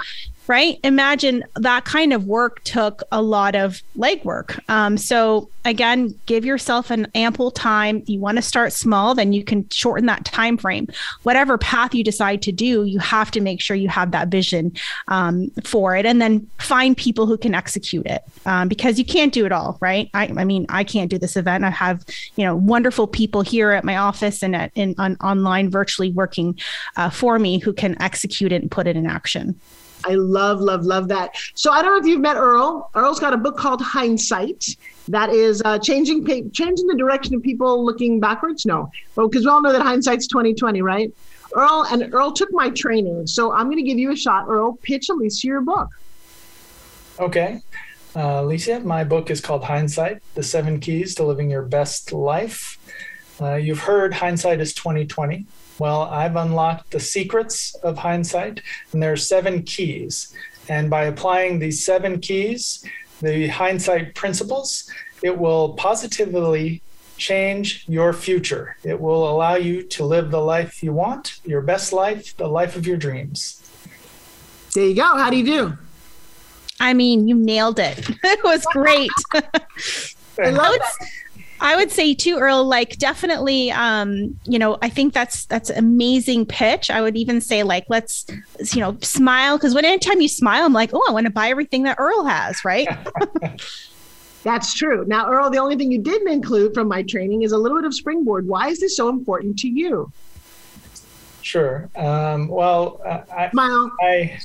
right? 0.47 0.79
Imagine 0.85 1.45
that 1.55 1.85
kind 1.85 2.13
of 2.13 2.27
work 2.27 2.63
took 2.65 3.03
a 3.11 3.23
lot 3.23 3.55
of 3.55 3.83
legwork. 3.97 4.61
Um, 4.69 4.99
so 4.99 5.49
again, 5.65 6.15
give 6.27 6.45
yourself 6.45 6.91
an 6.91 7.07
ample 7.15 7.51
time. 7.51 8.03
You 8.07 8.21
want 8.21 8.37
to 8.37 8.43
start 8.43 8.73
small, 8.73 9.15
then 9.15 9.33
you 9.33 9.43
can 9.43 9.69
shorten 9.71 10.07
that 10.07 10.25
time 10.25 10.59
frame. 10.59 10.89
Whatever 11.23 11.57
path 11.57 11.95
you 11.95 12.05
decide 12.05 12.43
to 12.43 12.53
do, 12.53 12.85
you 12.85 12.99
have 12.99 13.31
to 13.33 13.41
make 13.41 13.61
sure 13.61 13.77
you 13.77 13.89
have 13.89 14.11
that 14.11 14.29
vision 14.29 14.73
um, 15.09 15.51
for 15.65 15.97
it, 15.97 16.05
and 16.05 16.21
then 16.21 16.49
find 16.59 16.97
people 16.97 17.27
who 17.27 17.39
can 17.39 17.55
execute 17.55 18.07
it 18.07 18.23
um, 18.45 18.69
because 18.69 18.99
you 18.99 19.05
can't 19.05 19.33
do 19.33 19.47
it 19.47 19.53
all, 19.53 19.79
right? 19.81 20.11
I, 20.13 20.27
I, 20.37 20.45
mean, 20.45 20.67
I 20.69 20.85
can't 20.85 21.11
do 21.11 21.19
this 21.19 21.37
event. 21.37 21.65
I 21.65 21.71
have 21.71 22.05
you 22.37 22.45
know 22.45 22.55
wonderful 22.55 23.07
people 23.07 23.41
here 23.41 23.71
at 23.71 23.85
my 23.85 23.97
office 23.97 24.43
and 24.43 24.55
at 24.55 24.73
in 24.75 24.95
on, 24.99 25.17
online 25.17 25.71
virtually 25.71 26.13
working 26.13 26.59
uh, 26.97 27.09
for 27.09 27.39
me 27.39 27.59
who 27.59 27.73
can 27.73 28.01
execute 28.03 28.53
it 28.53 28.61
and 28.61 28.71
put 28.71 28.87
it 28.87 28.97
in 28.97 29.07
action. 29.07 29.59
I 30.05 30.15
love, 30.15 30.61
love, 30.61 30.85
love 30.85 31.09
that. 31.09 31.37
So 31.55 31.73
I 31.73 31.83
don't 31.83 31.93
know 31.93 31.99
if 31.99 32.07
you've 32.07 32.21
met 32.21 32.37
Earl. 32.37 32.91
Earl's 32.95 33.21
got 33.21 33.33
a 33.33 33.37
book 33.37 33.57
called 33.57 33.81
Hindsight 33.81 34.77
that 35.09 35.31
is 35.31 35.63
uh, 35.65 35.79
changing 35.79 36.25
changing 36.53 36.87
the 36.87 36.97
direction 36.97 37.35
of 37.35 37.43
people 37.43 37.85
looking 37.85 38.21
backwards. 38.21 38.65
No, 38.65 38.91
well, 39.17 39.29
because 39.29 39.45
we 39.45 39.51
all 39.51 39.63
know 39.63 39.73
that 39.73 39.83
hindsight's 39.83 40.27
twenty 40.27 40.55
twenty, 40.55 40.83
right? 40.83 41.13
Earl 41.55 41.87
and 41.91 42.13
Earl 42.13 42.33
took 42.33 42.53
my 42.53 42.71
training, 42.71 43.27
so 43.27 43.53
I'm 43.53 43.67
going 43.67 43.77
to 43.77 43.83
give 43.83 43.99
you 43.99 44.13
a 44.13 44.17
shot. 44.17 44.47
Earl, 44.49 44.77
pitch 44.83 45.09
Alicia 45.09 45.47
your 45.47 45.61
book. 45.61 45.89
Okay. 47.19 47.61
Uh, 48.17 48.43
Alicia, 48.43 48.81
my 48.81 49.05
book 49.05 49.31
is 49.31 49.41
called 49.41 49.65
Hindsight: 49.65 50.23
The 50.35 50.43
Seven 50.43 50.81
Keys 50.81 51.15
to 51.17 51.25
Living 51.25 51.51
Your 51.51 51.63
Best 51.63 52.13
Life. 52.13 52.79
Uh, 53.41 53.55
you've 53.55 53.81
heard 53.81 54.15
hindsight 54.15 54.61
is 54.61 54.73
2020. 54.75 55.47
Well, 55.79 56.03
I've 56.03 56.37
unlocked 56.37 56.93
the 56.93 57.01
secrets 57.01 57.75
of 57.77 57.99
hindsight, 57.99 58.61
and 58.93 59.03
there 59.03 59.13
are 59.13 59.17
seven 59.17 59.63
keys. 59.63 60.35
And 60.69 60.89
by 60.89 61.05
applying 61.05 61.59
these 61.59 61.85
seven 61.85 62.21
keys, 62.21 62.85
the 63.21 63.49
hindsight 63.49 64.15
principles, 64.15 64.91
it 65.23 65.37
will 65.37 65.75
positively 65.75 66.83
change 67.17 67.85
your 67.89 68.13
future. 68.13 68.77
It 68.83 69.01
will 69.01 69.29
allow 69.29 69.55
you 69.55 69.83
to 69.83 70.05
live 70.05 70.31
the 70.31 70.41
life 70.41 70.83
you 70.83 70.93
want, 70.93 71.41
your 71.45 71.61
best 71.61 71.93
life, 71.93 72.37
the 72.37 72.49
life 72.49 72.77
of 72.77 72.87
your 72.87 72.97
dreams. 72.97 73.61
There 74.75 74.87
you 74.87 74.95
go. 74.95 75.17
How 75.17 75.31
do 75.31 75.37
you 75.37 75.45
do? 75.45 75.79
I 76.81 76.95
mean, 76.95 77.29
you 77.29 77.37
nailed 77.37 77.79
it. 77.79 78.09
it 78.25 78.43
was 78.43 78.65
great. 78.73 79.11
I 79.33 80.51
love 80.51 80.75
it. 80.75 81.09
I 81.61 81.77
would 81.77 81.91
say 81.91 82.15
too, 82.15 82.39
Earl, 82.39 82.65
like 82.65 82.99
definitely, 82.99 83.71
um, 83.71 84.39
you 84.45 84.59
know, 84.59 84.77
I 84.83 84.89
think 84.89 85.15
that's 85.15 85.47
that's 85.47 85.71
amazing 85.71 86.47
pitch. 86.47 86.91
I 86.91 87.01
would 87.01 87.17
even 87.17 87.41
say 87.41 87.63
like, 87.63 87.87
let's, 87.89 88.27
you 88.73 88.81
know, 88.81 88.97
smile 89.01 89.57
because 89.57 89.75
when 89.75 89.85
anytime 89.85 90.21
you 90.21 90.29
smile, 90.29 90.65
I'm 90.65 90.73
like, 90.73 90.91
oh, 90.93 91.05
I 91.09 91.13
want 91.13 91.27
to 91.27 91.33
buy 91.33 91.49
everything 91.49 91.85
that 91.85 91.97
Earl 91.99 92.25
has, 92.25 92.65
right? 92.65 92.89
That's 94.45 94.75
true. 94.75 95.07
Now, 95.07 95.31
Earl, 95.31 95.49
the 95.49 95.59
only 95.59 95.75
thing 95.75 95.91
you 95.91 96.03
didn't 96.03 96.29
include 96.29 96.75
from 96.75 96.87
my 96.87 97.03
training 97.03 97.43
is 97.43 97.53
a 97.53 97.59
little 97.59 97.79
bit 97.79 97.87
of 97.87 97.95
springboard. 97.95 98.47
Why 98.47 98.69
is 98.69 98.79
this 98.79 98.95
so 98.95 99.09
important 99.09 99.59
to 99.61 99.69
you? 99.69 100.13
Sure. 101.41 101.89
Um, 101.97 102.49
well, 102.49 103.01
uh, 103.07 103.23
I, 103.35 103.51
smile. 103.51 103.91
I, 104.03 104.39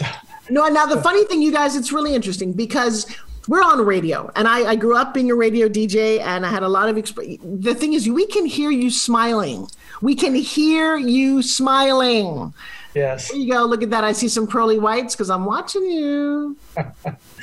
no, 0.50 0.68
now 0.68 0.84
the 0.84 1.00
funny 1.02 1.24
thing, 1.24 1.40
you 1.40 1.50
guys, 1.50 1.76
it's 1.76 1.90
really 1.90 2.14
interesting 2.14 2.52
because 2.52 3.06
we're 3.48 3.62
on 3.62 3.84
radio 3.84 4.30
and 4.36 4.46
I, 4.46 4.70
I, 4.70 4.76
grew 4.76 4.96
up 4.96 5.14
being 5.14 5.30
a 5.30 5.34
radio 5.34 5.68
dj 5.68 6.20
and 6.20 6.46
i 6.46 6.50
had 6.50 6.62
a 6.62 6.68
lot 6.68 6.88
of 6.88 6.96
experience 6.96 7.42
the 7.42 7.74
thing 7.74 7.94
is 7.94 8.08
we 8.08 8.26
can 8.26 8.46
hear 8.46 8.70
you 8.70 8.90
smiling. 8.90 9.68
We 10.00 10.14
can 10.14 10.34
hear 10.34 10.96
you 10.96 11.42
smiling. 11.42 12.54
Yes. 12.94 13.28
There 13.28 13.38
you 13.38 13.52
go. 13.52 13.64
Look 13.64 13.82
at 13.82 13.90
that. 13.90 14.04
I 14.04 14.12
see 14.12 14.28
some 14.28 14.46
pearly 14.46 14.78
whites 14.78 15.14
because 15.14 15.30
i'm 15.30 15.44
watching 15.44 15.84
you 15.84 16.56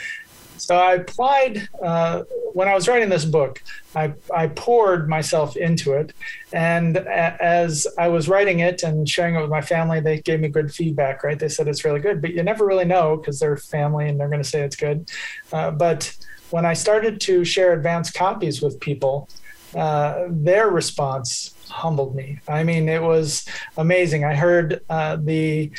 So 0.66 0.76
I 0.76 0.94
applied 0.96 1.70
uh, 1.80 2.24
when 2.54 2.68
I 2.68 2.74
was 2.74 2.88
writing 2.88 3.08
this 3.08 3.24
book. 3.24 3.62
I, 3.96 4.14
I 4.36 4.48
poured 4.48 5.08
myself 5.08 5.56
into 5.56 5.94
it, 5.94 6.12
and 6.52 6.98
a- 6.98 7.38
as 7.40 7.86
I 8.00 8.08
was 8.08 8.28
writing 8.28 8.62
it 8.62 8.82
and 8.82 9.08
sharing 9.08 9.36
it 9.36 9.42
with 9.42 9.52
my 9.52 9.62
family, 9.62 10.00
they 10.00 10.22
gave 10.22 10.40
me 10.40 10.48
good 10.48 10.74
feedback. 10.74 11.24
Right? 11.24 11.38
They 11.38 11.50
said 11.50 11.68
it's 11.68 11.86
really 11.86 12.00
good, 12.00 12.20
but 12.20 12.32
you 12.34 12.42
never 12.42 12.66
really 12.66 12.84
know 12.86 13.16
because 13.16 13.38
they're 13.40 13.58
family 13.58 14.10
and 14.10 14.20
they're 14.20 14.28
going 14.28 14.42
to 14.42 14.50
say 14.50 14.62
it's 14.62 14.76
good. 14.76 15.08
Uh, 15.54 15.70
but 15.70 16.16
when 16.50 16.66
I 16.66 16.74
started 16.74 17.22
to 17.22 17.46
share 17.46 17.74
advanced 17.74 18.16
copies 18.16 18.60
with 18.64 18.80
people, 18.80 19.30
uh, 19.76 20.26
their 20.30 20.70
response 20.70 21.54
humbled 21.70 22.16
me. 22.16 22.40
I 22.48 22.64
mean, 22.64 22.90
it 22.90 23.04
was 23.04 23.46
amazing. 23.78 24.24
I 24.24 24.34
heard 24.34 24.82
uh, 24.90 25.18
the 25.18 25.70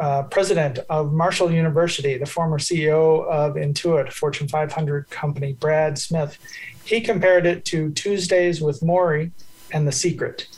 uh, 0.00 0.22
president 0.24 0.78
of 0.88 1.12
Marshall 1.12 1.50
University, 1.50 2.16
the 2.18 2.26
former 2.26 2.58
CEO 2.58 3.26
of 3.26 3.54
Intuit, 3.54 4.12
Fortune 4.12 4.48
500 4.48 5.10
company, 5.10 5.52
Brad 5.54 5.98
Smith, 5.98 6.38
he 6.84 7.00
compared 7.00 7.46
it 7.46 7.64
to 7.66 7.90
Tuesdays 7.92 8.60
with 8.60 8.80
Morrie 8.80 9.32
and 9.72 9.86
The 9.86 9.92
Secret. 9.92 10.48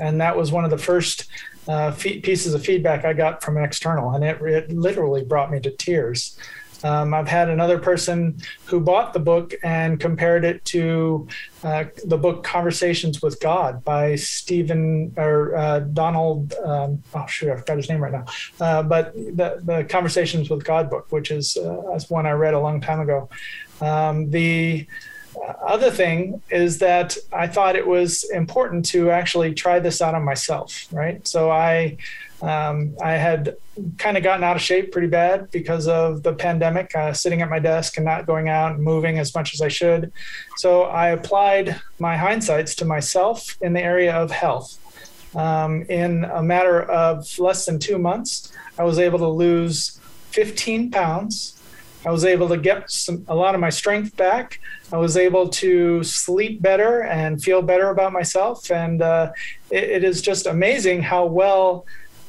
And 0.00 0.20
that 0.20 0.36
was 0.36 0.52
one 0.52 0.64
of 0.64 0.70
the 0.70 0.78
first 0.78 1.26
uh, 1.68 1.92
pieces 1.92 2.54
of 2.54 2.64
feedback 2.64 3.04
I 3.04 3.12
got 3.12 3.42
from 3.42 3.56
an 3.56 3.64
external, 3.64 4.12
and 4.12 4.24
it, 4.24 4.40
it 4.42 4.70
literally 4.70 5.24
brought 5.24 5.50
me 5.50 5.60
to 5.60 5.70
tears. 5.70 6.38
Um, 6.84 7.14
I've 7.14 7.28
had 7.28 7.48
another 7.48 7.78
person 7.78 8.40
who 8.66 8.80
bought 8.80 9.12
the 9.12 9.18
book 9.18 9.54
and 9.62 9.98
compared 9.98 10.44
it 10.44 10.64
to 10.66 11.28
uh, 11.64 11.84
the 12.04 12.18
book 12.18 12.44
Conversations 12.44 13.22
with 13.22 13.40
God 13.40 13.84
by 13.84 14.16
Stephen 14.16 15.12
or 15.16 15.56
uh, 15.56 15.80
Donald. 15.80 16.54
Um, 16.64 17.02
oh, 17.14 17.26
shoot, 17.26 17.50
I 17.50 17.56
forgot 17.56 17.76
his 17.76 17.88
name 17.88 18.00
right 18.00 18.12
now. 18.12 18.24
Uh, 18.60 18.82
but 18.82 19.14
the, 19.14 19.60
the 19.64 19.86
Conversations 19.88 20.50
with 20.50 20.64
God 20.64 20.90
book, 20.90 21.06
which 21.10 21.30
is 21.30 21.56
uh, 21.56 21.98
one 22.08 22.26
I 22.26 22.32
read 22.32 22.54
a 22.54 22.60
long 22.60 22.80
time 22.80 23.00
ago. 23.00 23.28
Um, 23.80 24.30
the 24.30 24.86
other 25.66 25.90
thing 25.90 26.42
is 26.50 26.78
that 26.78 27.16
I 27.32 27.46
thought 27.46 27.76
it 27.76 27.86
was 27.86 28.24
important 28.30 28.84
to 28.86 29.10
actually 29.10 29.54
try 29.54 29.80
this 29.80 30.00
out 30.00 30.14
on 30.14 30.24
myself, 30.24 30.86
right? 30.92 31.26
So 31.26 31.50
I 31.50 31.98
um, 32.42 32.96
I 33.02 33.12
had 33.12 33.56
kind 33.98 34.16
of 34.16 34.22
gotten 34.22 34.44
out 34.44 34.56
of 34.56 34.62
shape 34.62 34.92
pretty 34.92 35.08
bad 35.08 35.50
because 35.50 35.88
of 35.88 36.22
the 36.22 36.32
pandemic, 36.32 36.94
uh, 36.94 37.12
sitting 37.12 37.42
at 37.42 37.48
my 37.48 37.58
desk 37.58 37.96
and 37.96 38.04
not 38.04 38.26
going 38.26 38.48
out 38.48 38.72
and 38.72 38.82
moving 38.82 39.18
as 39.18 39.34
much 39.34 39.54
as 39.54 39.60
I 39.60 39.68
should. 39.68 40.12
So 40.56 40.82
I 40.82 41.08
applied 41.08 41.80
my 41.98 42.16
hindsights 42.16 42.74
to 42.76 42.84
myself 42.84 43.56
in 43.60 43.72
the 43.72 43.82
area 43.82 44.14
of 44.14 44.30
health. 44.30 44.78
Um, 45.34 45.82
in 45.88 46.24
a 46.24 46.42
matter 46.42 46.82
of 46.82 47.38
less 47.38 47.66
than 47.66 47.78
two 47.78 47.98
months, 47.98 48.52
I 48.78 48.84
was 48.84 48.98
able 48.98 49.18
to 49.18 49.28
lose 49.28 50.00
15 50.30 50.90
pounds 50.90 51.56
I 52.06 52.10
was 52.10 52.24
able 52.24 52.48
to 52.50 52.56
get 52.56 52.88
some, 52.88 53.24
a 53.26 53.34
lot 53.34 53.56
of 53.56 53.60
my 53.60 53.68
strength 53.68 54.16
back. 54.16 54.60
I 54.92 54.96
was 54.96 55.16
able 55.16 55.48
to 55.48 56.04
sleep 56.04 56.62
better 56.62 57.02
and 57.02 57.42
feel 57.42 57.62
better 57.62 57.90
about 57.90 58.12
myself. 58.12 58.70
And 58.70 59.02
uh, 59.02 59.32
it, 59.70 59.82
it 59.82 60.04
is 60.04 60.22
just 60.22 60.46
amazing 60.46 61.02
how 61.02 61.26
well 61.26 61.84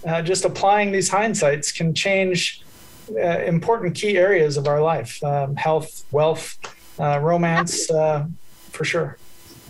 uh, 0.07 0.21
just 0.21 0.45
applying 0.45 0.91
these 0.91 1.09
hindsights 1.09 1.75
can 1.75 1.93
change 1.93 2.61
uh, 3.11 3.39
important 3.39 3.95
key 3.95 4.17
areas 4.17 4.57
of 4.57 4.67
our 4.67 4.81
life 4.81 5.23
um, 5.23 5.55
health, 5.55 6.03
wealth, 6.11 6.57
uh, 6.99 7.19
romance, 7.19 7.89
uh, 7.91 8.25
for 8.71 8.83
sure. 8.83 9.17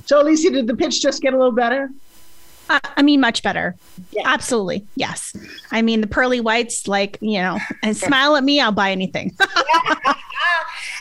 So, 0.05 0.21
Alicia, 0.21 0.51
did 0.51 0.67
the 0.67 0.75
pitch 0.75 1.01
just 1.01 1.21
get 1.21 1.33
a 1.33 1.37
little 1.37 1.51
better? 1.51 1.89
Uh, 2.69 2.79
I 2.97 3.01
mean, 3.01 3.19
much 3.19 3.43
better. 3.43 3.75
Yeah. 4.11 4.23
Absolutely. 4.25 4.85
Yes. 4.95 5.35
I 5.71 5.81
mean, 5.81 6.01
the 6.01 6.07
pearly 6.07 6.41
whites, 6.41 6.87
like, 6.87 7.17
you 7.21 7.39
know, 7.39 7.59
and 7.83 7.95
smile 7.95 8.35
at 8.35 8.43
me, 8.43 8.59
I'll 8.59 8.71
buy 8.71 8.91
anything. 8.91 9.35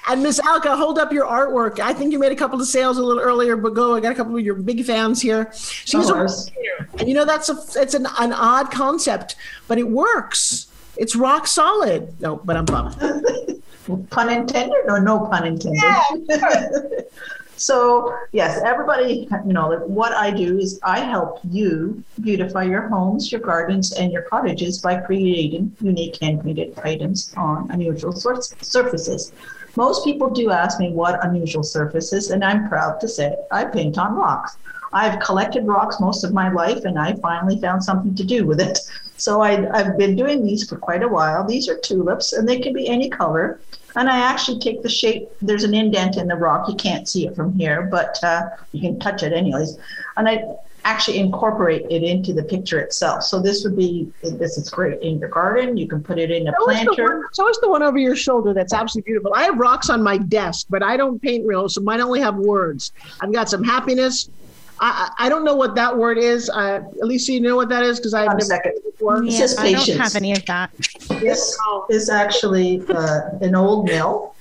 and 0.08 0.22
Miss 0.22 0.38
Alka, 0.40 0.76
hold 0.76 0.98
up 0.98 1.12
your 1.12 1.26
artwork. 1.26 1.80
I 1.80 1.92
think 1.92 2.12
you 2.12 2.18
made 2.18 2.32
a 2.32 2.36
couple 2.36 2.60
of 2.60 2.66
sales 2.66 2.98
a 2.98 3.02
little 3.02 3.22
earlier, 3.22 3.56
but 3.56 3.74
go. 3.74 3.94
I 3.94 4.00
got 4.00 4.12
a 4.12 4.14
couple 4.14 4.36
of 4.36 4.44
your 4.44 4.54
big 4.54 4.84
fans 4.84 5.20
here. 5.20 5.50
She's 5.52 6.10
oh, 6.10 6.26
a, 6.26 6.98
and 6.98 7.08
you 7.08 7.14
know, 7.14 7.24
that's 7.24 7.48
a, 7.48 7.56
it's 7.80 7.94
an, 7.94 8.06
an 8.18 8.32
odd 8.32 8.70
concept, 8.70 9.36
but 9.68 9.78
it 9.78 9.88
works. 9.88 10.68
It's 10.96 11.16
rock 11.16 11.46
solid. 11.46 12.20
No, 12.20 12.36
but 12.36 12.56
I'm 12.56 12.64
bummed. 12.64 12.96
pun 14.10 14.30
intended 14.30 14.84
or 14.88 15.00
no 15.00 15.26
pun 15.26 15.46
intended? 15.46 15.82
Yeah, 15.82 16.60
So 17.56 18.14
yes, 18.32 18.60
everybody, 18.64 19.28
you 19.46 19.52
know, 19.52 19.78
what 19.86 20.12
I 20.12 20.30
do 20.30 20.58
is 20.58 20.78
I 20.82 21.00
help 21.00 21.40
you 21.42 22.04
beautify 22.20 22.64
your 22.64 22.88
homes, 22.88 23.32
your 23.32 23.40
gardens, 23.40 23.92
and 23.94 24.12
your 24.12 24.22
cottages 24.22 24.78
by 24.78 25.00
creating 25.00 25.74
unique 25.80 26.18
handmade 26.20 26.74
items 26.84 27.32
on 27.36 27.70
unusual 27.70 28.12
surfaces. 28.12 29.32
Most 29.76 30.04
people 30.04 30.30
do 30.30 30.50
ask 30.50 30.80
me 30.80 30.90
what 30.90 31.24
unusual 31.24 31.62
surfaces, 31.62 32.30
and 32.30 32.42
I'm 32.42 32.68
proud 32.68 32.98
to 33.00 33.08
say 33.08 33.36
I 33.50 33.64
paint 33.64 33.98
on 33.98 34.14
rocks. 34.14 34.56
I've 34.92 35.20
collected 35.20 35.66
rocks 35.66 36.00
most 36.00 36.24
of 36.24 36.32
my 36.32 36.50
life, 36.50 36.84
and 36.84 36.98
I 36.98 37.14
finally 37.14 37.60
found 37.60 37.84
something 37.84 38.14
to 38.14 38.24
do 38.24 38.46
with 38.46 38.60
it. 38.60 38.78
So 39.18 39.40
I, 39.40 39.66
I've 39.74 39.96
been 39.96 40.14
doing 40.14 40.44
these 40.44 40.68
for 40.68 40.76
quite 40.76 41.02
a 41.02 41.08
while. 41.08 41.42
These 41.42 41.70
are 41.70 41.78
tulips, 41.78 42.34
and 42.34 42.46
they 42.46 42.60
can 42.60 42.74
be 42.74 42.86
any 42.86 43.08
color. 43.08 43.60
And 43.94 44.10
I 44.10 44.18
actually 44.18 44.58
take 44.58 44.82
the 44.82 44.90
shape, 44.90 45.30
there's 45.40 45.64
an 45.64 45.72
indent 45.72 46.18
in 46.18 46.28
the 46.28 46.36
rock. 46.36 46.68
You 46.68 46.74
can't 46.74 47.08
see 47.08 47.26
it 47.26 47.34
from 47.34 47.54
here, 47.54 47.88
but 47.90 48.22
uh, 48.22 48.42
you 48.72 48.80
can 48.82 49.00
touch 49.00 49.22
it 49.22 49.32
anyways. 49.32 49.78
And 50.18 50.28
I 50.28 50.44
actually 50.86 51.18
incorporate 51.18 51.84
it 51.90 52.02
into 52.02 52.32
the 52.32 52.44
picture 52.44 52.78
itself. 52.78 53.24
So 53.24 53.40
this 53.40 53.64
would 53.64 53.76
be, 53.76 54.12
this 54.22 54.56
is 54.56 54.70
great 54.70 55.02
in 55.02 55.18
your 55.18 55.28
garden. 55.28 55.76
You 55.76 55.88
can 55.88 56.02
put 56.02 56.18
it 56.18 56.30
in 56.30 56.46
a 56.46 56.52
so 56.58 56.64
planter. 56.64 57.18
One, 57.20 57.24
so 57.32 57.48
is 57.48 57.58
the 57.60 57.68
one 57.68 57.82
over 57.82 57.98
your 57.98 58.16
shoulder. 58.16 58.54
That's 58.54 58.72
absolutely 58.72 59.10
beautiful. 59.10 59.34
I 59.34 59.42
have 59.42 59.58
rocks 59.58 59.90
on 59.90 60.02
my 60.02 60.16
desk, 60.16 60.68
but 60.70 60.82
I 60.82 60.96
don't 60.96 61.20
paint 61.20 61.46
real, 61.46 61.68
so 61.68 61.80
mine 61.80 62.00
only 62.00 62.20
have 62.20 62.36
words. 62.36 62.92
I've 63.20 63.32
got 63.32 63.48
some 63.48 63.64
happiness, 63.64 64.30
I, 64.78 65.10
I 65.18 65.28
don't 65.28 65.44
know 65.44 65.56
what 65.56 65.74
that 65.76 65.96
word 65.96 66.18
is. 66.18 66.50
Uh, 66.50 66.82
Alicia, 67.02 67.32
you 67.32 67.40
know 67.40 67.56
what 67.56 67.68
that 67.70 67.82
is 67.82 67.98
because 67.98 68.12
I've 68.14 68.28
never 68.28 68.40
second. 68.40 68.72
it 68.76 68.84
before. 68.84 69.24
Yeah, 69.24 69.44
it 69.44 69.54
I 69.58 69.72
don't 69.72 69.98
have 69.98 70.16
any 70.16 70.32
of 70.32 70.44
that. 70.46 70.70
This 71.08 71.58
is 71.88 72.10
actually 72.10 72.82
uh, 72.88 73.30
an 73.40 73.54
old 73.54 73.86
mill. 73.86 74.34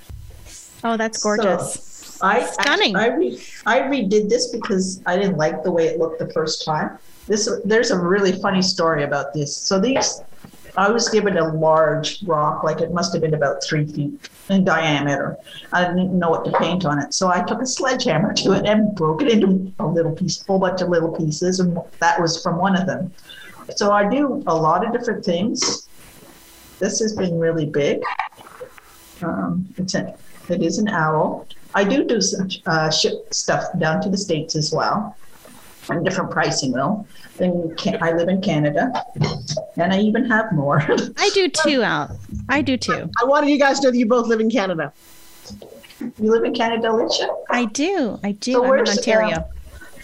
Oh, 0.83 0.97
that's 0.97 1.23
gorgeous. 1.23 1.73
So 1.73 1.94
I 2.22 2.45
stunning. 2.45 2.95
I, 2.95 3.05
I, 3.05 3.16
re- 3.16 3.43
I 3.66 3.80
redid 3.82 4.30
this 4.30 4.47
because 4.47 5.01
I 5.05 5.18
didn't 5.18 5.38
like 5.38 5.63
the 5.63 5.72
way 5.72 5.88
it 5.88 5.99
looked 5.99 6.20
the 6.20 6.30
first 6.30 6.66
time. 6.66 6.97
This 7.28 7.49
there's 7.66 7.91
a 7.91 7.99
really 7.99 8.34
funny 8.34 8.61
story 8.61 9.03
about 9.03 9.34
this. 9.34 9.55
So 9.55 9.80
these 9.80 10.22
I 10.78 10.89
was 10.89 11.09
given 11.09 11.38
a 11.38 11.53
large 11.53 12.22
rock, 12.24 12.63
like 12.63 12.82
it 12.82 12.91
must 12.91 13.13
have 13.13 13.22
been 13.22 13.34
about 13.34 13.63
three 13.63 13.86
feet 13.86 14.30
in 14.49 14.66
diameter. 14.66 15.38
I 15.72 15.86
didn't 15.86 16.18
know 16.18 16.30
what 16.30 16.43
to 16.45 16.51
paint 16.51 16.86
on 16.86 16.99
it. 16.99 17.13
So 17.13 17.30
I 17.30 17.43
took 17.43 17.61
a 17.61 17.66
sledgehammer 17.66 18.34
to 18.34 18.51
it 18.53 18.66
and 18.66 18.93
broke 18.93 19.22
it 19.22 19.30
into 19.30 19.72
a 19.80 19.88
little 19.88 20.11
piece, 20.11 20.45
whole 20.45 20.59
bunch 20.59 20.82
of 20.82 20.89
little 20.89 21.16
pieces, 21.16 21.59
and 21.59 21.80
that 21.99 22.20
was 22.20 22.41
from 22.43 22.57
one 22.57 22.76
of 22.76 22.88
them. 22.88 23.13
So 23.76 23.91
I 23.91 24.09
do 24.09 24.43
a 24.47 24.55
lot 24.55 24.86
of 24.86 24.91
different 24.91 25.24
things. 25.24 25.88
This 26.80 26.99
has 26.99 27.16
been 27.16 27.39
really 27.39 27.66
big. 27.66 28.01
Um, 29.22 29.68
it's 29.78 29.95
a, 29.95 30.16
it 30.49 30.61
is 30.61 30.78
an 30.78 30.89
owl. 30.89 31.47
I 31.76 31.84
do 31.84 32.03
do 32.05 32.21
some 32.21 32.49
uh, 32.65 32.89
ship 32.89 33.34
stuff 33.34 33.65
down 33.78 34.01
to 34.01 34.09
the 34.09 34.17
states 34.17 34.55
as 34.55 34.71
well, 34.71 35.15
and 35.89 36.03
different 36.03 36.32
pricing 36.32 36.71
though 36.71 37.05
in 37.39 37.76
I 38.01 38.11
live 38.13 38.30
in 38.30 38.41
Canada, 38.41 38.91
and 39.78 39.93
I 39.93 39.99
even 39.99 40.26
have 40.26 40.51
more. 40.51 40.82
I 41.17 41.30
do 41.34 41.49
too, 41.49 41.84
Al. 41.84 42.17
I 42.49 42.61
do 42.61 42.78
too. 42.78 43.09
I 43.21 43.26
wanted 43.26 43.49
you 43.49 43.59
guys 43.59 43.80
to 43.80 43.88
know 43.88 43.91
that 43.91 43.97
you 43.97 44.05
both 44.05 44.28
live 44.28 44.39
in 44.39 44.49
Canada. 44.49 44.93
You 45.99 46.32
live 46.32 46.43
in 46.43 46.53
Canada, 46.53 46.91
Alicia? 46.91 47.28
I 47.49 47.65
do. 47.65 48.19
I 48.23 48.34
do. 48.34 48.53
So 48.53 48.65
I'm 48.65 48.80
in 48.80 48.88
Ontario. 48.88 49.38
Uh, 49.38 49.43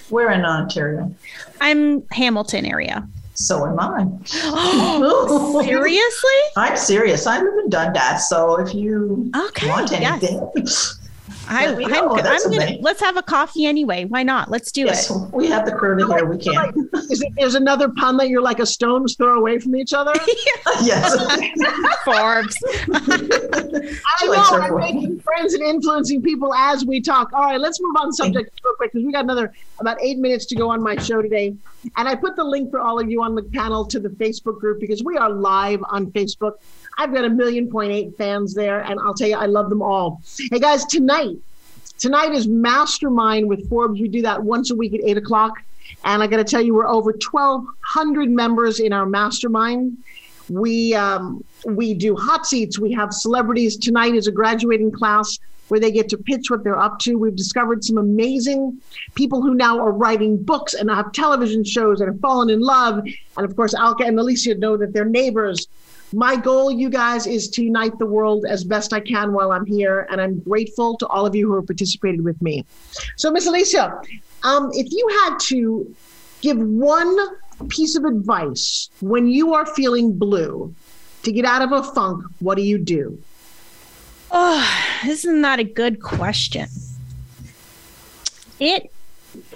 we're 0.10 0.32
in 0.32 0.46
Ontario. 0.46 1.14
I'm 1.60 2.08
Hamilton 2.10 2.66
area. 2.66 3.08
So 3.34 3.66
am 3.66 3.80
I. 3.80 4.06
Seriously? 5.64 6.40
I'm 6.58 6.78
serious. 6.78 7.28
I 7.28 7.42
live 7.42 7.54
in 7.64 7.70
Dundas. 7.70 8.30
So 8.30 8.60
if 8.60 8.74
you 8.74 9.32
okay, 9.36 9.70
want 9.70 9.92
anything, 9.92 10.52
yes. 10.56 10.98
I, 11.52 11.64
am 11.66 11.76
I'm 11.86 12.50
gonna 12.50 12.78
let's 12.80 13.02
have 13.02 13.18
a 13.18 13.22
coffee 13.22 13.66
anyway. 13.66 14.06
Why 14.06 14.24
not? 14.24 14.50
Let's 14.50 14.72
do 14.72 14.86
yes, 14.86 15.10
it. 15.10 15.34
We 15.34 15.48
have 15.48 15.66
the 15.66 15.74
curly 15.74 16.06
here. 16.06 16.26
We 16.26 16.38
can. 16.38 16.54
Like, 16.54 16.76
is 17.12 17.22
it, 17.22 17.34
there's 17.36 17.56
another 17.56 17.90
pun 17.90 18.16
that 18.18 18.30
you're 18.30 18.42
like 18.42 18.60
a 18.60 18.66
stone's 18.66 19.16
throw 19.16 19.38
away 19.38 19.60
from 19.60 19.76
each 19.76 19.92
other. 19.92 20.14
yes. 20.82 21.14
Forbes. 22.06 22.56
I 22.94 24.26
know. 24.26 24.46
I'm 24.52 24.78
making 24.78 25.20
friends 25.20 25.54
and 25.54 25.64
influencing 25.64 26.22
people 26.22 26.54
as 26.54 26.86
we 26.86 27.02
talk. 27.02 27.34
All 27.34 27.42
right, 27.42 27.60
let's 27.60 27.82
move 27.82 27.96
on 28.00 28.14
subject 28.14 28.58
real 28.64 28.74
quick 28.76 28.94
because 28.94 29.06
we 29.06 29.12
got 29.12 29.26
another 29.26 29.54
about 29.80 30.02
eight 30.02 30.20
minutes 30.20 30.46
to 30.48 30.56
go 30.56 30.70
on 30.70 30.82
my 30.82 30.96
show 30.96 31.22
today. 31.22 31.54
And 31.98 32.08
I 32.08 32.16
put 32.16 32.38
the 32.38 32.44
link 32.46 32.72
for 32.72 32.80
all 32.80 32.98
of 33.00 33.10
you 33.10 33.22
on 33.24 33.36
the 33.36 33.44
panel 33.44 33.86
to 33.86 34.00
the 34.00 34.10
Facebook 34.10 34.60
group 34.60 34.80
because 34.80 35.04
we 35.04 35.18
are 35.18 35.30
live 35.30 35.84
on 35.90 36.12
Facebook. 36.12 36.54
I've 36.98 37.14
got 37.14 37.26
a 37.26 37.30
million 37.30 37.70
point 37.70 37.92
eight 37.92 38.18
fans 38.18 38.54
there, 38.54 38.82
and 38.82 39.00
I'll 39.00 39.14
tell 39.14 39.28
you, 39.28 39.38
I 39.38 39.46
love 39.46 39.70
them 39.70 39.82
all. 39.82 40.22
Hey 40.38 40.60
guys, 40.60 40.86
tonight, 40.86 41.38
tonight 41.98 42.34
is 42.34 42.48
Mastermind 42.48 43.48
with 43.48 43.68
Forbes. 43.70 44.00
We 44.00 44.08
do 44.08 44.22
that 44.24 44.44
once 44.44 44.72
a 44.72 44.76
week 44.76 44.94
at 44.94 45.02
eight 45.04 45.18
o'clock. 45.18 45.54
And 46.04 46.24
I 46.24 46.28
got 46.28 46.38
to 46.38 46.44
tell 46.44 46.62
you, 46.62 46.74
we're 46.74 46.88
over 46.88 47.12
1,200 47.12 48.30
members 48.30 48.80
in 48.80 48.94
our 48.94 49.06
mastermind. 49.06 49.98
We 50.50 50.94
um, 50.94 51.44
we 51.66 51.94
do 51.94 52.16
hot 52.16 52.46
seats. 52.46 52.80
We 52.80 52.92
have 52.94 53.14
celebrities. 53.14 53.78
Tonight 53.78 54.16
is 54.16 54.28
a 54.28 54.32
graduating 54.32 54.92
class 54.92 55.38
where 55.68 55.80
they 55.80 55.92
get 55.92 56.10
to 56.10 56.18
pitch 56.18 56.50
what 56.50 56.64
they're 56.64 56.78
up 56.78 57.00
to. 57.00 57.16
We've 57.16 57.36
discovered 57.36 57.84
some 57.84 57.98
amazing 57.98 58.82
people 59.16 59.42
who 59.42 59.54
now 59.54 59.80
are 59.80 59.92
writing 59.92 60.42
books 60.42 60.74
and 60.74 60.90
have 60.90 61.14
television 61.14 61.64
shows 61.64 62.02
and 62.02 62.12
have 62.12 62.20
fallen 62.20 62.50
in 62.50 62.60
love. 62.60 63.06
And 63.38 63.46
of 63.46 63.56
course, 63.56 63.74
Alka 63.74 64.04
and 64.04 64.20
Alicia 64.20 64.56
know 64.56 64.76
that 64.76 64.92
they're 64.92 65.06
neighbors 65.06 65.68
my 66.14 66.36
goal, 66.36 66.72
you 66.72 66.90
guys, 66.90 67.26
is 67.28 67.50
to 67.52 67.64
unite 67.64 67.98
the 67.98 68.06
world 68.06 68.46
as 68.48 68.64
best 68.64 68.94
I 68.94 69.00
can 69.00 69.34
while 69.34 69.52
I'm 69.52 69.66
here. 69.66 70.08
And 70.10 70.20
I'm 70.20 70.40
grateful 70.40 70.98
to 70.98 71.08
all 71.08 71.26
of 71.26 71.36
you 71.36 71.48
who 71.48 71.56
have 71.56 71.68
participated 71.68 72.24
with 72.24 72.42
me. 72.42 72.66
So, 73.16 73.32
Miss 73.32 73.48
Alicia, 73.48 74.02
um, 74.44 74.72
if 74.74 74.92
you 74.92 75.08
had 75.24 75.38
to 75.44 75.96
give 76.42 76.58
one 76.58 77.18
piece 77.70 77.96
of 77.96 78.06
advice 78.06 78.90
when 79.02 79.28
you 79.28 79.54
are 79.54 79.66
feeling 79.66 80.18
blue 80.18 80.74
to 81.24 81.32
get 81.32 81.46
out 81.46 81.62
of 81.62 81.72
a 81.72 81.84
funk, 81.94 82.26
what 82.40 82.56
do 82.56 82.64
you 82.64 82.78
do? 82.78 83.22
Oh, 84.32 84.68
isn't 85.06 85.42
that 85.42 85.60
a 85.60 85.64
good 85.64 86.02
question? 86.02 86.68
It 88.60 88.92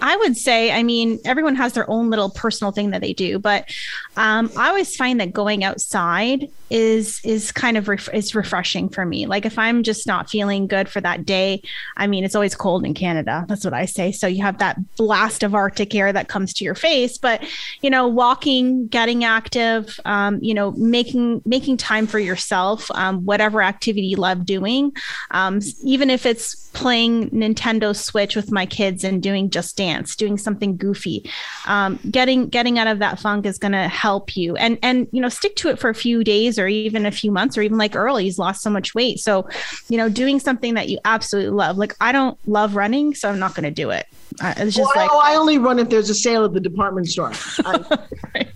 I 0.00 0.16
would 0.16 0.36
say, 0.36 0.72
I 0.72 0.82
mean, 0.82 1.18
everyone 1.24 1.56
has 1.56 1.72
their 1.72 1.88
own 1.90 2.10
little 2.10 2.30
personal 2.30 2.72
thing 2.72 2.90
that 2.90 3.00
they 3.00 3.12
do, 3.12 3.38
but 3.38 3.68
um, 4.16 4.50
I 4.56 4.68
always 4.68 4.94
find 4.96 5.20
that 5.20 5.32
going 5.32 5.64
outside 5.64 6.50
is 6.68 7.20
is 7.24 7.52
kind 7.52 7.76
of 7.76 7.86
ref- 7.86 8.12
is 8.12 8.34
refreshing 8.34 8.88
for 8.88 9.04
me. 9.04 9.26
Like 9.26 9.46
if 9.46 9.58
I'm 9.58 9.82
just 9.82 10.06
not 10.06 10.28
feeling 10.28 10.66
good 10.66 10.88
for 10.88 11.00
that 11.00 11.24
day, 11.24 11.62
I 11.96 12.06
mean, 12.06 12.24
it's 12.24 12.34
always 12.34 12.54
cold 12.54 12.84
in 12.84 12.94
Canada. 12.94 13.44
That's 13.48 13.64
what 13.64 13.74
I 13.74 13.84
say. 13.86 14.10
So 14.12 14.26
you 14.26 14.42
have 14.42 14.58
that 14.58 14.78
blast 14.96 15.42
of 15.42 15.54
Arctic 15.54 15.94
air 15.94 16.12
that 16.12 16.28
comes 16.28 16.52
to 16.54 16.64
your 16.64 16.74
face, 16.74 17.18
but 17.18 17.44
you 17.82 17.90
know, 17.90 18.08
walking, 18.08 18.88
getting 18.88 19.24
active, 19.24 19.98
um, 20.04 20.38
you 20.42 20.54
know, 20.54 20.72
making 20.72 21.42
making 21.44 21.76
time 21.76 22.06
for 22.06 22.18
yourself, 22.18 22.90
um, 22.92 23.24
whatever 23.24 23.62
activity 23.62 24.06
you 24.06 24.16
love 24.16 24.44
doing, 24.44 24.92
um, 25.30 25.60
even 25.84 26.10
if 26.10 26.26
it's 26.26 26.66
playing 26.76 27.30
Nintendo 27.30 27.96
Switch 27.96 28.36
with 28.36 28.52
my 28.52 28.66
kids 28.66 29.02
and 29.02 29.22
doing 29.22 29.50
just 29.50 29.65
dance, 29.72 30.16
doing 30.16 30.38
something 30.38 30.76
goofy, 30.76 31.28
um, 31.66 31.98
getting 32.10 32.48
getting 32.48 32.78
out 32.78 32.86
of 32.86 32.98
that 33.00 33.18
funk 33.18 33.46
is 33.46 33.58
going 33.58 33.72
to 33.72 33.88
help 33.88 34.36
you, 34.36 34.56
and 34.56 34.78
and 34.82 35.08
you 35.12 35.20
know, 35.20 35.28
stick 35.28 35.56
to 35.56 35.68
it 35.68 35.78
for 35.78 35.90
a 35.90 35.94
few 35.94 36.22
days 36.24 36.58
or 36.58 36.68
even 36.68 37.06
a 37.06 37.10
few 37.10 37.30
months 37.30 37.56
or 37.56 37.62
even 37.62 37.78
like 37.78 37.94
early 37.96 38.24
he's 38.24 38.38
lost 38.38 38.62
so 38.62 38.70
much 38.70 38.94
weight 38.94 39.18
so 39.18 39.48
you 39.88 39.96
know 39.96 40.08
doing 40.08 40.38
something 40.40 40.74
that 40.74 40.88
you 40.88 40.98
absolutely 41.04 41.50
love 41.50 41.76
like 41.78 41.94
i 42.00 42.12
don't 42.12 42.38
love 42.46 42.76
running 42.76 43.14
so 43.14 43.28
i'm 43.28 43.38
not 43.38 43.54
going 43.54 43.64
to 43.64 43.70
do 43.70 43.90
it 43.90 44.06
uh, 44.40 44.54
it's 44.56 44.76
just 44.76 44.90
oh, 44.94 44.98
like 44.98 45.10
oh, 45.12 45.20
I 45.22 45.36
only 45.36 45.58
run 45.58 45.78
if 45.78 45.88
there's 45.88 46.10
a 46.10 46.14
sale 46.14 46.44
at 46.44 46.52
the 46.52 46.60
department 46.60 47.08
store. 47.08 47.32
I, 47.64 47.98
right. 48.34 48.52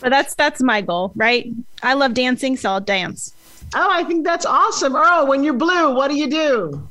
but 0.00 0.10
that's 0.10 0.34
that's 0.34 0.62
my 0.62 0.80
goal 0.80 1.12
right 1.16 1.50
i 1.82 1.94
love 1.94 2.14
dancing 2.14 2.56
so 2.56 2.70
i'll 2.70 2.80
dance 2.80 3.34
oh, 3.74 3.88
I 3.90 4.04
think 4.04 4.24
that's 4.24 4.46
awesome. 4.46 4.96
Earl, 4.96 5.26
when 5.26 5.44
you're 5.44 5.54
blue, 5.54 5.94
what 5.94 6.08
do 6.08 6.16
you 6.16 6.28
do? 6.28 6.88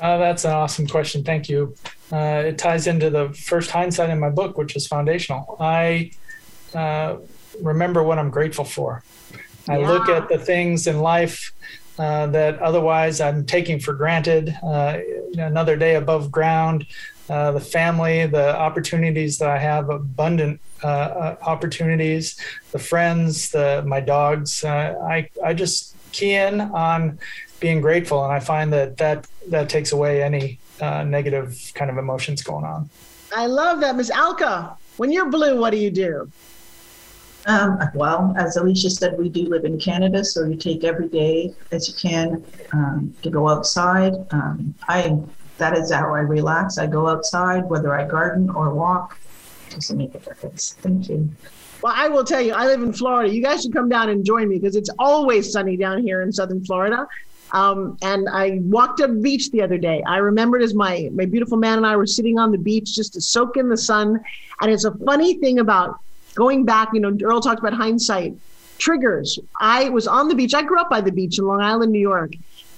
Uh, 0.00 0.16
that's 0.18 0.44
an 0.44 0.52
awesome 0.52 0.86
question. 0.86 1.24
Thank 1.24 1.48
you. 1.48 1.74
Uh, 2.12 2.42
it 2.46 2.58
ties 2.58 2.86
into 2.86 3.10
the 3.10 3.32
first 3.34 3.70
hindsight 3.70 4.10
in 4.10 4.18
my 4.18 4.30
book, 4.30 4.56
which 4.56 4.74
is 4.76 4.86
foundational. 4.86 5.56
I 5.60 6.10
uh, 6.74 7.16
remember 7.62 8.02
what 8.02 8.18
I'm 8.18 8.30
grateful 8.30 8.64
for. 8.64 9.02
I 9.68 9.78
Yeah. 9.78 9.88
look 9.88 10.08
at 10.08 10.28
the 10.28 10.38
things 10.38 10.86
in 10.86 11.00
life 11.00 11.52
uh, 11.98 12.26
that 12.28 12.58
otherwise 12.60 13.20
I'm 13.20 13.44
taking 13.44 13.80
for 13.80 13.92
granted. 13.92 14.56
Uh, 14.62 14.98
another 15.36 15.76
day 15.76 15.96
above 15.96 16.30
ground, 16.30 16.86
uh, 17.28 17.52
the 17.52 17.60
family, 17.60 18.26
the 18.26 18.56
opportunities 18.56 19.36
that 19.38 19.50
I 19.50 19.58
have, 19.58 19.90
abundant 19.90 20.60
uh, 20.82 21.34
opportunities, 21.42 22.36
the 22.72 22.78
friends, 22.78 23.50
the 23.50 23.82
my 23.86 24.00
dogs. 24.00 24.64
Uh, 24.64 24.94
I 25.02 25.28
I 25.44 25.52
just 25.52 25.94
key 26.12 26.32
in 26.34 26.60
on 26.60 27.18
being 27.60 27.80
grateful, 27.82 28.24
and 28.24 28.32
I 28.32 28.40
find 28.40 28.72
that 28.72 28.96
that 28.98 29.26
that 29.50 29.68
takes 29.68 29.92
away 29.92 30.22
any 30.22 30.60
uh, 30.80 31.04
negative 31.04 31.72
kind 31.74 31.90
of 31.90 31.98
emotions 31.98 32.42
going 32.42 32.64
on. 32.64 32.88
I 33.34 33.46
love 33.46 33.80
that, 33.80 33.96
Miss 33.96 34.10
Alka. 34.10 34.76
When 34.96 35.12
you're 35.12 35.30
blue, 35.30 35.60
what 35.60 35.70
do 35.70 35.76
you 35.76 35.90
do? 35.90 36.30
Um, 37.46 37.78
well, 37.94 38.34
as 38.36 38.56
Alicia 38.56 38.90
said, 38.90 39.16
we 39.16 39.28
do 39.28 39.48
live 39.48 39.64
in 39.64 39.78
Canada, 39.78 40.24
so 40.24 40.44
you 40.44 40.56
take 40.56 40.84
every 40.84 41.08
day 41.08 41.54
as 41.72 41.88
you 41.88 41.94
can 41.94 42.44
um, 42.72 43.14
to 43.22 43.30
go 43.30 43.48
outside. 43.48 44.12
Um, 44.32 44.74
I 44.88 45.18
that 45.56 45.76
is 45.76 45.90
how 45.90 46.14
I 46.14 46.20
relax. 46.20 46.78
I 46.78 46.86
go 46.86 47.08
outside, 47.08 47.64
whether 47.64 47.92
I 47.94 48.06
garden 48.06 48.48
or 48.50 48.72
walk. 48.74 49.18
Doesn't 49.70 49.98
make 49.98 50.14
a 50.14 50.18
difference. 50.18 50.76
Thank 50.80 51.08
you. 51.08 51.28
Well, 51.82 51.92
I 51.96 52.08
will 52.08 52.24
tell 52.24 52.40
you, 52.40 52.54
I 52.54 52.66
live 52.66 52.82
in 52.82 52.92
Florida. 52.92 53.32
You 53.32 53.42
guys 53.42 53.62
should 53.62 53.72
come 53.72 53.88
down 53.88 54.08
and 54.08 54.24
join 54.24 54.48
me 54.48 54.58
because 54.58 54.76
it's 54.76 54.90
always 54.98 55.52
sunny 55.52 55.76
down 55.76 56.02
here 56.02 56.22
in 56.22 56.32
Southern 56.32 56.64
Florida. 56.64 57.06
Um, 57.52 57.96
and 58.02 58.28
I 58.28 58.58
walked 58.62 59.00
up 59.00 59.10
the 59.10 59.16
beach 59.16 59.50
the 59.50 59.62
other 59.62 59.78
day. 59.78 60.02
I 60.06 60.18
remembered 60.18 60.62
as 60.62 60.74
my 60.74 61.08
my 61.12 61.24
beautiful 61.24 61.56
man 61.56 61.78
and 61.78 61.86
I 61.86 61.96
were 61.96 62.06
sitting 62.06 62.38
on 62.38 62.52
the 62.52 62.58
beach 62.58 62.94
just 62.94 63.14
to 63.14 63.20
soak 63.20 63.56
in 63.56 63.68
the 63.68 63.76
sun. 63.76 64.20
And 64.60 64.70
it's 64.70 64.84
a 64.84 64.92
funny 64.92 65.34
thing 65.34 65.58
about 65.58 65.98
going 66.34 66.64
back. 66.64 66.90
You 66.92 67.00
know, 67.00 67.16
Earl 67.22 67.40
talked 67.40 67.60
about 67.60 67.74
hindsight 67.74 68.34
triggers. 68.78 69.38
I 69.60 69.88
was 69.88 70.06
on 70.06 70.28
the 70.28 70.34
beach. 70.34 70.54
I 70.54 70.62
grew 70.62 70.80
up 70.80 70.90
by 70.90 71.00
the 71.00 71.12
beach 71.12 71.38
in 71.38 71.44
Long 71.44 71.60
Island, 71.60 71.92
New 71.92 72.00
York, 72.00 72.32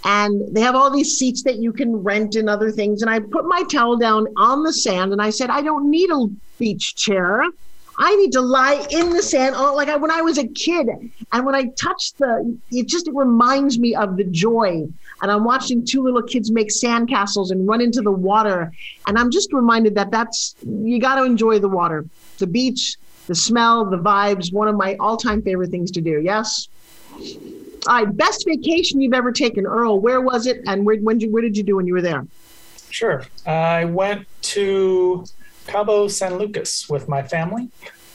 and 0.04 0.54
they 0.54 0.60
have 0.60 0.74
all 0.74 0.90
these 0.90 1.18
seats 1.18 1.42
that 1.42 1.56
you 1.56 1.72
can 1.72 2.02
rent 2.02 2.36
and 2.36 2.48
other 2.48 2.70
things. 2.70 3.02
And 3.02 3.10
I 3.10 3.20
put 3.20 3.46
my 3.46 3.62
towel 3.64 3.96
down 3.96 4.26
on 4.36 4.62
the 4.62 4.72
sand, 4.72 5.12
and 5.12 5.20
I 5.20 5.30
said, 5.30 5.50
I 5.50 5.62
don't 5.62 5.90
need 5.90 6.10
a 6.10 6.26
beach 6.58 6.94
chair. 6.96 7.44
I 8.02 8.16
need 8.16 8.32
to 8.32 8.40
lie 8.40 8.84
in 8.90 9.10
the 9.10 9.22
sand, 9.22 9.54
oh, 9.56 9.74
like 9.74 9.88
I, 9.88 9.96
when 9.96 10.10
I 10.10 10.22
was 10.22 10.38
a 10.38 10.46
kid. 10.48 10.88
And 11.32 11.46
when 11.46 11.54
I 11.54 11.64
touch 11.78 12.14
the, 12.14 12.58
it 12.72 12.88
just 12.88 13.06
it 13.06 13.14
reminds 13.14 13.78
me 13.78 13.94
of 13.94 14.16
the 14.16 14.24
joy. 14.24 14.88
And 15.22 15.30
I'm 15.30 15.44
watching 15.44 15.84
two 15.84 16.02
little 16.02 16.22
kids 16.22 16.50
make 16.50 16.70
sandcastles 16.70 17.50
and 17.50 17.68
run 17.68 17.82
into 17.82 18.00
the 18.00 18.10
water, 18.10 18.72
and 19.06 19.18
I'm 19.18 19.30
just 19.30 19.52
reminded 19.52 19.94
that 19.96 20.10
that's 20.10 20.56
you 20.66 20.98
got 20.98 21.16
to 21.16 21.24
enjoy 21.24 21.58
the 21.58 21.68
water, 21.68 22.06
the 22.38 22.46
beach, 22.46 22.96
the 23.26 23.34
smell, 23.34 23.84
the 23.84 23.98
vibes. 23.98 24.50
One 24.50 24.66
of 24.66 24.76
my 24.76 24.96
all-time 24.98 25.42
favorite 25.42 25.70
things 25.70 25.90
to 25.90 26.00
do. 26.00 26.22
Yes. 26.24 26.68
All 27.86 27.94
right, 28.04 28.16
best 28.16 28.46
vacation 28.46 29.02
you've 29.02 29.12
ever 29.12 29.30
taken, 29.30 29.66
Earl. 29.66 30.00
Where 30.00 30.22
was 30.22 30.46
it, 30.46 30.62
and 30.66 30.86
where 30.86 30.96
when 30.96 31.18
did 31.18 31.26
you, 31.26 31.32
where 31.32 31.42
did 31.42 31.54
you 31.54 31.62
do 31.62 31.76
when 31.76 31.86
you 31.86 31.92
were 31.92 32.02
there? 32.02 32.26
Sure. 32.88 33.26
I 33.46 33.84
went 33.84 34.26
to 34.42 35.26
Cabo 35.66 36.08
San 36.08 36.38
Lucas 36.38 36.88
with 36.88 37.08
my 37.08 37.22
family. 37.22 37.70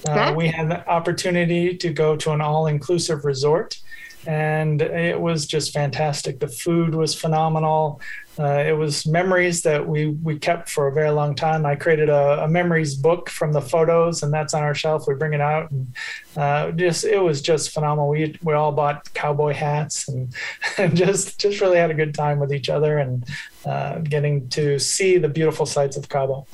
Uh, 0.07 0.33
we 0.35 0.47
had 0.47 0.69
the 0.69 0.87
opportunity 0.87 1.75
to 1.77 1.91
go 1.91 2.15
to 2.15 2.31
an 2.31 2.41
all 2.41 2.67
inclusive 2.67 3.25
resort, 3.25 3.79
and 4.27 4.81
it 4.81 5.19
was 5.19 5.45
just 5.47 5.73
fantastic. 5.73 6.39
The 6.39 6.47
food 6.47 6.93
was 6.93 7.15
phenomenal. 7.15 8.01
Uh, 8.37 8.63
it 8.67 8.73
was 8.73 9.05
memories 9.07 9.61
that 9.63 9.87
we, 9.87 10.07
we 10.07 10.37
kept 10.37 10.69
for 10.69 10.87
a 10.87 10.91
very 10.91 11.09
long 11.09 11.35
time. 11.35 11.65
I 11.65 11.75
created 11.75 12.09
a, 12.09 12.43
a 12.43 12.47
memories 12.47 12.93
book 12.93 13.29
from 13.29 13.53
the 13.53 13.61
photos, 13.61 14.23
and 14.23 14.33
that's 14.33 14.53
on 14.53 14.61
our 14.61 14.75
shelf. 14.75 15.05
We 15.07 15.15
bring 15.15 15.33
it 15.33 15.41
out, 15.41 15.71
and 15.71 15.95
uh, 16.35 16.71
just 16.71 17.05
it 17.05 17.19
was 17.19 17.41
just 17.41 17.71
phenomenal. 17.71 18.09
We 18.09 18.37
we 18.43 18.53
all 18.53 18.73
bought 18.73 19.11
cowboy 19.13 19.53
hats 19.53 20.07
and, 20.07 20.33
and 20.77 20.95
just 20.95 21.39
just 21.39 21.61
really 21.61 21.77
had 21.77 21.91
a 21.91 21.95
good 21.95 22.13
time 22.13 22.39
with 22.39 22.53
each 22.53 22.69
other 22.69 22.97
and 22.97 23.25
uh, 23.65 23.99
getting 23.99 24.49
to 24.49 24.77
see 24.79 25.17
the 25.17 25.29
beautiful 25.29 25.65
sights 25.65 25.95
of 25.97 26.09
Cabo. 26.09 26.45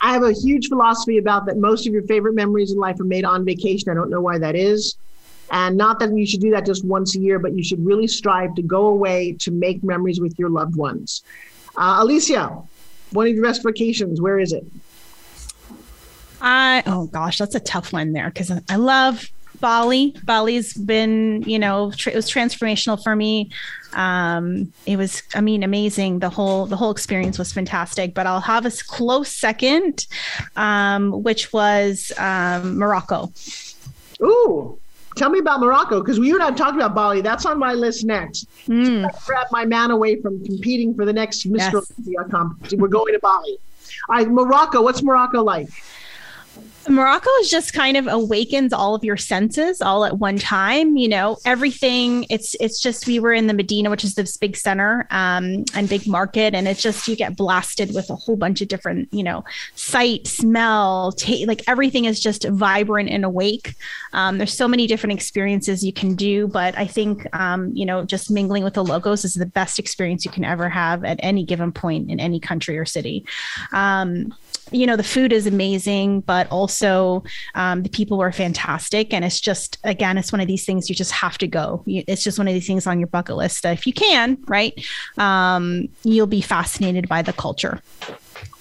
I 0.00 0.12
have 0.12 0.22
a 0.22 0.32
huge 0.32 0.68
philosophy 0.68 1.18
about 1.18 1.46
that 1.46 1.56
most 1.56 1.86
of 1.86 1.92
your 1.92 2.02
favorite 2.02 2.34
memories 2.34 2.72
in 2.72 2.78
life 2.78 3.00
are 3.00 3.04
made 3.04 3.24
on 3.24 3.44
vacation. 3.44 3.90
I 3.90 3.94
don't 3.94 4.10
know 4.10 4.20
why 4.20 4.38
that 4.38 4.54
is. 4.54 4.96
And 5.50 5.76
not 5.76 6.00
that 6.00 6.12
you 6.12 6.26
should 6.26 6.40
do 6.40 6.50
that 6.50 6.66
just 6.66 6.84
once 6.84 7.16
a 7.16 7.20
year, 7.20 7.38
but 7.38 7.54
you 7.54 7.62
should 7.62 7.84
really 7.84 8.08
strive 8.08 8.54
to 8.56 8.62
go 8.62 8.86
away 8.86 9.36
to 9.40 9.50
make 9.50 9.82
memories 9.84 10.20
with 10.20 10.38
your 10.38 10.50
loved 10.50 10.76
ones. 10.76 11.22
Uh, 11.76 11.96
Alicia, 12.00 12.62
one 13.12 13.28
of 13.28 13.34
your 13.34 13.44
best 13.44 13.62
vacations, 13.62 14.20
where 14.20 14.38
is 14.38 14.52
it? 14.52 14.64
I 16.40 16.82
oh 16.86 17.06
gosh, 17.06 17.38
that's 17.38 17.54
a 17.54 17.60
tough 17.60 17.92
one 17.92 18.12
there 18.12 18.28
because 18.28 18.52
I 18.68 18.76
love 18.76 19.30
Bali. 19.60 20.14
Bali's 20.24 20.74
been, 20.74 21.42
you 21.46 21.58
know, 21.58 21.92
tr- 21.96 22.10
it 22.10 22.16
was 22.16 22.30
transformational 22.30 23.02
for 23.02 23.16
me. 23.16 23.50
Um, 23.94 24.72
it 24.84 24.96
was, 24.96 25.22
I 25.34 25.40
mean, 25.40 25.62
amazing. 25.62 26.18
The 26.18 26.28
whole 26.30 26.66
the 26.66 26.76
whole 26.76 26.90
experience 26.90 27.38
was 27.38 27.52
fantastic. 27.52 28.14
But 28.14 28.26
I'll 28.26 28.40
have 28.40 28.66
a 28.66 28.70
close 28.70 29.30
second, 29.30 30.06
um, 30.56 31.22
which 31.22 31.52
was 31.52 32.12
um, 32.18 32.78
Morocco. 32.78 33.32
Ooh, 34.22 34.78
tell 35.16 35.30
me 35.30 35.38
about 35.38 35.60
Morocco 35.60 36.00
because 36.00 36.18
you 36.18 36.34
and 36.34 36.42
I 36.42 36.50
talked 36.50 36.76
about 36.76 36.94
Bali. 36.94 37.20
That's 37.20 37.46
on 37.46 37.58
my 37.58 37.72
list 37.74 38.04
next. 38.04 38.46
Mm. 38.66 39.10
Grab 39.26 39.46
my 39.50 39.64
man 39.64 39.90
away 39.90 40.20
from 40.20 40.44
competing 40.44 40.94
for 40.94 41.04
the 41.04 41.12
next 41.12 41.46
Mr. 41.46 41.58
Yes. 41.58 41.74
Olympia 41.74 42.24
competition. 42.30 42.80
We're 42.80 42.88
going 42.88 43.14
to 43.14 43.20
Bali. 43.20 43.58
All 44.08 44.16
right, 44.16 44.28
Morocco. 44.28 44.82
What's 44.82 45.02
Morocco 45.02 45.42
like? 45.42 45.68
Morocco 46.88 47.30
is 47.40 47.50
just 47.50 47.72
kind 47.72 47.96
of 47.96 48.06
awakens 48.06 48.72
all 48.72 48.94
of 48.94 49.04
your 49.04 49.16
senses 49.16 49.80
all 49.80 50.04
at 50.04 50.18
one 50.18 50.38
time. 50.38 50.96
You 50.96 51.08
know, 51.08 51.36
everything. 51.44 52.26
It's 52.30 52.54
it's 52.60 52.80
just 52.80 53.06
we 53.06 53.18
were 53.18 53.32
in 53.32 53.46
the 53.46 53.54
Medina, 53.54 53.90
which 53.90 54.04
is 54.04 54.14
this 54.14 54.36
big 54.36 54.56
center 54.56 55.06
um, 55.10 55.64
and 55.74 55.88
big 55.88 56.06
market, 56.06 56.54
and 56.54 56.68
it's 56.68 56.82
just 56.82 57.08
you 57.08 57.16
get 57.16 57.36
blasted 57.36 57.94
with 57.94 58.10
a 58.10 58.16
whole 58.16 58.36
bunch 58.36 58.60
of 58.60 58.68
different, 58.68 59.12
you 59.12 59.22
know, 59.22 59.44
sight, 59.74 60.26
smell, 60.26 61.12
ta- 61.12 61.44
like 61.46 61.62
everything 61.66 62.04
is 62.04 62.20
just 62.20 62.46
vibrant 62.48 63.10
and 63.10 63.24
awake. 63.24 63.74
Um, 64.12 64.38
there's 64.38 64.54
so 64.54 64.68
many 64.68 64.86
different 64.86 65.14
experiences 65.14 65.84
you 65.84 65.92
can 65.92 66.14
do, 66.14 66.48
but 66.48 66.76
I 66.78 66.86
think 66.86 67.26
um, 67.34 67.72
you 67.74 67.84
know, 67.84 68.04
just 68.04 68.30
mingling 68.30 68.64
with 68.64 68.74
the 68.74 68.84
locals 68.84 69.24
is 69.24 69.34
the 69.34 69.46
best 69.46 69.78
experience 69.78 70.24
you 70.24 70.30
can 70.30 70.44
ever 70.44 70.68
have 70.68 71.04
at 71.04 71.18
any 71.22 71.44
given 71.44 71.72
point 71.72 72.10
in 72.10 72.20
any 72.20 72.40
country 72.40 72.78
or 72.78 72.84
city. 72.84 73.24
Um, 73.72 74.34
you 74.72 74.86
know 74.86 74.96
the 74.96 75.04
food 75.04 75.32
is 75.32 75.46
amazing 75.46 76.20
but 76.22 76.50
also 76.50 77.22
um, 77.54 77.82
the 77.82 77.88
people 77.88 78.18
were 78.18 78.32
fantastic 78.32 79.12
and 79.14 79.24
it's 79.24 79.40
just 79.40 79.78
again 79.84 80.18
it's 80.18 80.32
one 80.32 80.40
of 80.40 80.46
these 80.46 80.64
things 80.64 80.88
you 80.88 80.94
just 80.94 81.12
have 81.12 81.38
to 81.38 81.46
go 81.46 81.82
it's 81.86 82.22
just 82.22 82.38
one 82.38 82.48
of 82.48 82.54
these 82.54 82.66
things 82.66 82.86
on 82.86 82.98
your 82.98 83.06
bucket 83.06 83.36
list 83.36 83.64
if 83.64 83.86
you 83.86 83.92
can 83.92 84.36
right 84.46 84.84
um, 85.18 85.88
you'll 86.02 86.26
be 86.26 86.40
fascinated 86.40 87.08
by 87.08 87.22
the 87.22 87.32
culture 87.32 87.80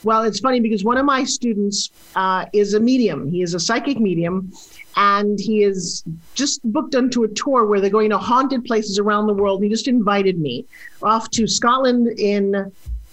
Well, 0.03 0.21
it's 0.23 0.39
funny 0.39 0.59
because 0.59 0.83
one 0.83 0.97
of 0.97 1.05
my 1.05 1.23
students 1.23 1.89
uh, 2.15 2.45
is 2.53 2.75
a 2.75 2.79
medium. 2.79 3.31
He 3.31 3.41
is 3.41 3.55
a 3.55 3.59
psychic 3.59 3.99
medium, 3.99 4.51
and 4.95 5.39
he 5.39 5.63
is 5.63 6.03
just 6.35 6.61
booked 6.71 6.93
onto 6.93 7.23
a 7.23 7.27
tour 7.29 7.65
where 7.65 7.81
they're 7.81 7.89
going 7.89 8.11
to 8.11 8.19
haunted 8.19 8.65
places 8.65 8.99
around 8.99 9.25
the 9.25 9.33
world. 9.33 9.63
He 9.63 9.69
just 9.69 9.87
invited 9.87 10.39
me 10.39 10.65
off 11.01 11.31
to 11.31 11.47
Scotland 11.47 12.19
in 12.19 12.71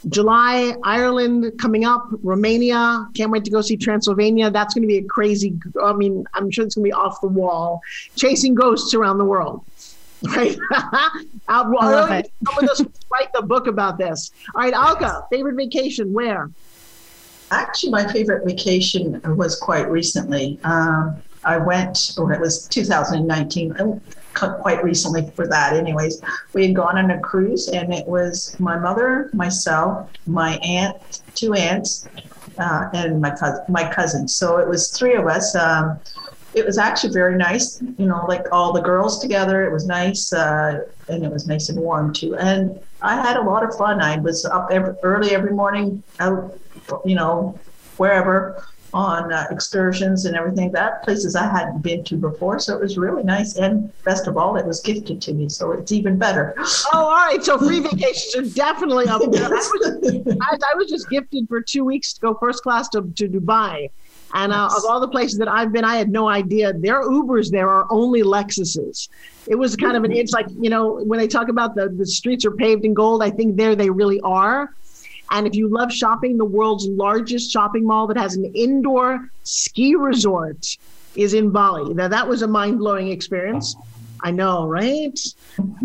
July, 0.08 0.74
Ireland 0.82 1.52
coming 1.58 1.84
up, 1.84 2.08
Romania. 2.22 3.06
Can't 3.14 3.30
wait 3.30 3.44
to 3.44 3.50
go 3.50 3.60
see 3.60 3.76
Transylvania. 3.76 4.50
That's 4.50 4.74
going 4.74 4.82
to 4.82 4.88
be 4.88 4.98
a 4.98 5.04
crazy. 5.04 5.58
I 5.82 5.92
mean, 5.92 6.26
I'm 6.34 6.50
sure 6.50 6.64
it's 6.64 6.74
going 6.74 6.84
to 6.84 6.88
be 6.88 6.92
off 6.92 7.20
the 7.20 7.28
wall. 7.28 7.80
Chasing 8.16 8.54
ghosts 8.54 8.94
around 8.94 9.18
the 9.18 9.24
world. 9.24 9.64
Right? 10.24 10.56
Out, 11.48 11.66
early, 11.82 12.24
some 12.46 12.58
of 12.62 12.70
us 12.70 12.80
write 13.10 13.32
the 13.34 13.42
book 13.42 13.66
about 13.66 13.98
this. 13.98 14.30
All 14.54 14.62
right, 14.62 14.72
Alka, 14.72 15.26
favorite 15.32 15.56
vacation 15.56 16.12
where? 16.12 16.48
Actually, 17.50 17.90
my 17.90 18.12
favorite 18.12 18.46
vacation 18.46 19.20
was 19.36 19.58
quite 19.58 19.90
recently. 19.90 20.60
Um, 20.62 21.16
I 21.44 21.58
went, 21.58 22.14
or 22.16 22.32
it 22.32 22.40
was 22.40 22.68
2019 22.68 24.00
quite 24.34 24.82
recently 24.82 25.30
for 25.34 25.46
that. 25.46 25.74
Anyways 25.74 26.20
we 26.52 26.66
had 26.66 26.76
gone 26.76 26.98
on 26.98 27.10
a 27.10 27.20
cruise 27.20 27.68
and 27.68 27.92
it 27.92 28.06
was 28.06 28.58
my 28.58 28.78
mother 28.78 29.30
myself 29.32 30.10
my 30.26 30.56
aunt 30.58 31.22
two 31.34 31.54
aunts 31.54 32.08
uh, 32.58 32.88
and 32.92 33.20
my 33.20 33.30
cousin 33.30 33.64
my 33.68 33.92
cousin 33.92 34.28
so 34.28 34.58
it 34.58 34.68
was 34.68 34.90
three 34.90 35.14
of 35.14 35.26
us 35.26 35.54
um, 35.56 35.98
it 36.54 36.66
was 36.66 36.78
actually 36.78 37.12
very 37.12 37.36
nice 37.36 37.80
you 37.98 38.06
know 38.06 38.24
like 38.28 38.46
all 38.52 38.72
the 38.72 38.80
girls 38.80 39.20
together. 39.20 39.64
It 39.64 39.72
was 39.72 39.86
nice 39.86 40.32
uh, 40.32 40.84
and 41.08 41.24
it 41.24 41.32
was 41.32 41.46
nice 41.46 41.68
and 41.68 41.78
warm 41.78 42.12
too. 42.12 42.36
And 42.36 42.78
i 43.00 43.14
had 43.16 43.36
a 43.36 43.42
lot 43.42 43.64
of 43.64 43.76
fun. 43.76 44.00
I 44.00 44.16
was 44.18 44.44
up 44.44 44.68
every, 44.70 44.94
early 45.02 45.30
every 45.30 45.52
morning 45.52 46.02
out 46.20 46.58
you 47.04 47.14
know 47.14 47.58
wherever 47.96 48.66
on 48.94 49.32
uh, 49.32 49.46
excursions 49.50 50.26
and 50.26 50.36
everything. 50.36 50.70
That 50.72 51.02
places 51.02 51.34
I 51.34 51.50
hadn't 51.50 51.82
been 51.82 52.04
to 52.04 52.16
before, 52.16 52.58
so 52.58 52.76
it 52.76 52.80
was 52.80 52.98
really 52.98 53.22
nice. 53.22 53.56
And 53.56 53.92
best 54.04 54.26
of 54.26 54.36
all, 54.36 54.56
it 54.56 54.66
was 54.66 54.80
gifted 54.80 55.22
to 55.22 55.32
me, 55.32 55.48
so 55.48 55.72
it's 55.72 55.92
even 55.92 56.18
better. 56.18 56.54
Oh, 56.94 57.06
all 57.06 57.10
right. 57.10 57.42
So 57.42 57.58
free 57.58 57.80
vacations 57.80 58.34
are 58.34 58.54
definitely 58.54 59.06
up 59.06 59.22
there. 59.30 59.46
I 59.46 59.48
was, 59.48 60.26
I, 60.42 60.56
I 60.72 60.74
was 60.74 60.90
just 60.90 61.08
gifted 61.08 61.48
for 61.48 61.62
two 61.62 61.84
weeks 61.84 62.12
to 62.14 62.20
go 62.20 62.34
first 62.34 62.62
class 62.62 62.88
to, 62.90 63.02
to 63.02 63.28
Dubai. 63.28 63.88
And 64.34 64.52
uh, 64.52 64.68
of 64.76 64.82
all 64.88 65.00
the 65.00 65.08
places 65.08 65.38
that 65.38 65.48
I've 65.48 65.72
been, 65.72 65.84
I 65.84 65.96
had 65.96 66.10
no 66.10 66.28
idea 66.28 66.72
their 66.72 67.02
Ubers 67.02 67.50
there 67.50 67.68
are 67.68 67.86
only 67.90 68.22
Lexuses. 68.22 69.08
It 69.46 69.54
was 69.54 69.76
kind 69.76 69.96
of 69.96 70.04
an, 70.04 70.12
it's 70.12 70.32
like, 70.32 70.46
you 70.58 70.70
know, 70.70 71.02
when 71.04 71.18
they 71.18 71.28
talk 71.28 71.48
about 71.48 71.74
the, 71.74 71.88
the 71.88 72.06
streets 72.06 72.44
are 72.44 72.52
paved 72.52 72.84
in 72.84 72.94
gold, 72.94 73.22
I 73.22 73.30
think 73.30 73.56
there 73.56 73.76
they 73.76 73.90
really 73.90 74.20
are. 74.20 74.74
And 75.32 75.46
if 75.46 75.54
you 75.54 75.66
love 75.66 75.90
shopping, 75.90 76.36
the 76.36 76.44
world's 76.44 76.86
largest 76.86 77.50
shopping 77.50 77.86
mall 77.86 78.06
that 78.08 78.18
has 78.18 78.36
an 78.36 78.44
indoor 78.54 79.30
ski 79.44 79.94
resort 79.94 80.76
is 81.16 81.34
in 81.34 81.50
Bali. 81.50 81.94
Now, 81.94 82.08
that 82.08 82.28
was 82.28 82.42
a 82.42 82.46
mind 82.46 82.78
blowing 82.78 83.08
experience. 83.08 83.74
I 84.20 84.30
know, 84.30 84.66
right? 84.66 85.18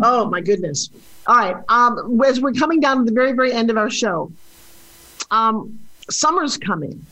Oh, 0.02 0.28
my 0.28 0.40
goodness. 0.42 0.90
All 1.26 1.36
right. 1.36 1.56
Um, 1.68 2.20
as 2.24 2.40
we're 2.40 2.52
coming 2.52 2.78
down 2.78 2.98
to 2.98 3.04
the 3.04 3.12
very, 3.12 3.32
very 3.32 3.52
end 3.52 3.70
of 3.70 3.76
our 3.76 3.90
show, 3.90 4.30
um, 5.30 5.78
summer's 6.10 6.56
coming. 6.56 7.04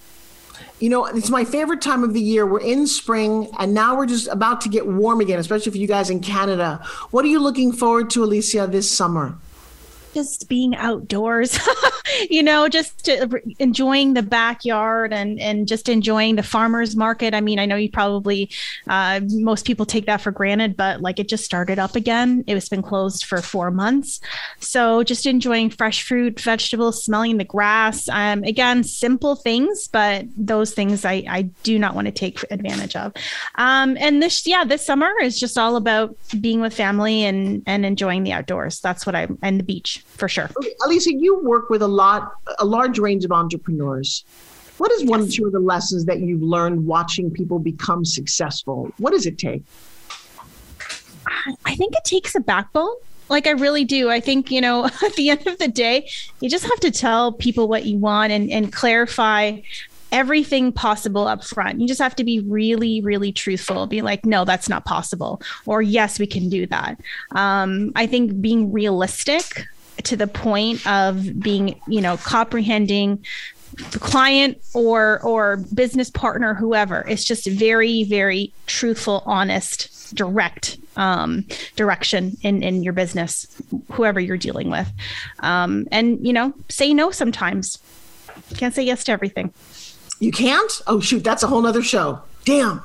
You 0.79 0.91
know, 0.91 1.07
it's 1.07 1.31
my 1.31 1.45
favorite 1.45 1.81
time 1.81 2.05
of 2.05 2.13
the 2.13 2.21
year. 2.21 2.45
We're 2.47 2.61
in 2.61 2.87
spring 2.87 3.49
and 3.59 3.73
now 3.73 3.97
we're 3.97 4.07
just 4.07 4.29
about 4.29 4.61
to 4.63 4.69
get 4.69 4.87
warm 4.87 5.23
again, 5.23 5.39
especially 5.39 5.73
for 5.73 5.79
you 5.79 5.87
guys 5.87 6.11
in 6.11 6.21
Canada. 6.21 6.85
What 7.11 7.25
are 7.25 7.29
you 7.29 7.41
looking 7.41 7.73
forward 7.73 8.11
to, 8.11 8.25
Alicia, 8.25 8.67
this 8.71 8.91
summer? 8.91 9.39
Just 10.17 10.49
being 10.49 10.75
outdoors, 10.77 11.59
you 12.31 12.43
know, 12.43 12.71
just 12.71 13.07
enjoying 13.59 14.15
the 14.15 14.23
backyard 14.23 15.13
and 15.13 15.39
and 15.39 15.69
just 15.69 15.91
enjoying 15.91 16.37
the 16.37 16.43
farmers 16.43 16.97
market. 16.97 17.35
I 17.35 17.43
mean, 17.43 17.59
I 17.59 17.67
know 17.67 17.77
you 17.77 17.91
probably 17.91 18.51
uh, 18.89 19.21
most 19.29 19.67
people 19.67 19.85
take 19.85 20.07
that 20.07 20.23
for 20.23 20.31
granted, 20.31 20.75
but 20.75 21.03
like 21.03 21.19
it 21.19 21.29
just 21.29 21.45
started 21.45 21.79
up 21.79 21.97
again. 21.97 22.45
It 22.47 22.55
was 22.55 22.67
been 22.67 22.81
closed 22.81 23.27
for 23.27 23.43
four 23.43 23.71
months, 23.71 24.23
so 24.59 25.03
just 25.03 25.27
enjoying 25.27 25.69
fresh 25.69 26.03
fruit, 26.03 26.41
vegetables, 26.41 27.05
smelling 27.05 27.37
the 27.37 27.45
grass. 27.45 28.09
Um, 28.09 28.43
again, 28.45 28.85
simple 28.85 29.37
things, 29.37 29.87
but 29.87 30.25
those 30.35 30.73
things 30.73 31.05
I 31.05 31.25
I 31.29 31.43
do 31.63 31.79
not 31.79 31.95
want 31.95 32.07
to 32.07 32.13
take 32.13 32.43
advantage 32.51 32.97
of. 32.97 33.13
Um, 33.57 33.99
and 34.01 34.23
this 34.23 34.47
yeah, 34.47 34.65
this 34.65 34.87
summer 34.87 35.13
is 35.21 35.39
just 35.39 35.59
all 35.59 35.77
about 35.77 36.17
being 36.41 36.63
with 36.63 36.73
family 36.73 37.23
and 37.25 37.63
and 37.67 37.85
enjoying 37.85 38.23
the 38.23 38.33
outdoors. 38.33 38.81
That's 38.81 39.05
what 39.05 39.15
I 39.15 39.29
and 39.43 39.61
the 39.61 39.65
beach 39.65 40.06
for 40.07 40.29
sure. 40.29 40.51
Alicia, 40.85 41.15
you 41.15 41.39
work 41.41 41.71
with 41.71 41.83
a 41.83 41.89
lot, 41.89 42.33
a 42.59 42.65
large 42.65 42.99
range 42.99 43.25
of 43.25 43.33
entrepreneurs. 43.33 44.25
What 44.79 44.93
is 44.93 45.05
one 45.05 45.23
or 45.23 45.27
two 45.27 45.47
of 45.47 45.53
the 45.53 45.59
lessons 45.59 46.05
that 46.05 46.21
you've 46.21 46.43
learned 46.43 46.87
watching 46.87 47.31
people 47.31 47.59
become 47.59 48.05
successful? 48.05 48.93
What 48.99 49.13
does 49.13 49.27
it 49.27 49.39
take? 49.39 49.63
I 51.65 51.75
think 51.75 51.95
it 51.95 52.05
takes 52.05 52.35
a 52.35 52.41
backbone. 52.41 52.95
Like 53.29 53.47
I 53.47 53.51
really 53.51 53.85
do. 53.85 54.11
I 54.11 54.21
think, 54.21 54.51
you 54.51 54.61
know, 54.61 54.85
at 55.05 55.15
the 55.17 55.31
end 55.31 55.47
of 55.47 55.59
the 55.59 55.69
day, 55.69 56.09
you 56.41 56.51
just 56.51 56.65
have 56.65 56.81
to 56.81 56.91
tell 56.91 57.33
people 57.33 57.69
what 57.69 57.85
you 57.87 57.99
want 57.99 58.33
and, 58.33 58.51
and 58.51 58.73
clarify 58.73 59.61
everything 60.13 60.73
possible 60.73 61.27
up 61.27 61.43
front. 61.45 61.81
You 61.81 61.89
just 61.89 62.01
have 62.01 62.17
to 62.17 62.25
be 62.25 62.41
really, 62.41 63.01
really 63.01 63.33
truthful. 63.33 63.87
Be 63.87 64.03
like, 64.03 64.25
no, 64.25 64.45
that's 64.45 64.69
not 64.69 64.85
possible. 64.85 65.43
Or 65.67 65.83
yes, 65.83 66.19
we 66.19 66.27
can 66.27 66.49
do 66.49 66.67
that. 66.67 67.01
Um, 67.33 67.93
I 67.97 68.07
think 68.07 68.41
being 68.41 68.73
realistic 68.73 69.67
to 70.05 70.17
the 70.17 70.27
point 70.27 70.87
of 70.87 71.41
being, 71.41 71.81
you 71.87 72.01
know, 72.01 72.17
comprehending 72.19 73.25
the 73.91 73.99
client 73.99 74.59
or 74.75 75.21
or 75.23 75.59
business 75.75 76.11
partner 76.11 76.55
whoever. 76.55 77.05
It's 77.09 77.25
just 77.25 77.47
very 77.47 78.05
very 78.05 78.53
truthful 78.67 79.23
honest 79.27 80.15
direct 80.15 80.79
um, 80.97 81.45
direction 81.75 82.37
in 82.43 82.63
in 82.63 82.83
your 82.83 82.93
business 82.93 83.47
whoever 83.93 84.19
you're 84.19 84.39
dealing 84.39 84.71
with. 84.71 84.91
Um, 85.41 85.87
and 85.93 86.25
you 86.27 86.33
know 86.33 86.55
say 86.69 86.95
no 86.95 87.11
sometimes. 87.11 87.79
Can't 88.57 88.75
say 88.75 88.83
yes 88.83 89.05
to 89.05 89.13
everything. 89.13 89.53
You 90.21 90.33
can't? 90.33 90.81
Oh 90.87 91.01
shoot 91.01 91.23
that's 91.23 91.43
a 91.43 91.47
whole 91.47 91.61
nother 91.61 91.83
show. 91.83 92.21
Damn 92.45 92.83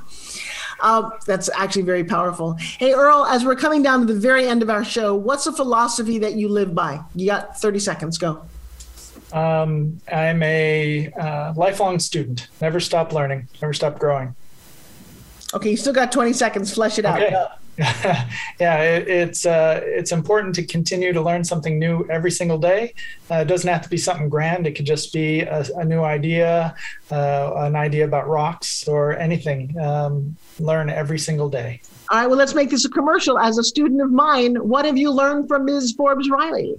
uh, 0.82 1.10
that's 1.26 1.50
actually 1.56 1.84
very 1.84 2.04
powerful. 2.04 2.54
Hey, 2.54 2.94
Earl, 2.94 3.26
as 3.26 3.46
we're 3.46 3.56
coming 3.56 3.82
down 3.84 4.06
to 4.06 4.14
the 4.14 4.20
very 4.20 4.48
end 4.48 4.62
of 4.62 4.70
our 4.70 4.84
show, 4.84 5.16
what's 5.16 5.48
a 5.48 5.52
philosophy 5.52 6.20
that 6.20 6.34
you 6.34 6.50
live 6.50 6.74
by? 6.76 7.02
You 7.16 7.28
got 7.28 7.60
30 7.60 7.80
seconds. 7.80 8.18
Go. 8.18 8.44
Um, 9.32 10.02
I'm 10.12 10.44
a 10.44 11.12
uh, 11.14 11.54
lifelong 11.56 12.00
student. 12.00 12.48
Never 12.60 12.80
stop 12.80 13.14
learning, 13.14 13.48
never 13.62 13.74
stop 13.74 14.00
growing. 14.00 14.36
Okay, 15.54 15.72
you 15.72 15.78
still 15.78 15.94
got 15.94 16.12
20 16.12 16.34
seconds. 16.34 16.74
Flesh 16.74 16.98
it 16.98 17.06
okay. 17.06 17.36
yeah, 18.60 18.84
it, 18.84 19.08
it's 19.08 19.46
uh, 19.46 19.82
it's 19.84 20.12
important 20.12 20.54
to 20.56 20.64
continue 20.64 21.14
to 21.14 21.22
learn 21.22 21.44
something 21.44 21.80
new 21.80 22.06
every 22.10 22.30
single 22.30 22.60
day. 22.60 22.94
Uh, 23.30 23.36
it 23.36 23.46
doesn't 23.46 23.68
have 23.68 23.82
to 23.82 23.90
be 23.90 23.98
something 23.98 24.30
grand. 24.30 24.68
It 24.68 24.74
could 24.74 24.86
just 24.86 25.12
be 25.12 25.42
a, 25.42 25.66
a 25.78 25.84
new 25.84 26.02
idea, 26.02 26.76
uh, 27.10 27.54
an 27.56 27.76
idea 27.76 28.06
about 28.06 28.28
rocks 28.28 28.88
or 28.88 29.18
anything. 29.18 29.80
Um, 29.80 30.38
learn 30.60 30.92
every 30.92 31.18
single 31.18 31.50
day. 31.50 31.82
All 32.12 32.20
right. 32.20 32.28
Well, 32.28 32.38
let's 32.38 32.54
make 32.54 32.70
this 32.70 32.86
a 32.86 32.90
commercial. 32.90 33.40
As 33.40 33.58
a 33.58 33.64
student 33.64 34.02
of 34.02 34.12
mine, 34.12 34.56
what 34.58 34.86
have 34.86 34.98
you 34.98 35.12
learned 35.12 35.48
from 35.48 35.66
Ms. 35.66 35.94
Forbes 35.94 36.30
Riley? 36.30 36.76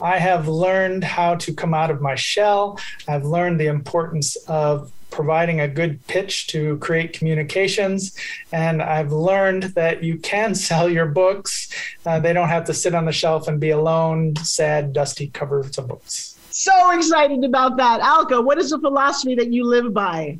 I 0.00 0.18
have 0.18 0.48
learned 0.48 1.04
how 1.04 1.36
to 1.36 1.54
come 1.54 1.72
out 1.72 1.90
of 1.90 2.00
my 2.02 2.16
shell. 2.16 2.80
I've 3.06 3.24
learned 3.24 3.60
the 3.60 3.68
importance 3.68 4.36
of 4.48 4.92
providing 5.16 5.60
a 5.60 5.66
good 5.66 6.06
pitch 6.06 6.46
to 6.48 6.76
create 6.78 7.12
communications. 7.18 8.14
And 8.52 8.82
I've 8.82 9.10
learned 9.10 9.64
that 9.74 10.04
you 10.04 10.18
can 10.18 10.54
sell 10.68 10.88
your 10.88 11.06
books. 11.06 11.68
Uh, 12.04 12.20
they 12.20 12.32
don't 12.32 12.48
have 12.48 12.64
to 12.66 12.74
sit 12.74 12.94
on 12.94 13.06
the 13.06 13.12
shelf 13.12 13.48
and 13.48 13.58
be 13.58 13.70
alone, 13.70 14.36
sad, 14.36 14.92
dusty 14.92 15.28
covers 15.28 15.76
of 15.78 15.88
books. 15.88 16.38
So 16.50 16.90
excited 16.92 17.44
about 17.44 17.76
that. 17.78 18.00
Alka, 18.00 18.40
what 18.40 18.58
is 18.58 18.70
the 18.70 18.78
philosophy 18.78 19.34
that 19.34 19.52
you 19.52 19.64
live 19.64 19.92
by? 19.92 20.38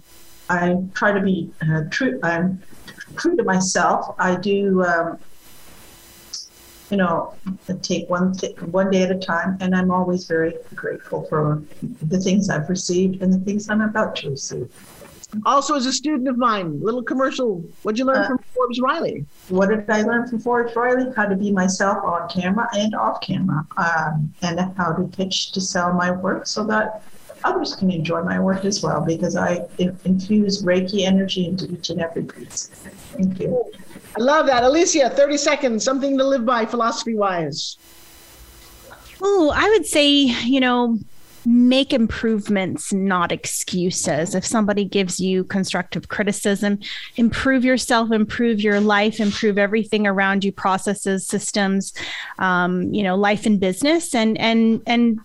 I 0.49 0.77
try 0.95 1.13
to 1.13 1.21
be 1.21 1.51
uh, 1.61 1.83
true. 1.91 2.21
I'm 2.23 2.63
true 3.17 3.37
to 3.37 3.43
myself. 3.43 4.15
I 4.19 4.37
do 4.37 4.85
um, 4.85 5.19
you 6.91 6.97
know, 6.97 7.35
take 7.83 8.09
one 8.09 8.33
th- 8.33 8.57
one 8.63 8.91
day 8.91 9.03
at 9.03 9.11
a 9.11 9.19
time, 9.19 9.57
and 9.61 9.75
I'm 9.75 9.91
always 9.91 10.27
very 10.27 10.55
grateful 10.75 11.27
for 11.29 11.63
the 11.83 12.19
things 12.21 12.49
I've 12.49 12.69
received 12.69 13.23
and 13.23 13.33
the 13.33 13.39
things 13.39 13.69
I'm 13.69 13.81
about 13.81 14.17
to 14.17 14.31
receive. 14.31 14.71
Also, 15.45 15.75
as 15.75 15.87
a 15.87 15.93
student 15.93 16.29
of 16.29 16.39
mine, 16.39 16.81
little 16.81 17.03
commercial. 17.03 17.65
What'd 17.83 17.99
you 17.99 18.05
learn 18.05 18.19
uh, 18.19 18.29
from 18.29 18.39
Forbes 18.55 18.81
Riley? 18.81 19.27
What 19.49 19.71
did 19.71 19.91
I 19.91 20.03
learn 20.03 20.29
from 20.29 20.39
Forbes 20.39 20.75
Riley? 20.77 21.13
How 21.17 21.27
to 21.27 21.35
be 21.37 21.51
myself 21.51 22.05
on 22.05 22.29
camera 22.29 22.69
and 22.75 22.95
off 22.95 23.21
camera, 23.21 23.67
um, 23.77 24.33
and 24.43 24.61
how 24.77 24.93
to 24.93 25.05
pitch 25.09 25.53
to 25.53 25.61
sell 25.61 25.93
my 25.93 26.13
work 26.13 26.47
so 26.47 26.65
that 26.67 27.03
others 27.43 27.75
can 27.75 27.91
enjoy 27.91 28.23
my 28.23 28.39
work 28.39 28.65
as 28.65 28.83
well. 28.83 29.05
Because 29.05 29.35
I 29.37 29.67
infuse 29.79 30.63
Reiki 30.63 31.05
energy 31.05 31.47
into 31.47 31.71
each 31.73 31.91
and 31.91 32.01
every 32.01 32.23
piece. 32.23 32.69
Thank 32.69 33.41
you. 33.41 33.65
I 34.17 34.23
love 34.23 34.47
that. 34.47 34.63
Alicia, 34.63 35.11
30 35.11 35.37
seconds, 35.37 35.85
something 35.85 36.17
to 36.17 36.25
live 36.25 36.47
by 36.47 36.65
philosophy 36.65 37.15
wise. 37.15 37.77
Oh, 39.21 39.53
I 39.55 39.69
would 39.71 39.87
say, 39.87 40.11
you 40.11 40.61
know, 40.61 40.99
make 41.47 41.93
improvements, 41.93 42.93
not 42.93 43.31
excuses. 43.31 44.35
If 44.35 44.45
somebody 44.45 44.85
gives 44.85 45.21
you 45.21 45.45
constructive 45.45 46.09
criticism, 46.09 46.81
improve 47.17 47.65
yourself, 47.65 48.11
improve 48.11 48.61
your 48.61 48.81
life, 48.81 49.21
improve 49.21 49.57
everything 49.57 50.07
around 50.07 50.45
you, 50.45 50.51
processes, 50.51 51.27
systems, 51.27 51.93
um, 52.39 52.93
you 52.93 53.03
know, 53.03 53.17
life 53.17 53.47
and 53.47 53.61
business, 53.61 54.15
and 54.15 54.37
and 54.39 54.83
and 54.87 55.21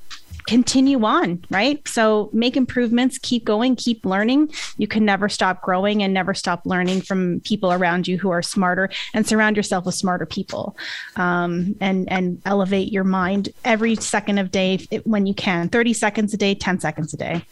continue 0.47 1.03
on, 1.03 1.43
right? 1.49 1.85
So 1.87 2.29
make 2.33 2.57
improvements, 2.57 3.17
keep 3.17 3.45
going, 3.45 3.75
keep 3.75 4.05
learning. 4.05 4.51
You 4.77 4.87
can 4.87 5.05
never 5.05 5.29
stop 5.29 5.61
growing 5.61 6.03
and 6.03 6.13
never 6.13 6.33
stop 6.33 6.61
learning 6.65 7.01
from 7.01 7.41
people 7.41 7.71
around 7.71 8.07
you 8.07 8.17
who 8.17 8.29
are 8.29 8.41
smarter 8.41 8.89
and 9.13 9.25
surround 9.27 9.57
yourself 9.57 9.85
with 9.85 9.95
smarter 9.95 10.25
people. 10.25 10.75
Um, 11.15 11.75
and, 11.79 12.11
and 12.11 12.41
elevate 12.45 12.91
your 12.91 13.03
mind 13.03 13.49
every 13.65 13.95
second 13.95 14.37
of 14.37 14.51
day 14.51 14.87
when 15.03 15.25
you 15.25 15.33
can 15.33 15.69
30 15.69 15.93
seconds 15.93 16.33
a 16.33 16.37
day, 16.37 16.55
10 16.55 16.79
seconds 16.79 17.13
a 17.13 17.17
day. 17.17 17.45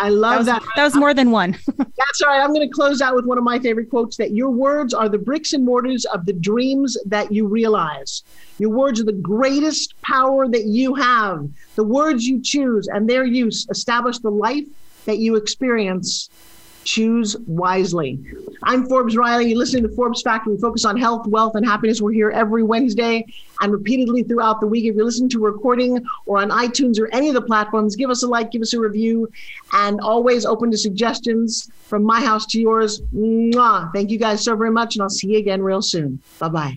I 0.00 0.08
love 0.08 0.46
that. 0.46 0.60
Was, 0.60 0.66
that. 0.66 0.76
that 0.76 0.84
was 0.84 0.96
more 0.96 1.12
than 1.12 1.30
one. 1.30 1.58
that's 1.76 2.20
all 2.22 2.28
right. 2.28 2.40
I'm 2.42 2.54
going 2.54 2.66
to 2.66 2.74
close 2.74 3.02
out 3.02 3.14
with 3.14 3.26
one 3.26 3.36
of 3.36 3.44
my 3.44 3.58
favorite 3.58 3.90
quotes 3.90 4.16
that 4.16 4.32
your 4.32 4.50
words 4.50 4.94
are 4.94 5.08
the 5.08 5.18
bricks 5.18 5.52
and 5.52 5.64
mortars 5.64 6.06
of 6.06 6.24
the 6.24 6.32
dreams 6.32 6.96
that 7.06 7.30
you 7.30 7.46
realize. 7.46 8.22
Your 8.58 8.70
words 8.70 8.98
are 9.00 9.04
the 9.04 9.12
greatest 9.12 10.00
power 10.00 10.48
that 10.48 10.64
you 10.64 10.94
have. 10.94 11.46
The 11.76 11.84
words 11.84 12.26
you 12.26 12.40
choose 12.42 12.88
and 12.88 13.08
their 13.08 13.24
use 13.24 13.66
establish 13.70 14.18
the 14.18 14.30
life 14.30 14.64
that 15.04 15.18
you 15.18 15.36
experience 15.36 16.30
Choose 16.84 17.36
wisely. 17.46 18.20
I'm 18.62 18.86
Forbes 18.86 19.16
Riley. 19.16 19.48
You're 19.48 19.58
listening 19.58 19.82
to 19.84 19.94
Forbes 19.94 20.22
Factor. 20.22 20.50
We 20.50 20.58
focus 20.58 20.84
on 20.84 20.96
health, 20.96 21.26
wealth, 21.26 21.54
and 21.54 21.64
happiness. 21.64 22.00
We're 22.00 22.12
here 22.12 22.30
every 22.30 22.62
Wednesday 22.62 23.24
and 23.60 23.72
repeatedly 23.72 24.22
throughout 24.22 24.60
the 24.60 24.66
week. 24.66 24.84
If 24.84 24.96
you're 24.96 25.04
listening 25.04 25.28
to 25.30 25.46
a 25.46 25.50
recording 25.50 26.04
or 26.26 26.38
on 26.38 26.50
iTunes 26.50 26.98
or 26.98 27.08
any 27.12 27.28
of 27.28 27.34
the 27.34 27.42
platforms, 27.42 27.96
give 27.96 28.10
us 28.10 28.22
a 28.22 28.26
like, 28.26 28.50
give 28.50 28.62
us 28.62 28.74
a 28.74 28.80
review, 28.80 29.30
and 29.72 30.00
always 30.00 30.44
open 30.46 30.70
to 30.70 30.78
suggestions 30.78 31.70
from 31.82 32.02
my 32.02 32.20
house 32.20 32.46
to 32.46 32.60
yours. 32.60 33.00
Mwah. 33.14 33.92
Thank 33.92 34.10
you 34.10 34.18
guys 34.18 34.42
so 34.42 34.56
very 34.56 34.70
much, 34.70 34.96
and 34.96 35.02
I'll 35.02 35.10
see 35.10 35.32
you 35.32 35.38
again 35.38 35.62
real 35.62 35.82
soon. 35.82 36.20
Bye 36.38 36.48
bye. 36.48 36.76